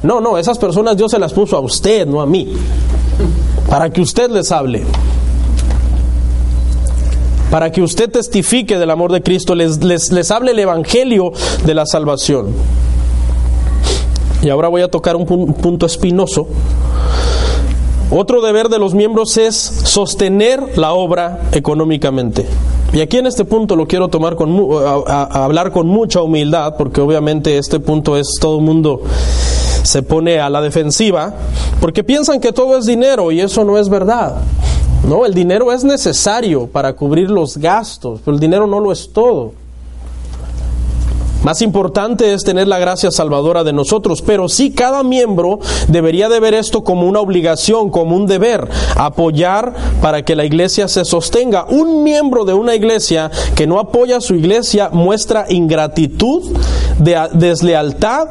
No, 0.03 0.19
no, 0.19 0.37
esas 0.37 0.57
personas 0.57 0.97
Dios 0.97 1.11
se 1.11 1.19
las 1.19 1.33
puso 1.33 1.55
a 1.55 1.61
usted, 1.61 2.05
no 2.05 2.21
a 2.21 2.25
mí. 2.25 2.53
Para 3.69 3.89
que 3.89 4.01
usted 4.01 4.29
les 4.29 4.51
hable. 4.51 4.83
Para 7.49 7.71
que 7.71 7.81
usted 7.81 8.11
testifique 8.11 8.77
del 8.77 8.91
amor 8.91 9.11
de 9.11 9.23
Cristo, 9.23 9.55
les, 9.55 9.83
les, 9.83 10.11
les 10.11 10.29
hable 10.29 10.51
el 10.51 10.59
Evangelio 10.59 11.31
de 11.65 11.73
la 11.73 11.85
salvación. 11.85 12.47
Y 14.41 14.49
ahora 14.49 14.67
voy 14.67 14.81
a 14.81 14.87
tocar 14.89 15.15
un 15.15 15.25
punto 15.25 15.85
espinoso 15.85 16.47
otro 18.11 18.41
deber 18.41 18.69
de 18.69 18.79
los 18.79 18.95
miembros 18.95 19.37
es 19.37 19.55
sostener 19.55 20.79
la 20.79 20.93
obra 20.93 21.41
económicamente. 21.51 22.47
Y 22.91 23.01
aquí 23.01 23.17
en 23.17 23.27
este 23.27 23.45
punto 23.45 23.75
lo 23.75 23.85
quiero 23.85 24.07
tomar 24.07 24.35
con 24.35 24.49
hablar 25.05 25.71
con 25.71 25.85
mucha 25.85 26.23
humildad, 26.23 26.73
porque 26.75 27.01
obviamente 27.01 27.59
este 27.59 27.79
punto 27.79 28.17
es 28.17 28.27
todo 28.41 28.57
el 28.57 28.65
mundo 28.65 29.03
se 29.83 30.01
pone 30.01 30.39
a 30.39 30.49
la 30.49 30.59
defensiva, 30.59 31.35
porque 31.79 32.03
piensan 32.03 32.39
que 32.39 32.51
todo 32.51 32.79
es 32.79 32.85
dinero 32.87 33.31
y 33.31 33.41
eso 33.41 33.63
no 33.63 33.77
es 33.77 33.89
verdad. 33.89 34.37
No, 35.07 35.27
el 35.27 35.35
dinero 35.35 35.71
es 35.71 35.83
necesario 35.83 36.65
para 36.65 36.93
cubrir 36.93 37.29
los 37.29 37.57
gastos, 37.57 38.21
pero 38.25 38.33
el 38.33 38.41
dinero 38.41 38.65
no 38.65 38.79
lo 38.79 38.91
es 38.91 39.13
todo. 39.13 39.53
Más 41.43 41.61
importante 41.61 42.33
es 42.33 42.43
tener 42.43 42.67
la 42.67 42.79
gracia 42.79 43.11
salvadora 43.11 43.63
de 43.63 43.71
nosotros, 43.71 44.21
pero 44.21 44.49
sí 44.49 44.71
cada 44.71 45.03
miembro 45.03 45.59
debería 45.87 46.27
de 46.27 46.39
ver 46.39 46.53
esto 46.53 46.83
como 46.83 47.07
una 47.07 47.21
obligación, 47.21 47.89
como 47.89 48.15
un 48.15 48.27
deber, 48.27 48.67
apoyar 48.95 49.73
para 50.01 50.23
que 50.23 50.35
la 50.35 50.45
iglesia 50.45 50.87
se 50.87 51.05
sostenga. 51.05 51.65
Un 51.69 52.03
miembro 52.03 52.43
de 52.43 52.53
una 52.53 52.75
iglesia 52.75 53.31
que 53.55 53.67
no 53.67 53.79
apoya 53.79 54.17
a 54.17 54.21
su 54.21 54.35
iglesia 54.35 54.89
muestra 54.91 55.45
ingratitud, 55.49 56.57
deslealtad 56.99 58.27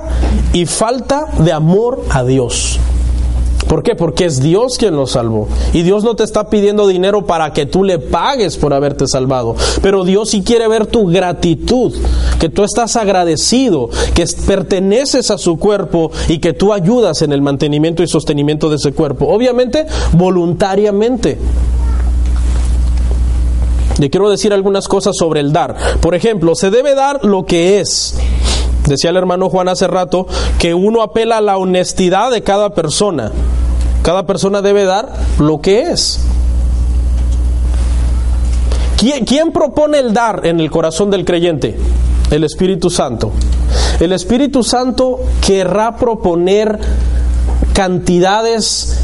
y 0.52 0.66
falta 0.66 1.26
de 1.38 1.52
amor 1.52 2.04
a 2.10 2.24
Dios. 2.24 2.78
¿Por 3.68 3.82
qué? 3.82 3.94
Porque 3.94 4.24
es 4.24 4.40
Dios 4.40 4.78
quien 4.78 4.96
lo 4.96 5.06
salvó. 5.06 5.46
Y 5.72 5.82
Dios 5.82 6.02
no 6.02 6.16
te 6.16 6.24
está 6.24 6.48
pidiendo 6.48 6.86
dinero 6.86 7.26
para 7.26 7.52
que 7.52 7.66
tú 7.66 7.84
le 7.84 7.98
pagues 7.98 8.56
por 8.56 8.72
haberte 8.72 9.06
salvado. 9.06 9.54
Pero 9.82 10.04
Dios 10.04 10.30
sí 10.30 10.42
quiere 10.42 10.66
ver 10.68 10.86
tu 10.86 11.06
gratitud, 11.06 11.94
que 12.40 12.48
tú 12.48 12.64
estás 12.64 12.96
agradecido, 12.96 13.90
que 14.14 14.24
perteneces 14.46 15.30
a 15.30 15.38
su 15.38 15.58
cuerpo 15.58 16.10
y 16.28 16.38
que 16.38 16.54
tú 16.54 16.72
ayudas 16.72 17.22
en 17.22 17.32
el 17.32 17.42
mantenimiento 17.42 18.02
y 18.02 18.08
sostenimiento 18.08 18.70
de 18.70 18.76
ese 18.76 18.92
cuerpo. 18.92 19.26
Obviamente, 19.26 19.86
voluntariamente. 20.12 21.38
Le 23.98 24.10
quiero 24.10 24.30
decir 24.30 24.52
algunas 24.52 24.86
cosas 24.86 25.16
sobre 25.16 25.40
el 25.40 25.52
dar. 25.52 25.76
Por 26.00 26.14
ejemplo, 26.14 26.54
se 26.54 26.70
debe 26.70 26.94
dar 26.94 27.24
lo 27.24 27.44
que 27.44 27.80
es. 27.80 28.14
Decía 28.88 29.10
el 29.10 29.16
hermano 29.16 29.50
Juan 29.50 29.68
hace 29.68 29.86
rato 29.86 30.26
que 30.58 30.72
uno 30.72 31.02
apela 31.02 31.36
a 31.36 31.40
la 31.42 31.58
honestidad 31.58 32.30
de 32.30 32.42
cada 32.42 32.70
persona. 32.70 33.30
Cada 34.02 34.24
persona 34.26 34.62
debe 34.62 34.84
dar 34.84 35.12
lo 35.38 35.60
que 35.60 35.90
es. 35.90 36.20
¿Quién, 38.96 39.52
propone 39.52 39.98
el 39.98 40.12
dar 40.12 40.44
en 40.44 40.58
el 40.58 40.70
corazón 40.70 41.10
del 41.10 41.24
creyente? 41.24 41.78
El 42.30 42.44
Espíritu 42.44 42.88
Santo. 42.88 43.30
El 44.00 44.12
Espíritu 44.12 44.64
Santo 44.64 45.20
querrá 45.44 45.96
proponer 45.96 46.78
cantidades 47.74 48.98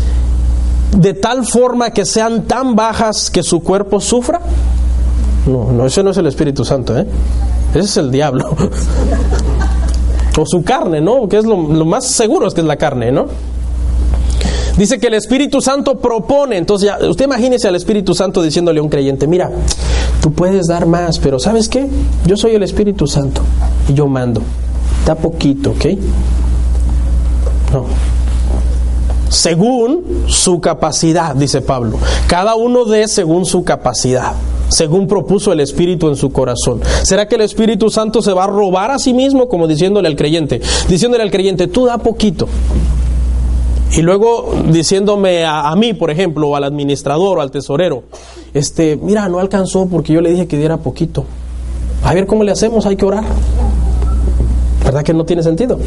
de 0.96 1.14
tal 1.14 1.46
forma 1.46 1.90
que 1.90 2.06
sean 2.06 2.44
tan 2.44 2.74
bajas 2.74 3.30
que 3.30 3.42
su 3.42 3.62
cuerpo 3.62 4.00
sufra. 4.00 4.40
No, 5.46 5.70
no, 5.70 5.86
ese 5.86 6.02
no 6.02 6.10
es 6.10 6.16
el 6.16 6.26
Espíritu 6.26 6.64
Santo, 6.64 6.98
¿eh? 6.98 7.06
Ese 7.74 7.84
es 7.84 7.96
el 7.98 8.10
diablo. 8.10 8.56
o 10.36 10.46
su 10.46 10.62
carne, 10.62 11.00
¿no? 11.00 11.28
Que 11.28 11.38
es 11.38 11.44
lo, 11.44 11.56
lo 11.56 11.84
más 11.84 12.06
seguro 12.06 12.46
es 12.46 12.54
que 12.54 12.60
es 12.60 12.66
la 12.66 12.76
carne, 12.76 13.12
¿no? 13.12 13.26
Dice 14.76 14.98
que 14.98 15.06
el 15.06 15.14
Espíritu 15.14 15.60
Santo 15.60 15.96
propone. 16.00 16.56
Entonces, 16.56 16.88
ya, 16.88 17.08
usted 17.08 17.26
imagínese 17.26 17.68
al 17.68 17.76
Espíritu 17.76 18.14
Santo 18.14 18.42
diciéndole 18.42 18.80
a 18.80 18.82
un 18.82 18.88
creyente: 18.88 19.26
Mira, 19.26 19.50
tú 20.20 20.32
puedes 20.32 20.66
dar 20.66 20.86
más, 20.86 21.18
pero 21.18 21.38
¿sabes 21.38 21.68
qué? 21.68 21.88
Yo 22.26 22.36
soy 22.36 22.54
el 22.56 22.62
Espíritu 22.62 23.06
Santo 23.06 23.42
y 23.88 23.94
yo 23.94 24.08
mando. 24.08 24.42
Da 25.06 25.14
poquito, 25.14 25.70
¿ok? 25.70 25.84
No. 27.72 28.13
Según 29.34 30.24
su 30.28 30.60
capacidad, 30.60 31.34
dice 31.34 31.60
Pablo. 31.60 31.98
Cada 32.28 32.54
uno 32.54 32.84
dé 32.84 33.08
según 33.08 33.44
su 33.44 33.64
capacidad 33.64 34.32
según 34.66 35.06
propuso 35.06 35.52
el 35.52 35.60
Espíritu 35.60 36.08
en 36.08 36.16
su 36.16 36.32
corazón. 36.32 36.80
¿Será 37.04 37.28
que 37.28 37.36
el 37.36 37.42
Espíritu 37.42 37.90
Santo 37.90 38.22
se 38.22 38.32
va 38.32 38.44
a 38.44 38.46
robar 38.48 38.90
a 38.90 38.98
sí 38.98 39.12
mismo, 39.12 39.46
como 39.46 39.68
diciéndole 39.68 40.08
al 40.08 40.16
creyente? 40.16 40.60
Diciéndole 40.88 41.22
al 41.22 41.30
creyente, 41.30 41.68
tú 41.68 41.84
da 41.84 41.98
poquito, 41.98 42.48
y 43.96 44.02
luego 44.02 44.52
diciéndome 44.70 45.44
a, 45.44 45.72
mí, 45.76 45.94
por 45.94 46.10
ejemplo, 46.10 46.48
o 46.48 46.56
al 46.56 46.64
administrador 46.64 47.38
o 47.38 47.40
al 47.40 47.52
tesorero, 47.52 48.02
este, 48.52 48.96
mira, 48.96 49.28
no 49.28 49.38
alcanzó 49.38 49.86
porque 49.86 50.12
yo 50.12 50.20
le 50.20 50.30
dije 50.30 50.48
que 50.48 50.56
diera 50.56 50.78
poquito. 50.78 51.24
A 52.02 52.12
ver 52.12 52.26
cómo 52.26 52.42
le 52.42 52.50
hacemos, 52.50 52.86
hay 52.86 52.96
que 52.96 53.04
orar. 53.04 53.24
¿Verdad 54.84 55.04
que 55.04 55.14
no 55.14 55.24
tiene 55.24 55.42
sentido? 55.44 55.78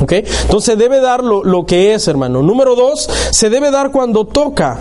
¿Ok? 0.00 0.12
Entonces 0.12 0.78
debe 0.78 1.00
dar 1.00 1.22
lo, 1.22 1.44
lo 1.44 1.66
que 1.66 1.94
es, 1.94 2.08
hermano. 2.08 2.42
Número 2.42 2.74
dos, 2.74 3.08
se 3.30 3.50
debe 3.50 3.70
dar 3.70 3.90
cuando 3.90 4.24
toca. 4.24 4.78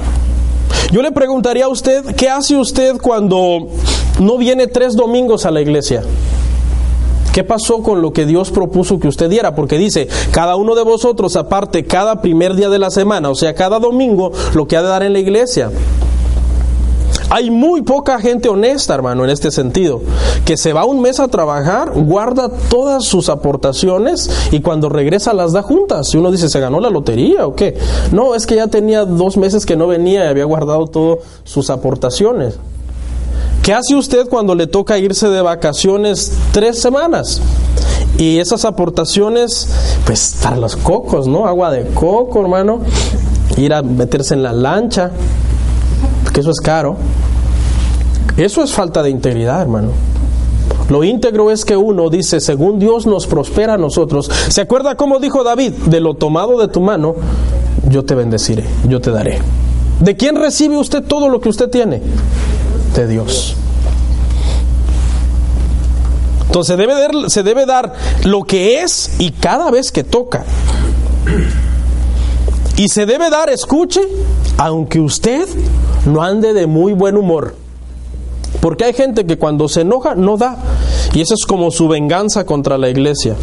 Yo 0.91 1.01
le 1.01 1.11
preguntaría 1.11 1.65
a 1.65 1.69
usted, 1.69 2.15
¿qué 2.15 2.29
hace 2.29 2.55
usted 2.55 2.97
cuando 3.01 3.67
no 4.19 4.37
viene 4.37 4.67
tres 4.67 4.95
domingos 4.95 5.45
a 5.45 5.51
la 5.51 5.61
iglesia? 5.61 6.03
¿Qué 7.33 7.43
pasó 7.43 7.83
con 7.83 8.01
lo 8.01 8.11
que 8.11 8.25
Dios 8.25 8.49
propuso 8.49 8.99
que 8.99 9.07
usted 9.07 9.29
diera? 9.29 9.53
Porque 9.53 9.77
dice, 9.77 10.07
cada 10.31 10.55
uno 10.55 10.73
de 10.73 10.83
vosotros 10.83 11.35
aparte 11.35 11.85
cada 11.85 12.21
primer 12.21 12.55
día 12.55 12.69
de 12.69 12.79
la 12.79 12.89
semana, 12.89 13.29
o 13.29 13.35
sea, 13.35 13.53
cada 13.53 13.79
domingo, 13.79 14.31
lo 14.55 14.67
que 14.67 14.77
ha 14.77 14.81
de 14.81 14.87
dar 14.87 15.03
en 15.03 15.13
la 15.13 15.19
iglesia. 15.19 15.69
Hay 17.31 17.51
muy 17.51 17.83
poca 17.83 18.19
gente 18.19 18.49
honesta, 18.49 18.95
hermano, 18.95 19.23
en 19.23 19.29
este 19.29 19.51
sentido, 19.51 20.01
que 20.45 20.57
se 20.57 20.73
va 20.73 20.85
un 20.85 20.99
mes 20.99 21.19
a 21.19 21.27
trabajar, 21.27 21.91
guarda 21.93 22.49
todas 22.69 23.05
sus 23.05 23.29
aportaciones 23.29 24.31
y 24.51 24.61
cuando 24.61 24.89
regresa 24.89 25.33
las 25.33 25.53
da 25.53 25.61
juntas. 25.61 26.11
Y 26.13 26.17
uno 26.17 26.31
dice, 26.31 26.49
¿se 26.49 26.59
ganó 26.59 26.79
la 26.79 26.89
lotería 26.89 27.45
o 27.45 27.53
qué? 27.53 27.77
No, 28.11 28.33
es 28.33 28.47
que 28.47 28.55
ya 28.55 28.67
tenía 28.67 29.05
dos 29.05 29.37
meses 29.37 29.67
que 29.67 29.75
no 29.75 29.85
venía 29.85 30.25
y 30.25 30.27
había 30.27 30.45
guardado 30.45 30.87
todas 30.87 31.19
sus 31.43 31.69
aportaciones. 31.69 32.55
¿Qué 33.61 33.73
hace 33.75 33.93
usted 33.93 34.27
cuando 34.27 34.55
le 34.55 34.65
toca 34.65 34.97
irse 34.97 35.29
de 35.29 35.43
vacaciones 35.43 36.33
tres 36.51 36.81
semanas? 36.81 37.41
Y 38.17 38.39
esas 38.39 38.65
aportaciones, 38.65 39.69
pues 40.05 40.35
para 40.41 40.57
los 40.57 40.75
cocos, 40.75 41.27
¿no? 41.27 41.45
Agua 41.45 41.69
de 41.69 41.85
coco, 41.93 42.41
hermano. 42.41 42.79
Ir 43.57 43.73
a 43.73 43.83
meterse 43.83 44.33
en 44.33 44.41
la 44.41 44.53
lancha, 44.53 45.11
eso 46.39 46.51
es 46.51 46.59
caro. 46.59 46.97
Eso 48.37 48.63
es 48.63 48.71
falta 48.71 49.03
de 49.03 49.09
integridad, 49.09 49.61
hermano. 49.61 49.89
Lo 50.89 51.03
íntegro 51.03 51.51
es 51.51 51.65
que 51.65 51.77
uno 51.77 52.09
dice, 52.09 52.39
según 52.39 52.79
Dios 52.79 53.05
nos 53.05 53.27
prospera 53.27 53.75
a 53.75 53.77
nosotros. 53.77 54.31
¿Se 54.49 54.61
acuerda 54.61 54.95
cómo 54.95 55.19
dijo 55.19 55.43
David? 55.43 55.73
De 55.85 55.99
lo 55.99 56.15
tomado 56.15 56.59
de 56.59 56.67
tu 56.67 56.81
mano, 56.81 57.15
yo 57.89 58.05
te 58.05 58.15
bendeciré, 58.15 58.63
yo 58.87 58.99
te 58.99 59.11
daré. 59.11 59.39
¿De 59.99 60.15
quién 60.15 60.35
recibe 60.35 60.77
usted 60.77 61.03
todo 61.03 61.29
lo 61.29 61.41
que 61.41 61.49
usted 61.49 61.69
tiene? 61.69 62.01
de 62.95 63.07
Dios. 63.07 63.55
Entonces 66.47 66.77
se 67.27 67.43
debe 67.43 67.65
dar 67.65 67.93
lo 68.25 68.43
que 68.43 68.81
es 68.81 69.11
y 69.19 69.31
cada 69.31 69.69
vez 69.69 69.91
que 69.91 70.03
toca. 70.03 70.43
Y 72.75 72.87
se 72.87 73.05
debe 73.05 73.29
dar, 73.29 73.49
escuche, 73.49 74.01
aunque 74.59 74.99
usted 74.99 75.47
no 76.05 76.21
ande 76.21 76.53
de 76.53 76.67
muy 76.67 76.91
buen 76.91 77.15
humor. 77.15 77.55
Porque 78.59 78.83
hay 78.83 78.93
gente 78.93 79.25
que 79.25 79.37
cuando 79.37 79.69
se 79.69 79.81
enoja 79.81 80.15
no 80.15 80.35
da. 80.35 80.57
Y 81.13 81.21
eso 81.21 81.33
es 81.33 81.45
como 81.47 81.71
su 81.71 81.87
venganza 81.87 82.45
contra 82.45 82.77
la 82.77 82.89
iglesia. 82.89 83.35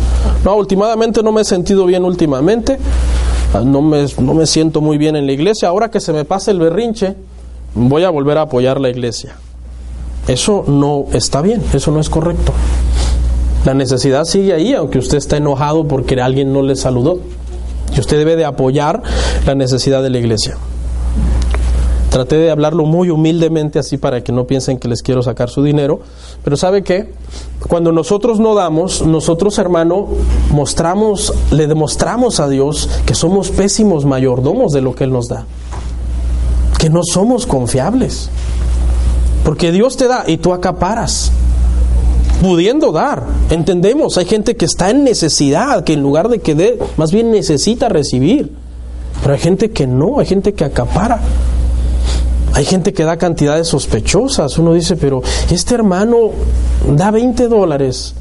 No, 0.45 0.55
últimamente 0.55 1.23
no 1.23 1.33
me 1.33 1.41
he 1.41 1.45
sentido 1.45 1.87
bien 1.87 2.05
últimamente. 2.05 2.79
No 3.65 3.81
me, 3.81 4.05
no 4.21 4.35
me 4.35 4.47
siento 4.47 4.83
muy 4.83 4.99
bien 4.99 5.17
en 5.17 5.25
la 5.25 5.33
iglesia. 5.33 5.69
Ahora 5.69 5.91
que 5.91 6.01
se 6.01 6.13
me 6.13 6.27
pasa 6.27 6.51
el 6.51 6.59
berrinche, 6.59 7.15
voy 7.75 8.05
a 8.05 8.11
volver 8.11 8.37
a 8.37 8.43
apoyar 8.43 8.79
la 8.79 8.91
iglesia. 8.91 9.37
Eso 10.29 10.65
no 10.67 11.07
está 11.13 11.41
bien, 11.41 11.63
eso 11.73 11.93
no 11.93 12.01
es 12.01 12.11
correcto. 12.11 12.53
La 13.65 13.73
necesidad 13.73 14.25
sigue 14.25 14.53
ahí, 14.53 14.75
aunque 14.75 14.99
usted 14.99 15.17
está 15.17 15.39
enojado 15.39 15.89
porque 15.89 16.21
alguien 16.21 16.53
no 16.53 16.61
le 16.61 16.77
saludó. 16.77 17.21
Y 17.97 18.01
usted 18.01 18.19
debe 18.19 18.37
de 18.37 18.45
apoyar 18.45 19.03
la 19.47 19.55
necesidad 19.55 20.03
de 20.03 20.11
la 20.11 20.19
iglesia. 20.19 20.59
Traté 22.17 22.37
de 22.39 22.51
hablarlo 22.51 22.87
muy 22.87 23.11
humildemente 23.11 23.79
así 23.79 23.99
para 23.99 24.25
que 24.25 24.33
no 24.33 24.47
piensen 24.47 24.79
que 24.79 24.89
les 24.89 25.03
quiero 25.03 25.23
sacar 25.23 25.51
su 25.51 25.63
dinero. 25.63 26.01
Pero 26.43 26.57
¿sabe 26.57 26.83
qué? 26.83 27.13
Cuando 27.69 27.93
nosotros 27.93 28.41
no 28.41 28.55
damos, 28.55 29.07
nosotros 29.07 29.59
hermano, 29.59 30.09
mostramos, 30.51 31.35
le 31.51 31.67
demostramos 31.67 32.41
a 32.41 32.49
Dios 32.49 32.89
que 33.05 33.15
somos 33.15 33.51
pésimos 33.51 34.07
mayordomos 34.07 34.73
de 34.73 34.81
lo 34.81 34.95
que 34.95 35.05
Él 35.05 35.13
nos 35.13 35.29
da 35.29 35.45
que 36.79 36.89
no 36.89 37.03
somos 37.05 37.47
confiables. 37.47 38.31
Porque 39.45 39.71
Dios 39.71 39.99
te 39.99 40.09
da 40.09 40.25
y 40.27 40.39
tú 40.39 40.55
acaparas. 40.55 41.31
pudiendo 42.41 42.93
dar. 42.93 43.25
Entendemos, 43.51 44.17
hay 44.17 44.25
gente 44.25 44.57
que 44.57 44.65
está 44.65 44.89
en 44.89 45.05
necesidad, 45.05 45.85
que 45.85 45.93
en 45.93 46.03
lugar 46.03 46.31
de 46.31 46.39
que 46.39 46.55
dé, 46.55 46.79
más 46.97 47.13
bien 47.13 47.31
necesita 47.31 47.91
recibir. 47.91 48.53
Pero 49.21 49.35
hay 49.35 49.41
gente 49.41 49.71
que 49.71 49.87
no, 49.87 50.19
hay 50.19 50.25
gente 50.25 50.55
que 50.55 50.65
acapara. 50.65 51.21
Hay 52.57 52.65
gente 52.65 52.95
que 52.95 53.05
da 53.05 53.19
cantidades 53.19 53.69
sospechosas. 53.69 54.57
Uno 54.57 54.73
dice, 54.73 54.97
pero 54.97 55.23
este 55.51 55.75
hermano 55.75 56.31
da 56.91 57.11
20 57.11 57.49
dólares, 57.49 58.15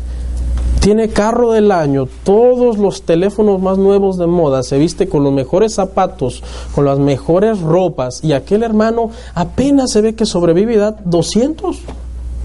tiene 0.82 1.08
carro 1.08 1.54
del 1.54 1.72
año, 1.72 2.06
todos 2.26 2.78
los 2.78 3.04
teléfonos 3.04 3.62
más 3.62 3.78
nuevos 3.78 4.18
de 4.18 4.28
moda, 4.28 4.62
se 4.62 4.78
viste 4.78 5.08
con 5.08 5.24
los 5.24 5.32
mejores 5.32 5.76
zapatos, 5.76 6.44
con 6.76 6.84
las 6.84 7.00
mejores 7.00 7.62
ropas, 7.62 8.26
y 8.26 8.34
aquel 8.34 8.64
hermano 8.64 9.10
apenas 9.36 9.92
se 9.92 10.02
ve 10.02 10.16
que 10.16 10.26
sobrevive 10.26 10.74
y 10.74 10.78
da 10.78 10.92
200. 11.06 11.78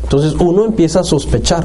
Entonces 0.05 0.34
uno 0.38 0.66
empieza 0.66 1.01
a 1.01 1.05
sospechar 1.05 1.64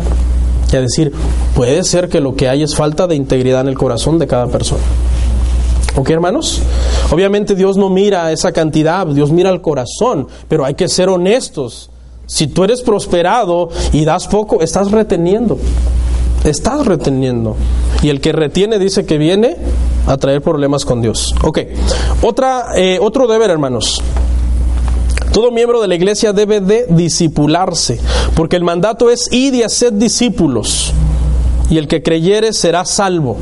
y 0.73 0.75
a 0.75 0.81
decir, 0.81 1.13
puede 1.55 1.83
ser 1.83 2.09
que 2.09 2.19
lo 2.19 2.35
que 2.35 2.49
hay 2.49 2.63
es 2.63 2.75
falta 2.75 3.05
de 3.05 3.15
integridad 3.15 3.61
en 3.61 3.67
el 3.67 3.77
corazón 3.77 4.17
de 4.17 4.25
cada 4.25 4.47
persona. 4.47 4.81
¿Ok, 5.97 6.09
hermanos? 6.09 6.61
Obviamente 7.11 7.55
Dios 7.55 7.77
no 7.77 7.89
mira 7.89 8.31
esa 8.31 8.51
cantidad, 8.51 9.07
Dios 9.07 9.31
mira 9.31 9.49
el 9.49 9.61
corazón, 9.61 10.27
pero 10.47 10.65
hay 10.65 10.73
que 10.73 10.89
ser 10.89 11.07
honestos. 11.07 11.89
Si 12.25 12.47
tú 12.47 12.63
eres 12.63 12.81
prosperado 12.81 13.69
y 13.93 14.03
das 14.03 14.27
poco, 14.27 14.61
estás 14.61 14.91
reteniendo. 14.91 15.57
Estás 16.43 16.85
reteniendo. 16.85 17.55
Y 18.03 18.09
el 18.09 18.19
que 18.19 18.31
retiene 18.31 18.77
dice 18.77 19.05
que 19.05 19.17
viene 19.17 19.55
a 20.05 20.17
traer 20.17 20.41
problemas 20.41 20.85
con 20.85 21.01
Dios. 21.01 21.33
Ok. 21.43 21.59
Otra, 22.21 22.67
eh, 22.75 22.99
otro 23.01 23.27
deber, 23.27 23.49
hermanos. 23.49 24.01
Todo 25.31 25.51
miembro 25.51 25.81
de 25.81 25.87
la 25.87 25.95
iglesia 25.95 26.33
debe 26.33 26.61
de 26.61 26.85
disipularse, 26.89 27.99
porque 28.35 28.55
el 28.55 28.63
mandato 28.63 29.09
es 29.09 29.31
ir 29.33 29.53
y 29.53 29.63
hacer 29.63 29.93
discípulos, 29.93 30.93
y 31.69 31.77
el 31.77 31.89
que 31.89 32.01
creyere 32.01 32.53
será 32.53 32.85
salvo. 32.85 33.37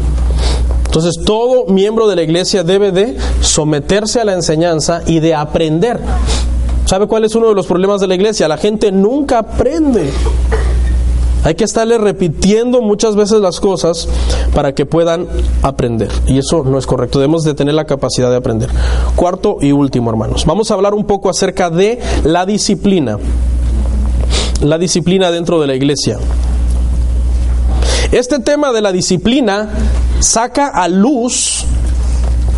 Entonces 0.94 1.26
todo 1.26 1.66
miembro 1.66 2.08
de 2.08 2.16
la 2.16 2.22
iglesia 2.22 2.64
debe 2.64 2.92
de 2.92 3.18
someterse 3.42 4.22
a 4.22 4.26
la 4.26 4.34
enseñanza 4.34 5.02
y 5.08 5.22
de 5.22 5.34
aprender. 5.34 6.00
¿Sabe 6.86 7.08
cuál 7.08 7.24
es 7.26 7.34
uno 7.34 7.50
de 7.50 7.56
los 7.56 7.66
problemas 7.66 8.00
de 8.00 8.06
la 8.06 8.14
iglesia? 8.14 8.48
La 8.48 8.58
gente 8.58 8.92
nunca 8.92 9.40
aprende. 9.40 10.12
Hay 11.44 11.56
que 11.56 11.64
estarle 11.64 11.98
repitiendo 11.98 12.84
muchas 12.84 13.16
veces 13.16 13.42
las 13.42 13.60
cosas 13.60 14.08
para 14.54 14.76
que 14.76 14.86
puedan 14.86 15.26
aprender. 15.64 16.12
Y 16.28 16.38
eso 16.38 16.64
no 16.64 16.78
es 16.78 16.86
correcto. 16.86 17.18
Debemos 17.18 17.42
de 17.42 17.56
tener 17.56 17.74
la 17.74 17.86
capacidad 17.86 18.30
de 18.30 18.38
aprender. 18.38 18.70
Cuarto 19.16 19.58
y 19.62 19.72
último, 19.72 20.12
hermanos. 20.12 20.46
Vamos 20.46 20.70
a 20.70 20.76
hablar 20.76 20.94
un 20.94 21.06
poco 21.06 21.28
acerca 21.28 21.72
de 21.72 22.00
la 22.24 22.46
disciplina. 22.46 23.18
La 24.62 24.78
disciplina 24.78 25.32
dentro 25.32 25.60
de 25.60 25.66
la 25.66 25.74
iglesia. 25.74 26.20
Este 28.12 28.38
tema 28.38 28.72
de 28.72 28.82
la 28.82 28.92
disciplina 28.92 29.70
saca 30.24 30.68
a 30.68 30.88
luz 30.88 31.66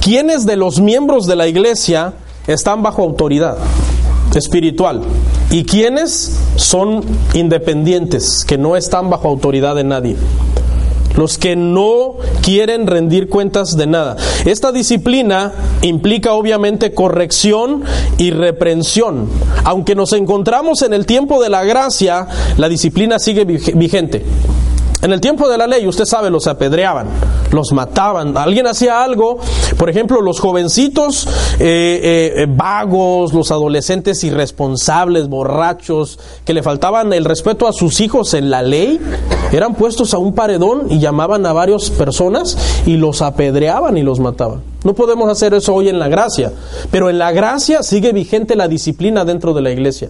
quiénes 0.01 0.45
de 0.45 0.55
los 0.55 0.79
miembros 0.79 1.25
de 1.25 1.35
la 1.35 1.47
iglesia 1.47 2.13
están 2.47 2.83
bajo 2.83 3.01
autoridad 3.01 3.57
espiritual 4.35 5.01
y 5.49 5.63
quiénes 5.63 6.37
son 6.55 7.03
independientes, 7.33 8.45
que 8.45 8.57
no 8.57 8.75
están 8.75 9.09
bajo 9.09 9.27
autoridad 9.27 9.75
de 9.75 9.83
nadie. 9.83 10.15
Los 11.15 11.37
que 11.37 11.55
no 11.55 12.15
quieren 12.41 12.87
rendir 12.87 13.29
cuentas 13.29 13.77
de 13.77 13.87
nada. 13.87 14.17
Esta 14.43 14.73
disciplina 14.73 15.53
implica 15.81 16.33
obviamente 16.33 16.93
corrección 16.93 17.83
y 18.17 18.31
reprensión. 18.31 19.29
Aunque 19.63 19.95
nos 19.95 20.11
encontramos 20.11 20.81
en 20.81 20.93
el 20.93 21.05
tiempo 21.05 21.41
de 21.41 21.49
la 21.49 21.63
gracia, 21.63 22.27
la 22.57 22.67
disciplina 22.67 23.17
sigue 23.17 23.45
vigente. 23.45 24.25
En 25.01 25.13
el 25.13 25.21
tiempo 25.21 25.47
de 25.47 25.57
la 25.57 25.67
ley, 25.67 25.87
usted 25.87 26.05
sabe, 26.05 26.29
los 26.29 26.47
apedreaban, 26.47 27.07
los 27.55 27.71
mataban. 27.73 28.37
Alguien 28.37 28.67
hacía 28.67 29.03
algo, 29.03 29.39
por 29.77 29.89
ejemplo, 29.89 30.21
los 30.21 30.39
jovencitos 30.39 31.27
eh, 31.59 31.99
eh, 32.03 32.33
eh, 32.43 32.47
vagos, 32.47 33.33
los 33.33 33.51
adolescentes 33.51 34.23
irresponsables, 34.23 35.29
borrachos, 35.29 36.19
que 36.45 36.53
le 36.53 36.61
faltaban 36.61 37.13
el 37.13 37.25
respeto 37.25 37.67
a 37.67 37.73
sus 37.73 38.01
hijos 38.01 38.33
en 38.33 38.49
la 38.49 38.61
ley, 38.61 38.99
eran 39.51 39.75
puestos 39.75 40.13
a 40.13 40.17
un 40.17 40.33
paredón 40.33 40.87
y 40.89 40.99
llamaban 40.99 41.45
a 41.45 41.53
varias 41.53 41.89
personas 41.89 42.57
y 42.85 42.97
los 42.97 43.21
apedreaban 43.21 43.97
y 43.97 44.03
los 44.03 44.19
mataban. 44.19 44.61
No 44.83 44.93
podemos 44.93 45.29
hacer 45.29 45.53
eso 45.53 45.73
hoy 45.73 45.89
en 45.89 45.97
la 45.97 46.09
gracia, 46.09 46.51
pero 46.91 47.09
en 47.09 47.17
la 47.17 47.31
gracia 47.31 47.81
sigue 47.81 48.11
vigente 48.13 48.55
la 48.55 48.67
disciplina 48.67 49.25
dentro 49.25 49.53
de 49.53 49.61
la 49.61 49.71
iglesia. 49.71 50.09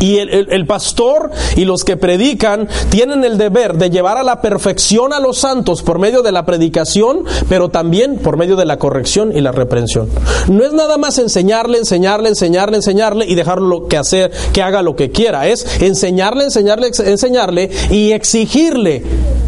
Y 0.00 0.18
el, 0.18 0.66
pastor 0.66 1.30
y 1.56 1.64
los 1.64 1.84
que 1.84 1.96
predican 1.96 2.68
tienen 2.90 3.24
el 3.24 3.38
deber 3.38 3.76
de 3.76 3.90
llevar 3.90 4.18
a 4.18 4.22
la 4.22 4.40
perfección 4.40 5.12
a 5.12 5.20
los 5.20 5.38
santos 5.38 5.82
por 5.82 5.98
medio 5.98 6.22
de 6.22 6.32
la 6.32 6.44
predicación, 6.44 7.24
pero 7.48 7.68
también 7.68 8.18
por 8.18 8.36
medio 8.36 8.56
de 8.56 8.66
la 8.66 8.78
corrección 8.78 9.34
y 9.34 9.40
la 9.40 9.52
reprensión. 9.52 10.08
No 10.48 10.64
es 10.64 10.72
nada 10.72 10.98
más 10.98 11.18
enseñarle, 11.18 11.78
enseñarle, 11.78 12.28
enseñarle, 12.28 12.76
enseñarle 12.76 13.26
y 13.26 13.34
dejarlo 13.34 13.88
que 13.88 13.96
hacer, 13.96 14.30
que 14.52 14.62
haga 14.62 14.82
lo 14.82 14.96
que 14.96 15.10
quiera. 15.10 15.46
Es 15.46 15.80
enseñarle, 15.80 16.44
enseñarle, 16.44 16.90
enseñarle 17.04 17.70
y 17.90 18.12
exigirle 18.12 19.02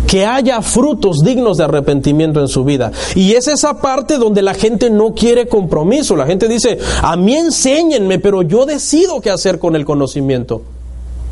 que 0.07 0.25
haya 0.25 0.63
frutos 0.63 1.23
dignos 1.23 1.59
de 1.59 1.65
arrepentimiento 1.65 2.41
en 2.41 2.49
su 2.49 2.65
vida. 2.65 2.93
Y 3.15 3.33
es 3.33 3.49
esa 3.49 3.81
parte 3.81 4.19
donde 4.19 4.43
la 4.43 4.55
gente 4.55 4.89
no 4.89 5.15
quiere 5.15 5.49
compromiso. 5.49 6.17
La 6.17 6.27
gente 6.27 6.49
dice, 6.49 6.79
a 7.03 7.17
mí 7.17 7.35
enséñenme, 7.35 8.19
pero 8.19 8.43
yo 8.43 8.67
decido 8.67 9.21
qué 9.21 9.31
hacer 9.31 9.59
con 9.59 9.75
el 9.77 9.85
conocimiento. 9.85 10.36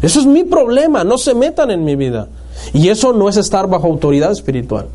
Eso 0.03 0.21
es 0.21 0.27
mi 0.27 0.45
problema, 0.45 1.05
no 1.05 1.19
se 1.19 1.35
metan 1.35 1.71
en 1.71 1.85
mi 1.85 1.97
vida. 1.97 2.29
Y 2.73 2.89
eso 2.89 3.13
no 3.13 3.29
es 3.29 3.37
estar 3.37 3.69
bajo 3.69 3.87
autoridad 3.87 4.33
espiritual. 4.33 4.87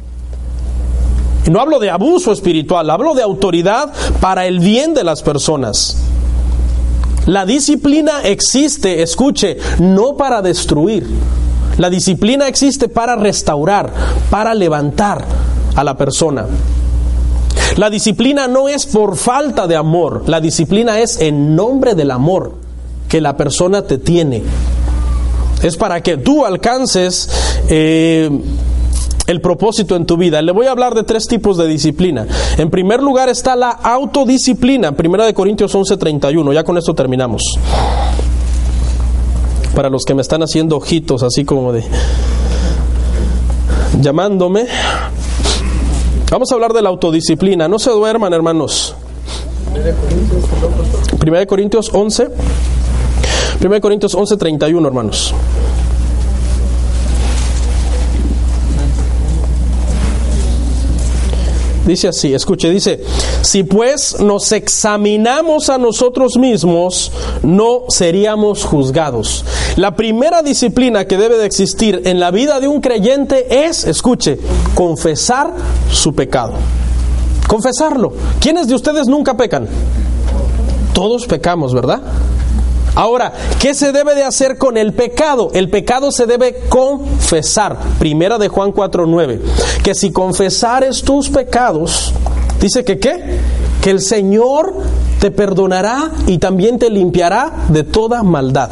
Y 1.46 1.50
no 1.50 1.60
hablo 1.60 1.80
de 1.80 1.90
abuso 1.90 2.32
espiritual, 2.32 2.90
hablo 2.90 3.16
de 3.16 3.24
autoridad 3.24 3.92
para 4.22 4.46
el 4.46 4.60
bien 4.60 4.94
de 4.94 5.04
las 5.04 5.24
personas. 5.24 5.98
La 7.26 7.46
disciplina 7.46 8.22
existe, 8.24 9.02
escuche, 9.02 9.58
no 9.80 10.16
para 10.16 10.42
destruir. 10.42 11.08
La 11.78 11.90
disciplina 11.90 12.48
existe 12.48 12.90
para 12.90 13.16
restaurar, 13.16 13.92
para 14.30 14.54
levantar 14.54 15.26
a 15.76 15.84
la 15.84 15.98
persona. 15.98 16.46
La 17.78 17.90
disciplina 17.90 18.48
no 18.48 18.68
es 18.68 18.86
por 18.86 19.16
falta 19.16 19.68
de 19.68 19.76
amor, 19.76 20.24
la 20.28 20.42
disciplina 20.42 21.00
es 21.00 21.22
en 21.22 21.56
nombre 21.56 21.96
del 21.96 22.12
amor 22.12 22.69
que 23.10 23.20
la 23.20 23.36
persona 23.36 23.82
te 23.82 23.98
tiene. 23.98 24.44
Es 25.64 25.76
para 25.76 26.02
que 26.02 26.16
tú 26.16 26.46
alcances 26.46 27.30
eh, 27.68 28.30
el 29.28 29.42
propósito 29.42 29.96
en 29.96 30.06
tu 30.06 30.16
vida. 30.16 30.42
Le 30.42 30.52
voy 30.52 30.68
a 30.68 30.72
hablar 30.72 30.96
de 30.96 31.04
tres 31.04 31.26
tipos 31.26 31.58
de 31.58 31.68
disciplina. 31.68 32.26
En 32.58 32.70
primer 32.70 33.02
lugar 33.02 33.28
está 33.28 33.56
la 33.56 33.72
autodisciplina, 33.72 34.94
primera 34.94 35.26
de 35.26 35.34
Corintios 35.34 35.76
11:31. 35.76 36.54
Ya 36.54 36.64
con 36.64 36.78
esto 36.78 36.94
terminamos. 36.94 37.42
Para 39.76 39.90
los 39.90 40.04
que 40.06 40.14
me 40.14 40.22
están 40.22 40.42
haciendo 40.44 40.78
ojitos 40.78 41.24
así 41.24 41.44
como 41.44 41.74
de 41.74 41.84
llamándome. 44.00 44.66
Vamos 46.32 46.52
a 46.52 46.56
hablar 46.56 46.74
de 46.74 46.82
la 46.84 46.90
autodisciplina. 46.90 47.68
No 47.68 47.80
se 47.80 47.90
duerman, 47.90 48.34
hermanos. 48.34 48.96
Primera 51.20 51.40
de 51.40 51.48
Corintios 51.48 51.90
11 51.94 52.30
1 53.62 53.82
Corintios 53.82 54.16
11, 54.16 54.38
31, 54.38 54.88
hermanos. 54.88 55.34
Dice 61.86 62.08
así, 62.08 62.34
escuche, 62.34 62.70
dice, 62.70 63.04
si 63.42 63.64
pues 63.64 64.20
nos 64.20 64.52
examinamos 64.52 65.70
a 65.70 65.78
nosotros 65.78 66.38
mismos, 66.38 67.12
no 67.42 67.86
seríamos 67.90 68.64
juzgados. 68.64 69.44
La 69.76 69.96
primera 69.96 70.44
disciplina 70.44 71.06
que 71.06 71.18
debe 71.18 71.38
de 71.38 71.46
existir 71.46 72.04
en 72.06 72.20
la 72.20 72.32
vida 72.32 72.60
de 72.60 72.68
un 72.68 72.80
creyente 72.80 73.66
es, 73.66 73.86
escuche, 73.86 74.38
confesar 74.76 75.52
su 75.92 76.14
pecado. 76.14 76.54
Confesarlo. 77.48 78.14
¿Quiénes 78.40 78.68
de 78.68 78.76
ustedes 78.76 79.08
nunca 79.08 79.36
pecan? 79.36 79.68
Todos 80.94 81.26
pecamos, 81.26 81.74
¿verdad? 81.74 82.02
Ahora, 83.00 83.32
¿qué 83.62 83.74
se 83.74 83.94
debe 83.94 84.14
de 84.14 84.26
hacer 84.26 84.58
con 84.58 84.76
el 84.76 84.92
pecado? 84.92 85.52
El 85.54 85.70
pecado 85.70 86.12
se 86.12 86.26
debe 86.26 86.64
confesar. 86.68 87.78
Primera 87.98 88.38
de 88.38 88.50
Juan 88.50 88.74
4:9. 88.74 89.40
Que 89.82 89.96
si 89.96 90.12
confesares 90.12 91.02
tus 91.04 91.30
pecados, 91.30 92.14
dice 92.60 92.84
que 92.84 93.00
qué? 93.00 93.40
Que 93.82 93.92
el 93.92 94.02
Señor 94.02 94.74
te 95.22 95.32
perdonará 95.32 96.12
y 96.28 96.40
también 96.40 96.78
te 96.78 96.90
limpiará 96.90 97.68
de 97.70 97.84
toda 97.84 98.22
maldad. 98.22 98.70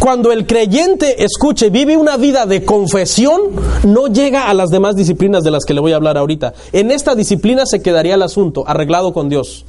Cuando 0.00 0.32
el 0.32 0.44
creyente 0.44 1.22
escuche, 1.22 1.70
vive 1.70 1.96
una 1.96 2.16
vida 2.16 2.44
de 2.44 2.64
confesión, 2.64 3.40
no 3.84 4.08
llega 4.08 4.48
a 4.48 4.54
las 4.54 4.70
demás 4.70 4.96
disciplinas 4.96 5.44
de 5.44 5.52
las 5.52 5.64
que 5.64 5.74
le 5.74 5.80
voy 5.80 5.92
a 5.92 5.96
hablar 5.96 6.18
ahorita. 6.18 6.54
En 6.72 6.90
esta 6.90 7.14
disciplina 7.14 7.66
se 7.66 7.82
quedaría 7.82 8.16
el 8.16 8.22
asunto 8.22 8.64
arreglado 8.66 9.12
con 9.12 9.28
Dios. 9.28 9.64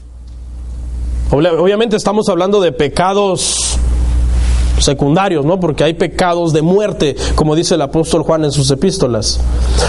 Obviamente 1.32 1.98
estamos 1.98 2.30
hablando 2.30 2.62
de 2.62 2.72
pecados 2.72 3.78
secundarios, 4.80 5.46
¿no? 5.46 5.60
Porque 5.60 5.84
hay 5.84 5.94
pecados 5.94 6.54
de 6.54 6.62
muerte, 6.62 7.16
como 7.36 7.56
dice 7.56 7.76
el 7.76 7.82
apóstol 7.82 8.24
Juan 8.24 8.46
en 8.46 8.52
sus 8.52 8.70
epístolas. 8.72 9.40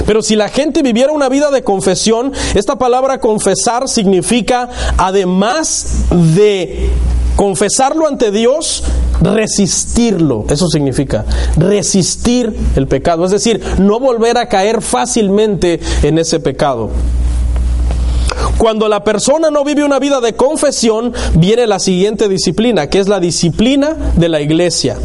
Pero 0.06 0.22
si 0.22 0.34
la 0.34 0.48
gente 0.48 0.82
viviera 0.82 1.12
una 1.12 1.28
vida 1.28 1.50
de 1.50 1.62
confesión, 1.62 2.32
esta 2.54 2.76
palabra 2.76 3.20
confesar 3.20 3.88
significa, 3.88 4.68
además 4.96 6.06
de 6.34 6.90
confesarlo 7.36 8.08
ante 8.08 8.32
Dios, 8.32 8.82
resistirlo. 9.20 10.44
Eso 10.48 10.68
significa 10.68 11.24
resistir 11.56 12.52
el 12.74 12.88
pecado, 12.88 13.24
es 13.24 13.30
decir, 13.30 13.62
no 13.78 14.00
volver 14.00 14.38
a 14.38 14.48
caer 14.48 14.82
fácilmente 14.82 15.80
en 16.02 16.18
ese 16.18 16.40
pecado. 16.40 16.90
Cuando 18.58 18.88
la 18.88 19.04
persona 19.04 19.50
no 19.50 19.64
vive 19.64 19.84
una 19.84 20.00
vida 20.00 20.20
de 20.20 20.34
confesión, 20.34 21.14
viene 21.34 21.66
la 21.66 21.78
siguiente 21.78 22.28
disciplina, 22.28 22.88
que 22.88 22.98
es 22.98 23.08
la 23.08 23.20
disciplina 23.20 23.94
de 24.16 24.28
la 24.28 24.40
iglesia. 24.40 24.98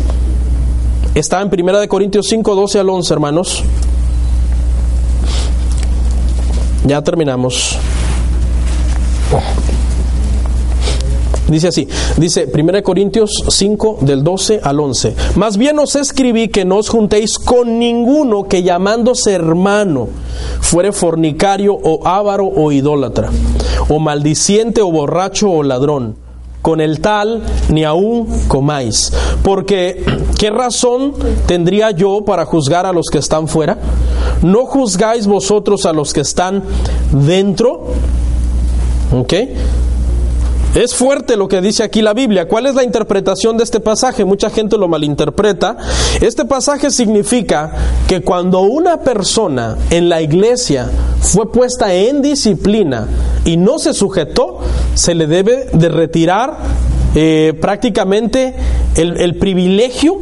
Está 1.14 1.42
en 1.42 1.50
1 1.54 1.88
Corintios 1.88 2.28
5, 2.28 2.56
12 2.56 2.80
al 2.80 2.90
11, 2.90 3.14
hermanos. 3.14 3.64
Ya 6.86 7.02
terminamos. 7.04 7.78
Dice 11.48 11.68
así, 11.68 11.88
dice 12.18 12.50
1 12.52 12.84
Corintios 12.84 13.32
5 13.50 14.00
del 14.02 14.24
12 14.24 14.62
al 14.64 14.80
11. 14.80 15.16
Más 15.36 15.58
bien 15.58 15.78
os 15.80 15.96
escribí 15.96 16.48
que 16.48 16.64
no 16.64 16.78
os 16.78 16.90
juntéis 16.90 17.38
con 17.38 17.80
ninguno 17.80 18.44
que 18.44 18.64
llamándose 18.64 19.34
hermano 19.34 20.08
fuere 20.62 20.92
fornicario 20.94 21.74
o 21.76 22.08
avaro 22.08 22.48
o 22.48 22.72
idólatra, 22.72 23.30
o 23.90 24.00
maldiciente 24.00 24.82
o 24.82 24.92
borracho 24.92 25.52
o 25.52 25.64
ladrón. 25.64 26.16
Con 26.62 26.80
el 26.80 27.02
tal 27.02 27.44
ni 27.68 27.84
aún 27.84 28.26
comáis. 28.48 29.12
Porque, 29.44 30.06
¿qué 30.40 30.50
razón 30.50 31.14
tendría 31.46 31.92
yo 31.92 32.24
para 32.24 32.46
juzgar 32.46 32.86
a 32.86 32.94
los 32.94 33.08
que 33.12 33.18
están 33.18 33.50
fuera? 33.50 33.78
¿No 34.42 34.66
juzgáis 34.66 35.28
vosotros 35.28 35.86
a 35.86 35.92
los 35.92 36.14
que 36.14 36.22
están 36.22 36.64
dentro? 37.12 37.88
¿Ok? 39.14 39.34
Es 40.76 40.96
fuerte 40.96 41.38
lo 41.38 41.48
que 41.48 41.62
dice 41.62 41.84
aquí 41.84 42.02
la 42.02 42.14
Biblia. 42.14 42.48
¿Cuál 42.48 42.66
es 42.66 42.74
la 42.74 42.84
interpretación 42.84 43.58
de 43.58 43.64
este 43.64 43.80
pasaje? 43.80 44.26
Mucha 44.26 44.50
gente 44.50 44.76
lo 44.76 44.88
malinterpreta. 44.88 45.78
Este 46.20 46.46
pasaje 46.46 46.90
significa 46.90 47.72
que 48.08 48.22
cuando 48.22 48.62
una 48.62 49.02
persona 49.02 49.78
en 49.92 50.10
la 50.10 50.24
iglesia 50.24 50.90
fue 51.22 51.52
puesta 51.52 51.94
en 51.94 52.24
disciplina 52.24 53.08
y 53.46 53.56
no 53.58 53.78
se 53.78 53.94
sujetó, 53.94 54.62
se 54.96 55.14
le 55.14 55.28
debe 55.28 55.68
de 55.74 55.90
retirar 55.90 56.58
eh, 57.14 57.54
prácticamente 57.62 58.56
el, 58.96 59.18
el 59.18 59.36
privilegio 59.36 60.22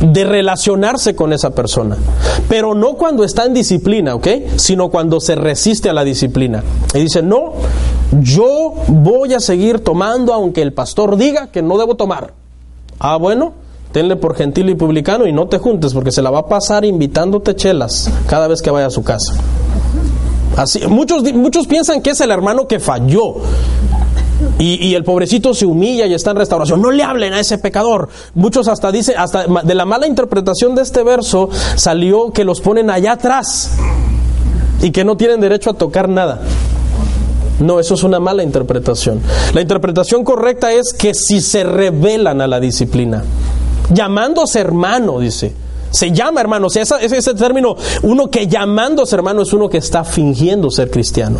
de 0.00 0.22
relacionarse 0.22 1.16
con 1.16 1.32
esa 1.32 1.56
persona. 1.56 1.96
Pero 2.48 2.72
no 2.72 2.94
cuando 2.94 3.24
está 3.24 3.46
en 3.46 3.54
disciplina, 3.54 4.14
¿ok? 4.14 4.28
Sino 4.54 4.90
cuando 4.90 5.18
se 5.18 5.34
resiste 5.34 5.90
a 5.90 5.92
la 5.92 6.04
disciplina. 6.04 6.62
Y 6.94 7.00
dice, 7.00 7.20
no, 7.20 7.54
yo 8.20 8.74
voy 8.88 9.34
a 9.34 9.40
seguir 9.40 9.80
tomando 9.80 10.32
aunque 10.32 10.62
el 10.62 10.72
pastor 10.72 11.16
diga 11.16 11.48
que 11.48 11.62
no 11.62 11.78
debo 11.78 11.94
tomar. 11.96 12.32
Ah, 12.98 13.16
bueno, 13.16 13.52
tenle 13.92 14.16
por 14.16 14.34
gentil 14.34 14.68
y 14.70 14.74
publicano 14.74 15.26
y 15.26 15.32
no 15.32 15.48
te 15.48 15.58
juntes 15.58 15.92
porque 15.94 16.10
se 16.10 16.22
la 16.22 16.30
va 16.30 16.40
a 16.40 16.46
pasar 16.46 16.84
invitándote 16.84 17.54
chelas 17.54 18.10
cada 18.26 18.48
vez 18.48 18.62
que 18.62 18.70
vaya 18.70 18.86
a 18.86 18.90
su 18.90 19.02
casa. 19.02 19.34
Así, 20.56 20.86
muchos, 20.88 21.22
muchos 21.34 21.66
piensan 21.66 22.02
que 22.02 22.10
es 22.10 22.20
el 22.20 22.30
hermano 22.30 22.66
que 22.66 22.80
falló. 22.80 23.36
Y, 24.58 24.94
el 24.94 25.02
pobrecito 25.02 25.52
se 25.52 25.66
humilla 25.66 26.06
y 26.06 26.14
está 26.14 26.30
en 26.30 26.36
restauración. 26.36 26.80
No 26.80 26.90
le 26.90 27.02
hablen 27.02 27.32
a 27.32 27.40
ese 27.40 27.58
pecador. 27.58 28.08
Muchos 28.34 28.68
hasta 28.68 28.92
dicen, 28.92 29.16
hasta 29.18 29.46
de 29.46 29.74
la 29.74 29.84
mala 29.84 30.06
interpretación 30.06 30.74
de 30.74 30.82
este 30.82 31.02
verso 31.02 31.48
salió 31.74 32.32
que 32.32 32.44
los 32.44 32.60
ponen 32.60 32.88
allá 32.88 33.12
atrás 33.12 33.72
y 34.80 34.90
que 34.90 35.04
no 35.04 35.16
tienen 35.16 35.40
derecho 35.40 35.70
a 35.70 35.74
tocar 35.74 36.08
nada. 36.08 36.40
No, 37.60 37.80
eso 37.80 37.94
es 37.94 38.02
una 38.02 38.20
mala 38.20 38.42
interpretación. 38.42 39.20
La 39.52 39.60
interpretación 39.60 40.24
correcta 40.24 40.72
es 40.72 40.92
que 40.92 41.14
si 41.14 41.40
se 41.40 41.64
revelan 41.64 42.40
a 42.40 42.46
la 42.46 42.60
disciplina, 42.60 43.24
llamándose 43.92 44.60
hermano, 44.60 45.18
dice. 45.18 45.52
Se 45.90 46.12
llama 46.12 46.42
hermano, 46.42 46.66
o 46.66 46.70
sea, 46.70 46.82
ese, 46.82 47.16
ese 47.16 47.34
término, 47.34 47.74
uno 48.02 48.30
que 48.30 48.46
llamándose 48.46 49.16
hermano 49.16 49.42
es 49.42 49.52
uno 49.54 49.70
que 49.70 49.78
está 49.78 50.04
fingiendo 50.04 50.70
ser 50.70 50.90
cristiano. 50.90 51.38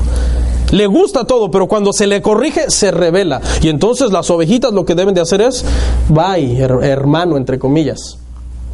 Le 0.71 0.87
gusta 0.87 1.25
todo, 1.25 1.51
pero 1.51 1.67
cuando 1.67 1.93
se 1.93 2.07
le 2.07 2.21
corrige, 2.21 2.71
se 2.71 2.91
revela. 2.91 3.41
Y 3.63 3.69
entonces 3.69 4.11
las 4.11 4.31
ovejitas 4.31 4.73
lo 4.73 4.85
que 4.85 4.95
deben 4.95 5.15
de 5.15 5.21
hacer 5.21 5.41
es, 5.41 5.65
bye, 6.09 6.59
hermano, 6.59 7.37
entre 7.37 7.59
comillas. 7.59 8.19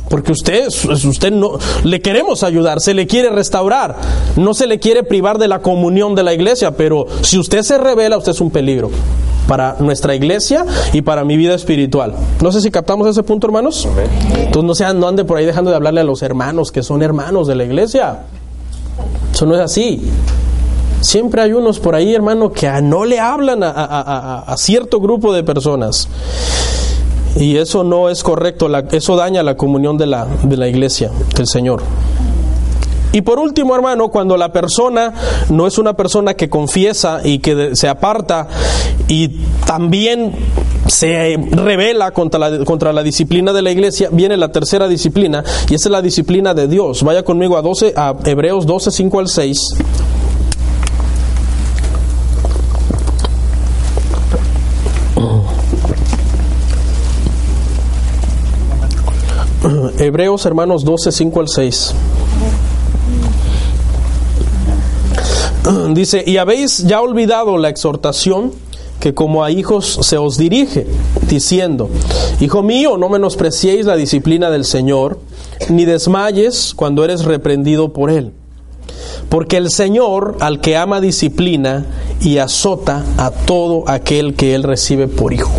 Porque 0.09 0.32
usted, 0.32 0.68
usted 0.68 1.32
no, 1.32 1.59
le 1.82 2.00
queremos 2.00 2.42
ayudar, 2.42 2.80
se 2.80 2.94
le 2.94 3.07
quiere 3.07 3.30
restaurar, 3.30 3.96
no 4.36 4.55
se 4.55 4.66
le 4.66 4.78
quiere 4.78 5.02
privar 5.02 5.38
de 5.38 5.48
la 5.48 5.61
comunión 5.61 6.14
de 6.14 6.22
la 6.22 6.34
iglesia, 6.34 6.76
pero 6.76 7.07
si 7.22 7.38
usted 7.38 7.62
se 7.62 7.78
revela, 7.78 8.18
usted 8.18 8.32
es 8.32 8.40
un 8.40 8.50
peligro 8.50 8.90
para 9.48 9.76
nuestra 9.80 10.14
iglesia 10.14 10.64
y 10.92 11.02
para 11.02 11.24
mi 11.24 11.36
vida 11.36 11.55
espiritual. 11.55 12.14
No 12.42 12.52
sé 12.52 12.61
si 12.61 12.70
captamos 12.70 13.09
ese 13.09 13.22
punto, 13.22 13.46
hermanos. 13.46 13.86
Entonces 14.36 14.64
no 14.64 14.74
sean, 14.74 15.00
no 15.00 15.09
ande 15.09 15.24
por 15.24 15.38
ahí 15.38 15.46
dejando 15.46 15.70
de 15.70 15.76
hablarle 15.76 16.00
a 16.00 16.05
los 16.05 16.22
hermanos 16.22 16.72
que 16.72 16.82
son 16.82 17.02
hermanos 17.02 17.46
de 17.46 17.55
la 17.55 17.64
iglesia. 17.64 18.20
Eso 19.32 19.46
no 19.46 19.55
es 19.55 19.61
así. 19.61 20.02
Siempre 21.00 21.42
hay 21.42 21.52
unos 21.52 21.80
por 21.80 21.94
ahí, 21.94 22.14
hermano, 22.14 22.50
que 22.50 22.70
no 22.80 23.05
le 23.05 23.20
hablan 23.20 23.61
a, 23.62 24.55
cierto 24.57 25.00
grupo 25.00 25.34
de 25.34 25.42
personas. 25.42 26.09
Y 27.37 27.57
eso 27.57 27.82
no 27.82 28.09
es 28.09 28.22
correcto, 28.22 28.68
eso 28.93 29.16
daña 29.16 29.43
la 29.43 29.57
comunión 29.57 29.99
de 29.99 30.07
la, 30.07 30.26
de 30.26 30.57
la 30.57 30.68
iglesia 30.68 31.11
del 31.37 31.47
Señor. 31.47 31.82
Y 33.14 33.22
por 33.22 33.39
último, 33.39 33.76
hermano, 33.76 34.09
cuando 34.09 34.37
la 34.37 34.53
persona 34.53 35.14
no 35.49 35.68
es 35.68 35.78
una 35.78 35.95
persona 35.95 36.35
que 36.35 36.51
confiesa 36.51 37.20
y 37.22 37.39
que 37.39 37.76
se 37.76 37.89
aparta 37.89 38.49
y 39.07 39.28
también 39.66 40.32
se 40.89 41.37
revela 41.53 42.11
contra 42.11 42.41
la, 42.41 42.64
contra 42.64 42.93
la 42.93 43.05
disciplina 43.05 43.53
de 43.53 43.62
la 43.62 43.70
iglesia, 43.70 44.09
viene 44.11 44.37
la 44.37 44.51
tercera 44.51 44.89
disciplina 44.89 45.45
y 45.70 45.74
esa 45.74 45.89
es 45.89 45.93
la 45.93 46.03
disciplina 46.03 46.55
de 46.55 46.66
Dios. 46.66 47.05
Vaya 47.05 47.22
conmigo 47.22 47.57
a, 47.57 47.62
12, 47.62 47.95
a 47.97 48.14
Hebreos 48.24 48.66
12, 48.66 48.91
5 48.91 49.18
al 49.20 49.28
6. 49.28 49.59
Hebreos, 59.99 60.45
hermanos, 60.47 60.84
12, 60.84 61.12
5 61.12 61.40
al 61.40 61.49
6. 61.49 61.95
Dice, 65.95 66.24
y 66.26 66.36
habéis 66.36 66.78
ya 66.78 67.01
olvidado 67.01 67.57
la 67.59 67.68
exhortación 67.68 68.53
que 69.01 69.14
como 69.14 69.45
a 69.45 69.51
hijos 69.51 69.99
se 70.03 70.16
os 70.16 70.38
dirige, 70.38 70.86
diciendo, 71.28 71.90
Hijo 72.40 72.62
mío, 72.62 72.97
no 72.97 73.09
menospreciéis 73.09 73.86
la 73.86 73.97
disciplina 73.97 74.51
del 74.51 74.64
Señor, 74.64 75.18
ni 75.68 75.84
desmayes 75.84 76.72
cuando 76.74 77.05
eres 77.05 77.24
reprendido 77.24 77.92
por 77.92 78.11
Él. 78.11 78.32
Porque 79.28 79.57
el 79.57 79.70
Señor 79.70 80.36
al 80.40 80.61
que 80.61 80.76
ama 80.76 81.01
disciplina 81.01 81.86
y 82.20 82.38
azota 82.38 83.05
a 83.16 83.30
todo 83.30 83.84
aquel 83.88 84.34
que 84.34 84.55
Él 84.55 84.62
recibe 84.62 85.07
por 85.07 85.32
hijo. 85.32 85.53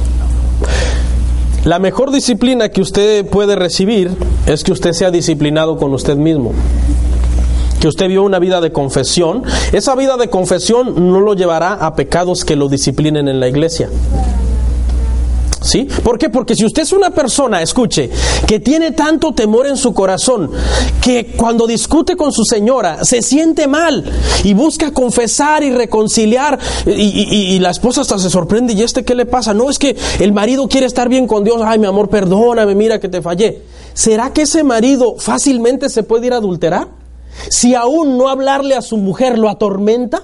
La 1.66 1.80
mejor 1.80 2.11
disciplina 2.11 2.70
que 2.70 2.80
usted 2.80 3.26
puede 3.26 3.55
recibir 3.55 4.11
es 4.45 4.63
que 4.63 4.72
usted 4.72 4.91
sea 4.91 5.09
disciplinado 5.09 5.78
con 5.78 5.95
usted 5.95 6.16
mismo. 6.16 6.53
Que 7.82 7.88
usted 7.88 8.07
viva 8.07 8.22
una 8.22 8.38
vida 8.38 8.61
de 8.61 8.72
confesión. 8.72 9.41
Esa 9.72 9.95
vida 9.95 10.16
de 10.16 10.30
confesión 10.30 11.11
no 11.11 11.22
lo 11.22 11.34
llevará 11.34 11.74
a 11.74 11.95
pecados 11.95 12.45
que 12.45 12.55
lo 12.55 12.70
disciplinen 12.70 13.28
en 13.28 13.39
la 13.39 13.47
iglesia. 13.47 13.89
¿Sí? 15.66 15.88
¿Por 16.03 16.20
qué? 16.20 16.30
Porque 16.30 16.55
si 16.55 16.63
usted 16.63 16.84
es 16.84 16.91
una 16.91 17.09
persona, 17.09 17.59
escuche, 17.59 18.11
que 18.45 18.59
tiene 18.59 18.91
tanto 18.91 19.34
temor 19.34 19.66
en 19.66 19.78
su 19.78 19.95
corazón, 19.95 20.51
que 21.01 21.34
cuando 21.36 21.66
discute 21.66 22.16
con 22.16 22.32
su 22.32 22.45
señora 22.45 23.03
se 23.03 23.24
siente 23.24 23.68
mal 23.68 24.03
y 24.43 24.53
busca 24.53 24.91
confesar 24.91 25.63
y 25.63 25.72
reconciliar 25.72 26.59
y, 26.86 27.57
la 27.57 27.72
esposa 27.72 28.01
hasta 28.01 28.20
se 28.20 28.30
sorprende, 28.30 28.74
¿y 28.74 28.84
este 28.84 29.03
qué 29.03 29.16
le 29.16 29.26
pasa? 29.26 29.55
No, 29.55 29.72
es 29.72 29.80
que 29.80 29.95
el 30.20 30.34
marido 30.34 30.68
quiere 30.68 30.86
estar 30.86 31.09
bien 31.09 31.26
con 31.26 31.43
Dios, 31.43 31.59
ay 31.66 31.80
mi 31.80 31.88
amor, 31.88 32.09
perdóname, 32.09 32.76
mira 32.76 32.99
que 32.99 33.09
te 33.09 33.24
fallé. 33.24 33.63
¿Será 33.95 34.34
que 34.34 34.43
ese 34.43 34.63
marido 34.63 35.16
fácilmente 35.18 35.89
se 35.89 36.03
puede 36.03 36.28
ir 36.28 36.34
a 36.34 36.38
adulterar? 36.38 36.89
Si 37.49 37.74
aún 37.74 38.20
no 38.20 38.30
hablarle 38.30 38.76
a 38.76 38.84
su 38.84 38.97
mujer 38.97 39.39
lo 39.39 39.49
atormenta. 39.49 40.22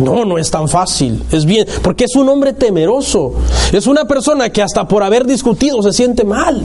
No, 0.00 0.24
no 0.24 0.38
es 0.38 0.50
tan 0.50 0.68
fácil. 0.68 1.22
Es 1.30 1.44
bien, 1.44 1.66
porque 1.82 2.04
es 2.04 2.16
un 2.16 2.28
hombre 2.28 2.52
temeroso. 2.52 3.34
Es 3.72 3.86
una 3.86 4.06
persona 4.06 4.50
que 4.50 4.62
hasta 4.62 4.88
por 4.88 5.02
haber 5.02 5.26
discutido 5.26 5.82
se 5.82 5.92
siente 5.92 6.24
mal. 6.24 6.62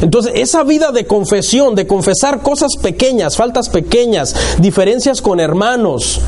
Entonces, 0.00 0.32
esa 0.36 0.64
vida 0.64 0.90
de 0.90 1.06
confesión, 1.06 1.74
de 1.74 1.86
confesar 1.86 2.42
cosas 2.42 2.76
pequeñas, 2.76 3.36
faltas 3.36 3.68
pequeñas, 3.68 4.34
diferencias 4.58 5.22
con 5.22 5.40
hermanos, 5.40 6.20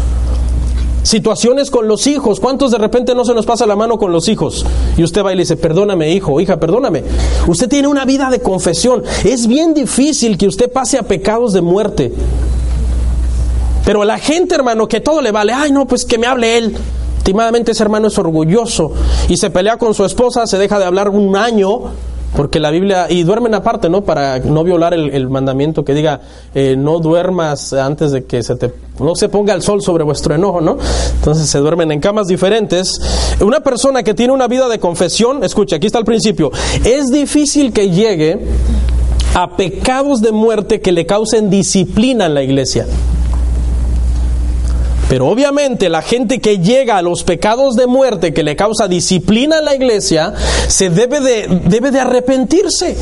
Situaciones 1.05 1.71
con 1.71 1.87
los 1.87 2.07
hijos. 2.07 2.41
¿Cuántos 2.41 2.71
de 2.71 2.79
repente 2.79 3.15
no 3.15 3.27
se 3.27 3.35
nos 3.35 3.45
pasa 3.45 3.67
la 3.67 3.77
mano 3.77 3.99
con 3.99 4.11
los 4.11 4.27
hijos? 4.27 4.65
Y 4.97 5.05
usted 5.05 5.23
va 5.23 5.35
y 5.35 5.37
le 5.37 5.43
dice, 5.43 5.59
perdóname 5.59 6.11
hijo, 6.11 6.41
hija, 6.41 6.59
perdóname. 6.59 7.05
Usted 7.47 7.69
tiene 7.69 7.89
una 7.89 8.07
vida 8.07 8.31
de 8.31 8.41
confesión. 8.41 9.03
Es 9.23 9.47
bien 9.47 9.75
difícil 9.75 10.39
que 10.39 10.49
usted 10.49 10.73
pase 10.73 10.97
a 10.97 11.03
pecados 11.03 11.53
de 11.53 11.61
muerte. 11.61 12.11
Pero 13.85 14.05
la 14.05 14.19
gente, 14.19 14.55
hermano, 14.55 14.89
que 14.89 15.01
todo 15.01 15.21
le 15.21 15.31
vale, 15.31 15.53
ay 15.53 15.73
no, 15.73 15.87
pues 15.87 16.05
que 16.05 16.19
me 16.19 16.27
hable 16.27 16.59
él. 16.59 16.77
Últimamente 17.19 17.73
ese 17.73 17.83
hermano 17.83 18.09
es 18.09 18.19
orgulloso 18.19 18.93
y 19.29 19.37
se 19.39 19.49
pelea 19.49 19.79
con 19.79 19.95
su 19.95 20.05
esposa, 20.05 20.47
se 20.47 20.59
deja 20.59 20.79
de 20.79 20.85
hablar 20.85 21.09
un 21.09 21.37
año 21.37 21.93
porque 22.37 22.59
la 22.59 22.71
Biblia, 22.71 23.07
y 23.09 23.23
duermen 23.23 23.55
aparte, 23.55 23.89
¿no? 23.89 24.03
Para 24.03 24.41
no 24.41 24.65
violar 24.65 24.93
el, 24.93 25.29
mandamiento 25.29 25.85
que 25.85 25.95
diga, 25.95 26.21
eh, 26.55 26.75
no 26.77 26.99
duermas 26.99 27.73
antes 27.73 28.11
de 28.11 28.25
que 28.25 28.43
se 28.43 28.57
te, 28.57 28.73
no 28.99 29.15
se 29.15 29.29
ponga 29.29 29.55
el 29.55 29.63
sol 29.63 29.83
sobre 29.83 30.03
vuestro 30.03 30.35
enojo, 30.35 30.61
¿no? 30.61 30.77
Entonces 31.15 31.49
se 31.49 31.59
duermen 31.59 31.93
en 31.93 32.01
camas 32.01 32.27
diferentes. 32.27 33.01
Una 33.41 33.61
persona 33.61 34.03
que 34.03 34.15
tiene 34.15 34.33
una 34.33 34.49
vida 34.49 34.69
de 34.69 34.81
confesión, 34.81 35.45
escucha, 35.45 35.77
aquí 35.77 35.87
está 35.87 36.01
el 36.01 36.05
principio, 36.05 36.51
es 36.85 37.07
difícil 37.11 37.73
que 37.73 37.91
llegue 37.91 38.39
a 39.35 39.57
pecados 39.57 40.21
de 40.21 40.33
muerte 40.33 40.81
que 40.81 40.93
le 40.93 41.07
causen 41.07 41.51
disciplina 41.51 42.27
en 42.27 42.35
la 42.35 42.43
iglesia. 42.43 42.87
Pero 45.09 45.29
obviamente 45.29 45.89
la 45.89 46.03
gente 46.03 46.41
que 46.41 46.59
llega 46.59 46.97
a 46.97 47.03
los 47.03 47.25
pecados 47.25 47.77
de 47.77 47.87
muerte 47.87 48.33
que 48.33 48.43
le 48.43 48.57
causa 48.57 48.89
disciplina 48.89 49.59
en 49.59 49.65
la 49.65 49.75
iglesia, 49.75 50.35
se 50.67 50.91
debe 50.91 51.21
de, 51.21 51.61
debe 51.67 51.91
de 51.91 52.01
arrepentirse. 52.01 52.97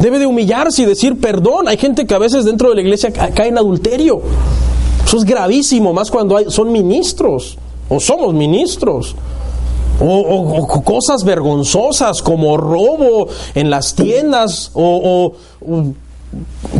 Debe 0.00 0.18
de 0.18 0.26
humillarse 0.26 0.82
y 0.82 0.84
decir 0.84 1.20
perdón. 1.20 1.68
Hay 1.68 1.76
gente 1.76 2.06
que 2.06 2.14
a 2.14 2.18
veces 2.18 2.44
dentro 2.44 2.68
de 2.70 2.76
la 2.76 2.80
iglesia 2.82 3.12
cae 3.12 3.48
en 3.48 3.58
adulterio. 3.58 4.22
Eso 5.04 5.16
es 5.18 5.24
gravísimo, 5.24 5.92
más 5.92 6.10
cuando 6.10 6.50
son 6.50 6.72
ministros 6.72 7.56
o 7.88 8.00
somos 8.00 8.32
ministros. 8.34 9.14
O, 10.04 10.66
cosas 10.84 11.22
vergonzosas 11.22 12.22
como 12.22 12.56
robo 12.56 13.28
en 13.54 13.70
las 13.70 13.94
tiendas 13.94 14.70
o, 14.74 15.34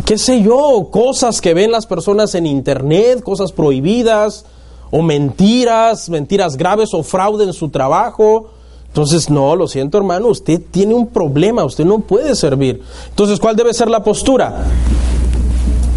qué 0.05 0.17
sé 0.17 0.41
yo, 0.41 0.89
cosas 0.91 1.41
que 1.41 1.53
ven 1.53 1.71
las 1.71 1.85
personas 1.85 2.35
en 2.35 2.45
internet, 2.45 3.21
cosas 3.23 3.51
prohibidas, 3.51 4.45
o 4.91 5.01
mentiras, 5.01 6.09
mentiras 6.09 6.55
graves 6.55 6.93
o 6.93 7.01
fraude 7.01 7.45
en 7.45 7.53
su 7.53 7.69
trabajo. 7.69 8.49
Entonces, 8.87 9.29
no, 9.29 9.55
lo 9.55 9.67
siento 9.67 9.97
hermano, 9.97 10.27
usted 10.27 10.61
tiene 10.69 10.93
un 10.93 11.07
problema, 11.07 11.65
usted 11.65 11.83
no 11.83 11.99
puede 11.99 12.35
servir. 12.35 12.83
Entonces, 13.09 13.39
¿cuál 13.39 13.55
debe 13.55 13.73
ser 13.73 13.89
la 13.89 14.03
postura? 14.03 14.65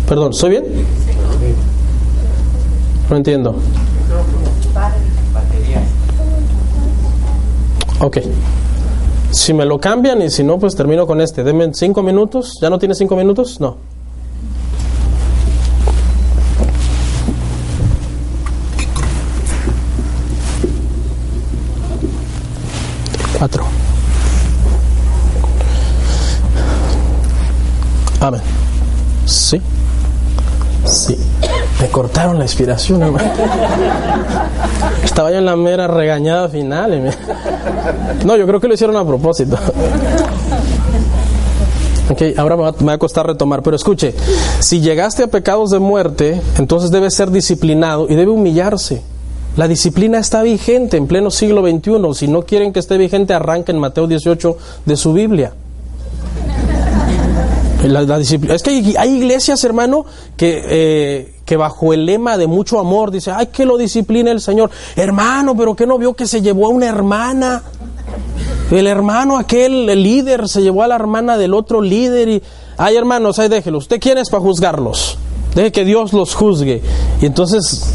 Perdón, 0.09 0.31
¿estoy 0.31 0.51
bien? 0.51 0.65
No 3.11 3.17
entiendo. 3.17 3.55
Ok. 8.01 8.19
Si 9.31 9.53
me 9.53 9.67
lo 9.67 9.79
cambian 9.79 10.23
y 10.23 10.31
si 10.31 10.43
no, 10.43 10.59
pues 10.59 10.75
termino 10.75 11.07
con 11.07 11.21
este. 11.21 11.45
Denme 11.45 11.69
cinco 11.75 12.03
minutos. 12.03 12.59
¿Ya 12.63 12.71
no 12.71 12.79
tiene 12.79 12.95
cinco 12.95 13.15
minutos? 13.15 13.61
No. 13.61 13.77
Cuatro. 23.39 23.65
Amén. 28.21 28.41
Sí. 29.27 29.61
Sí. 30.85 31.19
Me 31.81 31.89
cortaron 31.89 32.39
la 32.39 32.45
inspiración, 32.45 33.03
hermano. 33.03 33.31
Estaba 35.05 35.31
yo 35.31 35.39
en 35.39 35.45
la 35.45 35.57
mera 35.57 35.87
regañada 35.87 36.49
final. 36.49 37.15
No, 38.25 38.37
yo 38.37 38.47
creo 38.47 38.61
que 38.61 38.69
lo 38.69 38.75
hicieron 38.75 38.97
a 38.97 39.05
propósito. 39.05 39.59
Ok, 42.09 42.23
ahora 42.39 42.57
me 42.57 42.63
va, 42.71 42.93
a 42.93 42.99
costar 42.99 43.27
retomar, 43.27 43.63
pero 43.63 43.75
escuche, 43.75 44.15
si 44.61 44.81
llegaste 44.81 45.25
a 45.25 45.27
pecados 45.27 45.71
de 45.71 45.81
muerte, 45.81 46.41
entonces 46.57 46.91
debe 46.91 47.11
ser 47.11 47.31
disciplinado 47.31 48.07
y 48.09 48.15
debe 48.15 48.31
humillarse. 48.31 49.03
La 49.57 49.67
disciplina 49.69 50.19
está 50.19 50.43
vigente 50.43 50.99
en 50.99 51.07
pleno 51.07 51.31
siglo 51.31 51.63
XXI. 51.63 52.15
Si 52.15 52.29
no 52.29 52.43
quieren 52.43 52.73
que 52.73 52.81
esté 52.81 52.99
vigente, 52.99 53.33
arranquen 53.33 53.79
Mateo 53.79 54.07
18 54.07 54.57
de 54.85 54.97
su 54.97 55.15
Biblia. 55.15 55.55
es 57.83 58.63
que 58.63 58.95
hay, 58.99 59.17
iglesias, 59.17 59.65
hermano, 59.65 60.05
que, 60.37 60.63
eh, 60.69 61.35
que 61.47 61.57
bajo 61.57 61.95
el 61.95 62.05
lema 62.05 62.37
de 62.37 62.47
mucho 62.47 62.79
amor 62.79 63.11
dice, 63.11 63.31
ay, 63.31 63.47
que 63.47 63.65
lo 63.65 63.79
discipline 63.79 64.29
el 64.29 64.43
Señor. 64.43 64.71
Hermano, 64.95 65.57
pero 65.57 65.75
que 65.75 65.87
no 65.87 65.97
vio 65.97 66.13
que 66.13 66.27
se 66.27 66.43
llevó 66.43 66.67
a 66.67 66.69
una 66.69 66.87
hermana. 66.87 67.63
El 68.71 68.87
hermano, 68.87 69.39
aquel 69.39 69.89
el 69.89 70.03
líder, 70.03 70.49
se 70.49 70.61
llevó 70.61 70.83
a 70.83 70.89
la 70.89 70.97
hermana 70.97 71.39
del 71.39 71.55
otro 71.55 71.81
líder 71.81 72.29
y, 72.29 72.43
ay, 72.77 72.97
hermanos, 72.97 73.39
ay, 73.39 73.49
déjelo. 73.49 73.79
¿Usted 73.79 74.01
quién 74.01 74.19
es 74.19 74.29
para 74.29 74.43
juzgarlos? 74.43 75.17
Deje 75.55 75.73
que 75.73 75.85
Dios 75.87 76.13
los 76.13 76.35
juzgue. 76.35 76.83
Y 77.23 77.25
entonces 77.25 77.95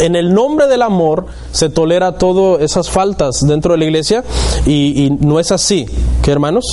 en 0.00 0.16
el 0.16 0.32
nombre 0.32 0.66
del 0.66 0.82
amor 0.82 1.26
se 1.52 1.68
tolera 1.68 2.12
todas 2.12 2.62
esas 2.62 2.90
faltas 2.90 3.46
dentro 3.46 3.72
de 3.72 3.78
la 3.78 3.84
iglesia 3.84 4.24
y, 4.66 5.16
no 5.20 5.40
es 5.40 5.52
así, 5.52 5.86
¿qué 6.22 6.30
hermanos? 6.30 6.64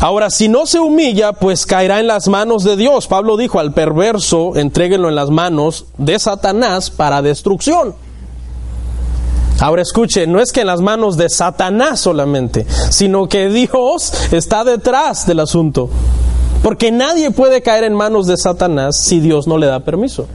Ahora, 0.00 0.30
si 0.30 0.48
no 0.48 0.66
se 0.66 0.78
humilla, 0.78 1.32
pues 1.32 1.66
caerá 1.66 2.00
en 2.00 2.06
las 2.06 2.28
manos 2.28 2.62
de 2.62 2.76
Dios. 2.76 3.08
Pablo 3.08 3.36
dijo 3.36 3.58
al 3.58 3.72
perverso, 3.72 4.56
entréguenlo 4.56 5.08
en 5.08 5.16
las 5.16 5.30
manos 5.30 5.86
de 5.98 6.18
Satanás 6.18 6.90
para 6.90 7.22
destrucción. 7.22 7.94
Ahora 9.60 9.82
escuche, 9.82 10.28
no 10.28 10.40
es 10.40 10.52
que 10.52 10.60
en 10.60 10.68
las 10.68 10.80
manos 10.80 11.16
de 11.16 11.28
Satanás 11.28 11.98
solamente, 12.00 12.64
sino 12.90 13.28
que 13.28 13.48
Dios 13.48 14.12
está 14.30 14.62
detrás 14.62 15.26
del 15.26 15.40
asunto. 15.40 15.90
Porque 16.62 16.92
nadie 16.92 17.30
puede 17.32 17.60
caer 17.60 17.84
en 17.84 17.94
manos 17.94 18.26
de 18.26 18.36
Satanás 18.36 18.96
si 18.96 19.18
Dios 19.18 19.48
no 19.48 19.58
le 19.58 19.66
da 19.66 19.80
permiso. 19.80 20.28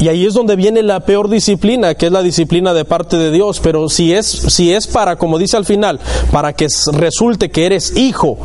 Y 0.00 0.08
ahí 0.08 0.26
es 0.26 0.34
donde 0.34 0.54
viene 0.54 0.82
la 0.82 1.00
peor 1.00 1.28
disciplina, 1.28 1.94
que 1.94 2.06
es 2.06 2.12
la 2.12 2.22
disciplina 2.22 2.72
de 2.72 2.84
parte 2.84 3.16
de 3.16 3.32
Dios. 3.32 3.60
Pero 3.60 3.88
si 3.88 4.12
es, 4.12 4.26
si 4.26 4.72
es 4.72 4.86
para, 4.86 5.16
como 5.16 5.38
dice 5.38 5.56
al 5.56 5.64
final, 5.64 5.98
para 6.30 6.52
que 6.52 6.68
resulte 6.92 7.50
que 7.50 7.66
eres 7.66 7.96
hijo 7.96 8.38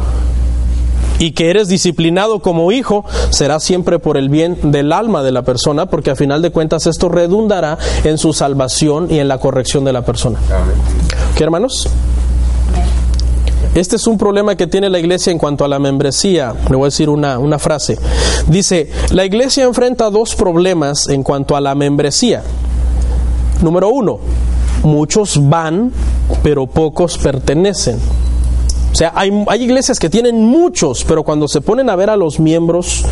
y 1.19 1.31
que 1.31 1.51
eres 1.51 1.67
disciplinado 1.67 2.39
como 2.39 2.71
hijo, 2.71 3.05
será 3.29 3.59
siempre 3.59 3.99
por 3.99 4.17
el 4.17 4.29
bien 4.29 4.71
del 4.71 4.91
alma 4.91 5.21
de 5.21 5.31
la 5.31 5.43
persona, 5.43 5.85
porque 5.85 6.11
a 6.11 6.15
final 6.15 6.41
de 6.41 6.49
cuentas 6.49 6.87
esto 6.87 7.07
redundará 7.07 7.77
en 8.03 8.17
su 8.17 8.33
salvación 8.33 9.07
y 9.11 9.19
en 9.19 9.27
la 9.27 9.37
corrección 9.37 9.83
de 9.85 9.93
la 9.93 10.03
persona. 10.03 10.39
¿Qué 11.37 11.43
hermanos? 11.43 11.87
Este 13.75 13.95
es 13.95 14.05
un 14.05 14.19
problema 14.19 14.55
que 14.55 14.67
tiene 14.67 14.87
la 14.87 14.99
iglesia 14.99 15.31
en 15.31 15.39
cuanto 15.39 15.65
a 15.65 15.67
la 15.67 15.79
membresía. 15.79 16.53
Le 16.69 16.75
voy 16.75 16.83
a 16.83 16.87
decir 16.87 17.09
una, 17.09 17.39
una 17.39 17.57
frase. 17.57 17.97
Dice, 18.47 18.91
la 19.11 19.25
iglesia 19.25 19.63
enfrenta 19.63 20.11
dos 20.11 20.35
problemas 20.35 21.09
en 21.09 21.23
cuanto 21.23 21.55
a 21.55 21.61
la 21.61 21.73
membresía. 21.73 22.43
Número 23.63 23.89
uno, 23.89 24.19
muchos 24.83 25.49
van, 25.49 25.91
pero 26.43 26.67
pocos 26.67 27.17
pertenecen. 27.17 27.97
O 28.91 28.95
sea, 28.95 29.11
hay, 29.15 29.31
hay, 29.47 29.63
iglesias 29.63 29.97
que 29.97 30.07
tienen 30.07 30.45
muchos, 30.45 31.03
pero 31.03 31.23
cuando 31.23 31.47
se 31.47 31.59
ponen 31.59 31.89
a 31.89 31.95
ver 31.95 32.11
a 32.11 32.15
los 32.15 32.39
miembros 32.39 33.03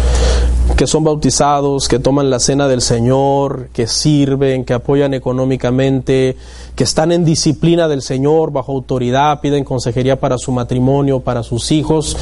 que 0.75 0.87
son 0.87 1.03
bautizados, 1.03 1.87
que 1.87 1.99
toman 1.99 2.29
la 2.29 2.39
cena 2.39 2.67
del 2.67 2.81
Señor, 2.81 3.69
que 3.73 3.87
sirven, 3.87 4.65
que 4.65 4.73
apoyan 4.73 5.13
económicamente, 5.13 6.35
que 6.75 6.83
están 6.83 7.11
en 7.11 7.23
disciplina 7.23 7.87
del 7.87 8.01
Señor, 8.01 8.51
bajo 8.51 8.71
autoridad, 8.71 9.41
piden 9.41 9.63
consejería 9.63 10.19
para 10.19 10.37
su 10.37 10.51
matrimonio, 10.51 11.19
para 11.19 11.43
sus 11.43 11.71
hijos, 11.71 12.17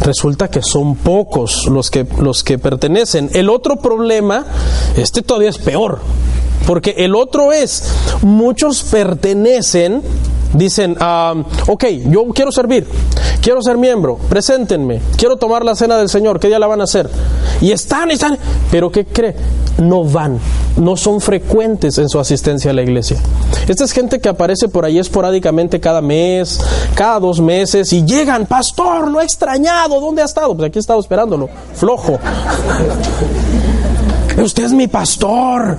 resulta 0.00 0.48
que 0.48 0.62
son 0.62 0.96
pocos 0.96 1.66
los 1.66 1.90
que, 1.90 2.06
los 2.20 2.44
que 2.44 2.58
pertenecen. 2.58 3.30
El 3.32 3.50
otro 3.50 3.76
problema, 3.76 4.44
este 4.96 5.22
todavía 5.22 5.50
es 5.50 5.58
peor, 5.58 6.00
porque 6.68 6.94
el 6.98 7.14
otro 7.14 7.50
es, 7.50 7.82
muchos 8.20 8.82
pertenecen, 8.82 10.02
dicen, 10.52 10.98
ah, 11.00 11.32
ok, 11.66 11.84
yo 12.10 12.26
quiero 12.34 12.52
servir, 12.52 12.86
quiero 13.40 13.62
ser 13.62 13.78
miembro, 13.78 14.18
preséntenme, 14.28 15.00
quiero 15.16 15.36
tomar 15.36 15.64
la 15.64 15.74
cena 15.74 15.96
del 15.96 16.10
Señor, 16.10 16.38
¿qué 16.38 16.48
día 16.48 16.58
la 16.58 16.66
van 16.66 16.82
a 16.82 16.84
hacer? 16.84 17.08
Y 17.62 17.72
están, 17.72 18.10
están, 18.10 18.36
pero 18.70 18.92
¿qué 18.92 19.06
cree? 19.06 19.34
No 19.78 20.04
van, 20.04 20.38
no 20.76 20.94
son 20.98 21.22
frecuentes 21.22 21.96
en 21.96 22.10
su 22.10 22.20
asistencia 22.20 22.70
a 22.70 22.74
la 22.74 22.82
iglesia. 22.82 23.16
Esta 23.66 23.84
es 23.84 23.92
gente 23.92 24.20
que 24.20 24.28
aparece 24.28 24.68
por 24.68 24.84
ahí 24.84 24.98
esporádicamente 24.98 25.80
cada 25.80 26.02
mes, 26.02 26.60
cada 26.94 27.18
dos 27.18 27.40
meses, 27.40 27.94
y 27.94 28.04
llegan, 28.04 28.44
pastor, 28.44 29.08
lo 29.08 29.22
he 29.22 29.24
extrañado, 29.24 29.98
¿dónde 30.02 30.20
ha 30.20 30.26
estado? 30.26 30.54
Pues 30.54 30.68
aquí 30.68 30.78
he 30.78 30.80
estado 30.80 31.00
esperándolo, 31.00 31.48
flojo. 31.72 32.18
Usted 34.42 34.64
es 34.64 34.72
mi 34.72 34.86
pastor. 34.86 35.76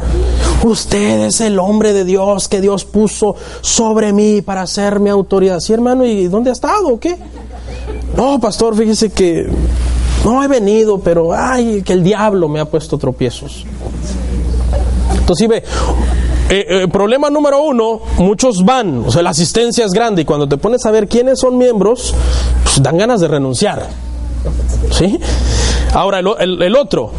Usted 0.64 1.28
es 1.28 1.41
el 1.41 1.60
hombre 1.60 1.93
de 1.93 2.03
Dios 2.03 2.47
que 2.47 2.60
Dios 2.60 2.84
puso 2.84 3.36
sobre 3.62 4.12
mí 4.12 4.41
para 4.41 4.68
ser 4.68 4.99
mi 4.99 5.10
autoridad. 5.10 5.60
Sí, 5.60 5.74
hermano, 5.74 6.05
¿y 6.05 6.28
dónde 6.28 6.49
ha 6.49 6.53
estado 6.53 6.89
o 6.89 6.99
qué? 6.99 7.18
No, 8.18 8.39
pastor, 8.39 8.76
fíjese 8.76 9.12
que 9.12 9.47
no 10.26 10.43
he 10.43 10.47
venido, 10.47 10.99
pero 10.99 11.34
ay, 11.34 11.82
que 11.84 11.93
el 11.93 12.03
diablo 12.03 12.49
me 12.49 12.60
ha 12.60 12.66
puesto 12.66 12.97
tropiezos. 12.97 13.66
Entonces, 15.18 15.47
ve, 15.47 15.64
eh, 16.49 16.66
eh, 16.68 16.88
problema 16.91 17.30
número 17.30 17.64
uno, 17.64 18.01
muchos 18.18 18.66
van, 18.66 19.03
o 19.05 19.12
sea, 19.12 19.22
la 19.22 19.30
asistencia 19.30 19.86
es 19.86 19.91
grande 19.91 20.24
y 20.24 20.26
cuando 20.26 20.49
te 20.49 20.57
pones 20.57 20.86
a 20.86 20.91
ver 20.91 21.07
quiénes 21.07 21.39
son 21.39 21.57
miembros, 21.57 22.14
pues 22.64 22.82
dan 22.82 22.97
ganas 22.97 23.22
de 23.22 23.28
renunciar. 23.28 23.88
¿Sí? 24.91 25.20
Ahora, 25.93 26.20
el, 26.20 26.62
el 26.62 26.76
otro, 26.76 27.12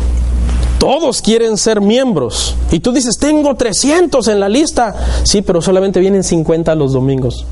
todos 0.81 1.21
quieren 1.21 1.59
ser 1.59 1.83
miembros. 1.83 2.57
Y 2.73 2.81
tú 2.81 2.91
dices, 2.91 3.19
tengo 3.19 3.55
300 3.55 4.27
en 4.29 4.41
la 4.41 4.49
lista. 4.49 4.97
Sí, 5.25 5.43
pero 5.43 5.61
solamente 5.61 6.01
vienen 6.01 6.25
50 6.25 6.75
los 6.75 6.95
domingos. 6.95 7.45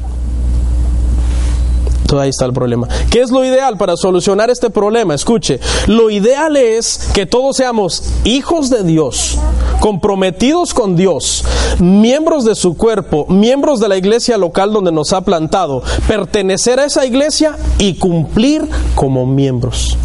Entonces 2.09 2.25
ahí 2.25 2.31
está 2.31 2.47
el 2.47 2.55
problema. 2.55 2.89
¿Qué 3.11 3.21
es 3.21 3.31
lo 3.31 3.45
ideal 3.45 3.77
para 3.77 3.95
solucionar 3.95 4.49
este 4.49 4.71
problema? 4.71 5.15
Escuche, 5.15 5.61
lo 5.89 6.09
ideal 6.09 6.57
es 6.57 7.11
que 7.13 7.27
todos 7.27 7.59
seamos 7.59 8.03
hijos 8.25 8.71
de 8.71 8.83
Dios, 8.83 9.37
comprometidos 9.79 10.73
con 10.73 10.97
Dios, 10.97 11.45
miembros 11.79 12.47
de 12.47 12.55
su 12.55 12.79
cuerpo, 12.79 13.27
miembros 13.29 13.79
de 13.79 13.91
la 13.91 13.99
iglesia 13.99 14.39
local 14.39 14.73
donde 14.73 14.91
nos 14.91 15.13
ha 15.13 15.21
plantado, 15.21 15.83
pertenecer 16.07 16.81
a 16.81 16.87
esa 16.87 17.05
iglesia 17.05 17.59
y 17.77 17.97
cumplir 17.97 18.67
como 18.95 19.27
miembros. 19.27 19.99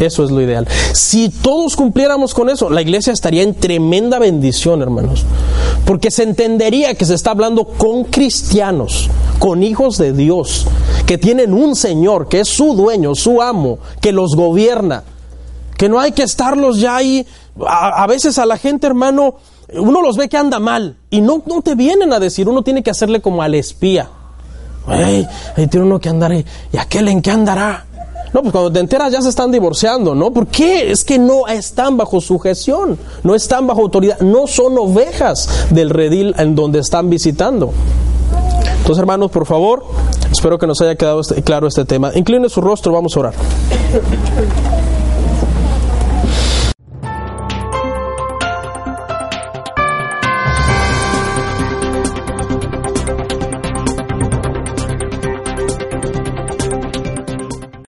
Eso 0.00 0.24
es 0.24 0.32
lo 0.32 0.40
ideal. 0.40 0.66
Si 0.92 1.28
todos 1.28 1.76
cumpliéramos 1.76 2.34
con 2.34 2.50
eso, 2.50 2.68
la 2.68 2.82
iglesia 2.82 3.12
estaría 3.12 3.44
en 3.44 3.54
tremenda 3.54 4.18
bendición, 4.18 4.82
hermanos. 4.82 5.24
Porque 5.84 6.10
se 6.10 6.22
entendería 6.22 6.94
que 6.94 7.04
se 7.04 7.14
está 7.14 7.32
hablando 7.32 7.64
con 7.64 8.04
cristianos, 8.04 9.10
con 9.38 9.62
hijos 9.62 9.98
de 9.98 10.12
Dios, 10.12 10.66
que 11.06 11.18
tienen 11.18 11.52
un 11.52 11.76
Señor, 11.76 12.28
que 12.28 12.40
es 12.40 12.48
su 12.48 12.74
dueño, 12.74 13.14
su 13.14 13.42
amo, 13.42 13.78
que 14.00 14.12
los 14.12 14.34
gobierna. 14.34 15.04
Que 15.76 15.88
no 15.88 16.00
hay 16.00 16.12
que 16.12 16.22
estarlos 16.22 16.80
ya 16.80 16.96
ahí. 16.96 17.26
A, 17.66 18.06
veces 18.06 18.38
a 18.38 18.46
la 18.46 18.56
gente, 18.56 18.86
hermano, 18.86 19.36
uno 19.74 20.00
los 20.00 20.16
ve 20.16 20.28
que 20.28 20.36
anda 20.36 20.58
mal 20.58 20.96
y 21.10 21.20
no, 21.20 21.42
no 21.46 21.60
te 21.62 21.74
vienen 21.74 22.12
a 22.12 22.20
decir, 22.20 22.48
uno 22.48 22.62
tiene 22.62 22.82
que 22.82 22.90
hacerle 22.90 23.20
como 23.20 23.42
al 23.42 23.54
espía. 23.54 24.08
Ahí 24.86 25.26
tiene 25.70 25.86
uno 25.86 25.98
que 25.98 26.08
andar, 26.08 26.32
¿y 26.32 26.44
aquel 26.78 27.08
en 27.08 27.22
qué 27.22 27.30
andará? 27.30 27.86
No, 28.34 28.42
pues 28.42 28.50
cuando 28.50 28.72
te 28.72 28.80
enteras 28.80 29.12
ya 29.12 29.22
se 29.22 29.28
están 29.28 29.52
divorciando, 29.52 30.12
¿no? 30.16 30.32
¿Por 30.32 30.48
qué? 30.48 30.90
Es 30.90 31.04
que 31.04 31.20
no 31.20 31.46
están 31.46 31.96
bajo 31.96 32.20
sujeción, 32.20 32.98
no 33.22 33.36
están 33.36 33.68
bajo 33.68 33.82
autoridad, 33.82 34.18
no 34.18 34.48
son 34.48 34.76
ovejas 34.76 35.48
del 35.70 35.88
redil 35.88 36.34
en 36.36 36.56
donde 36.56 36.80
están 36.80 37.08
visitando. 37.08 37.70
Entonces, 38.78 38.98
hermanos, 38.98 39.30
por 39.30 39.46
favor, 39.46 39.84
espero 40.32 40.58
que 40.58 40.66
nos 40.66 40.80
haya 40.80 40.96
quedado 40.96 41.20
este, 41.20 41.42
claro 41.42 41.68
este 41.68 41.84
tema. 41.84 42.10
Incline 42.12 42.48
su 42.48 42.60
rostro, 42.60 42.92
vamos 42.92 43.16
a 43.16 43.20
orar. 43.20 43.34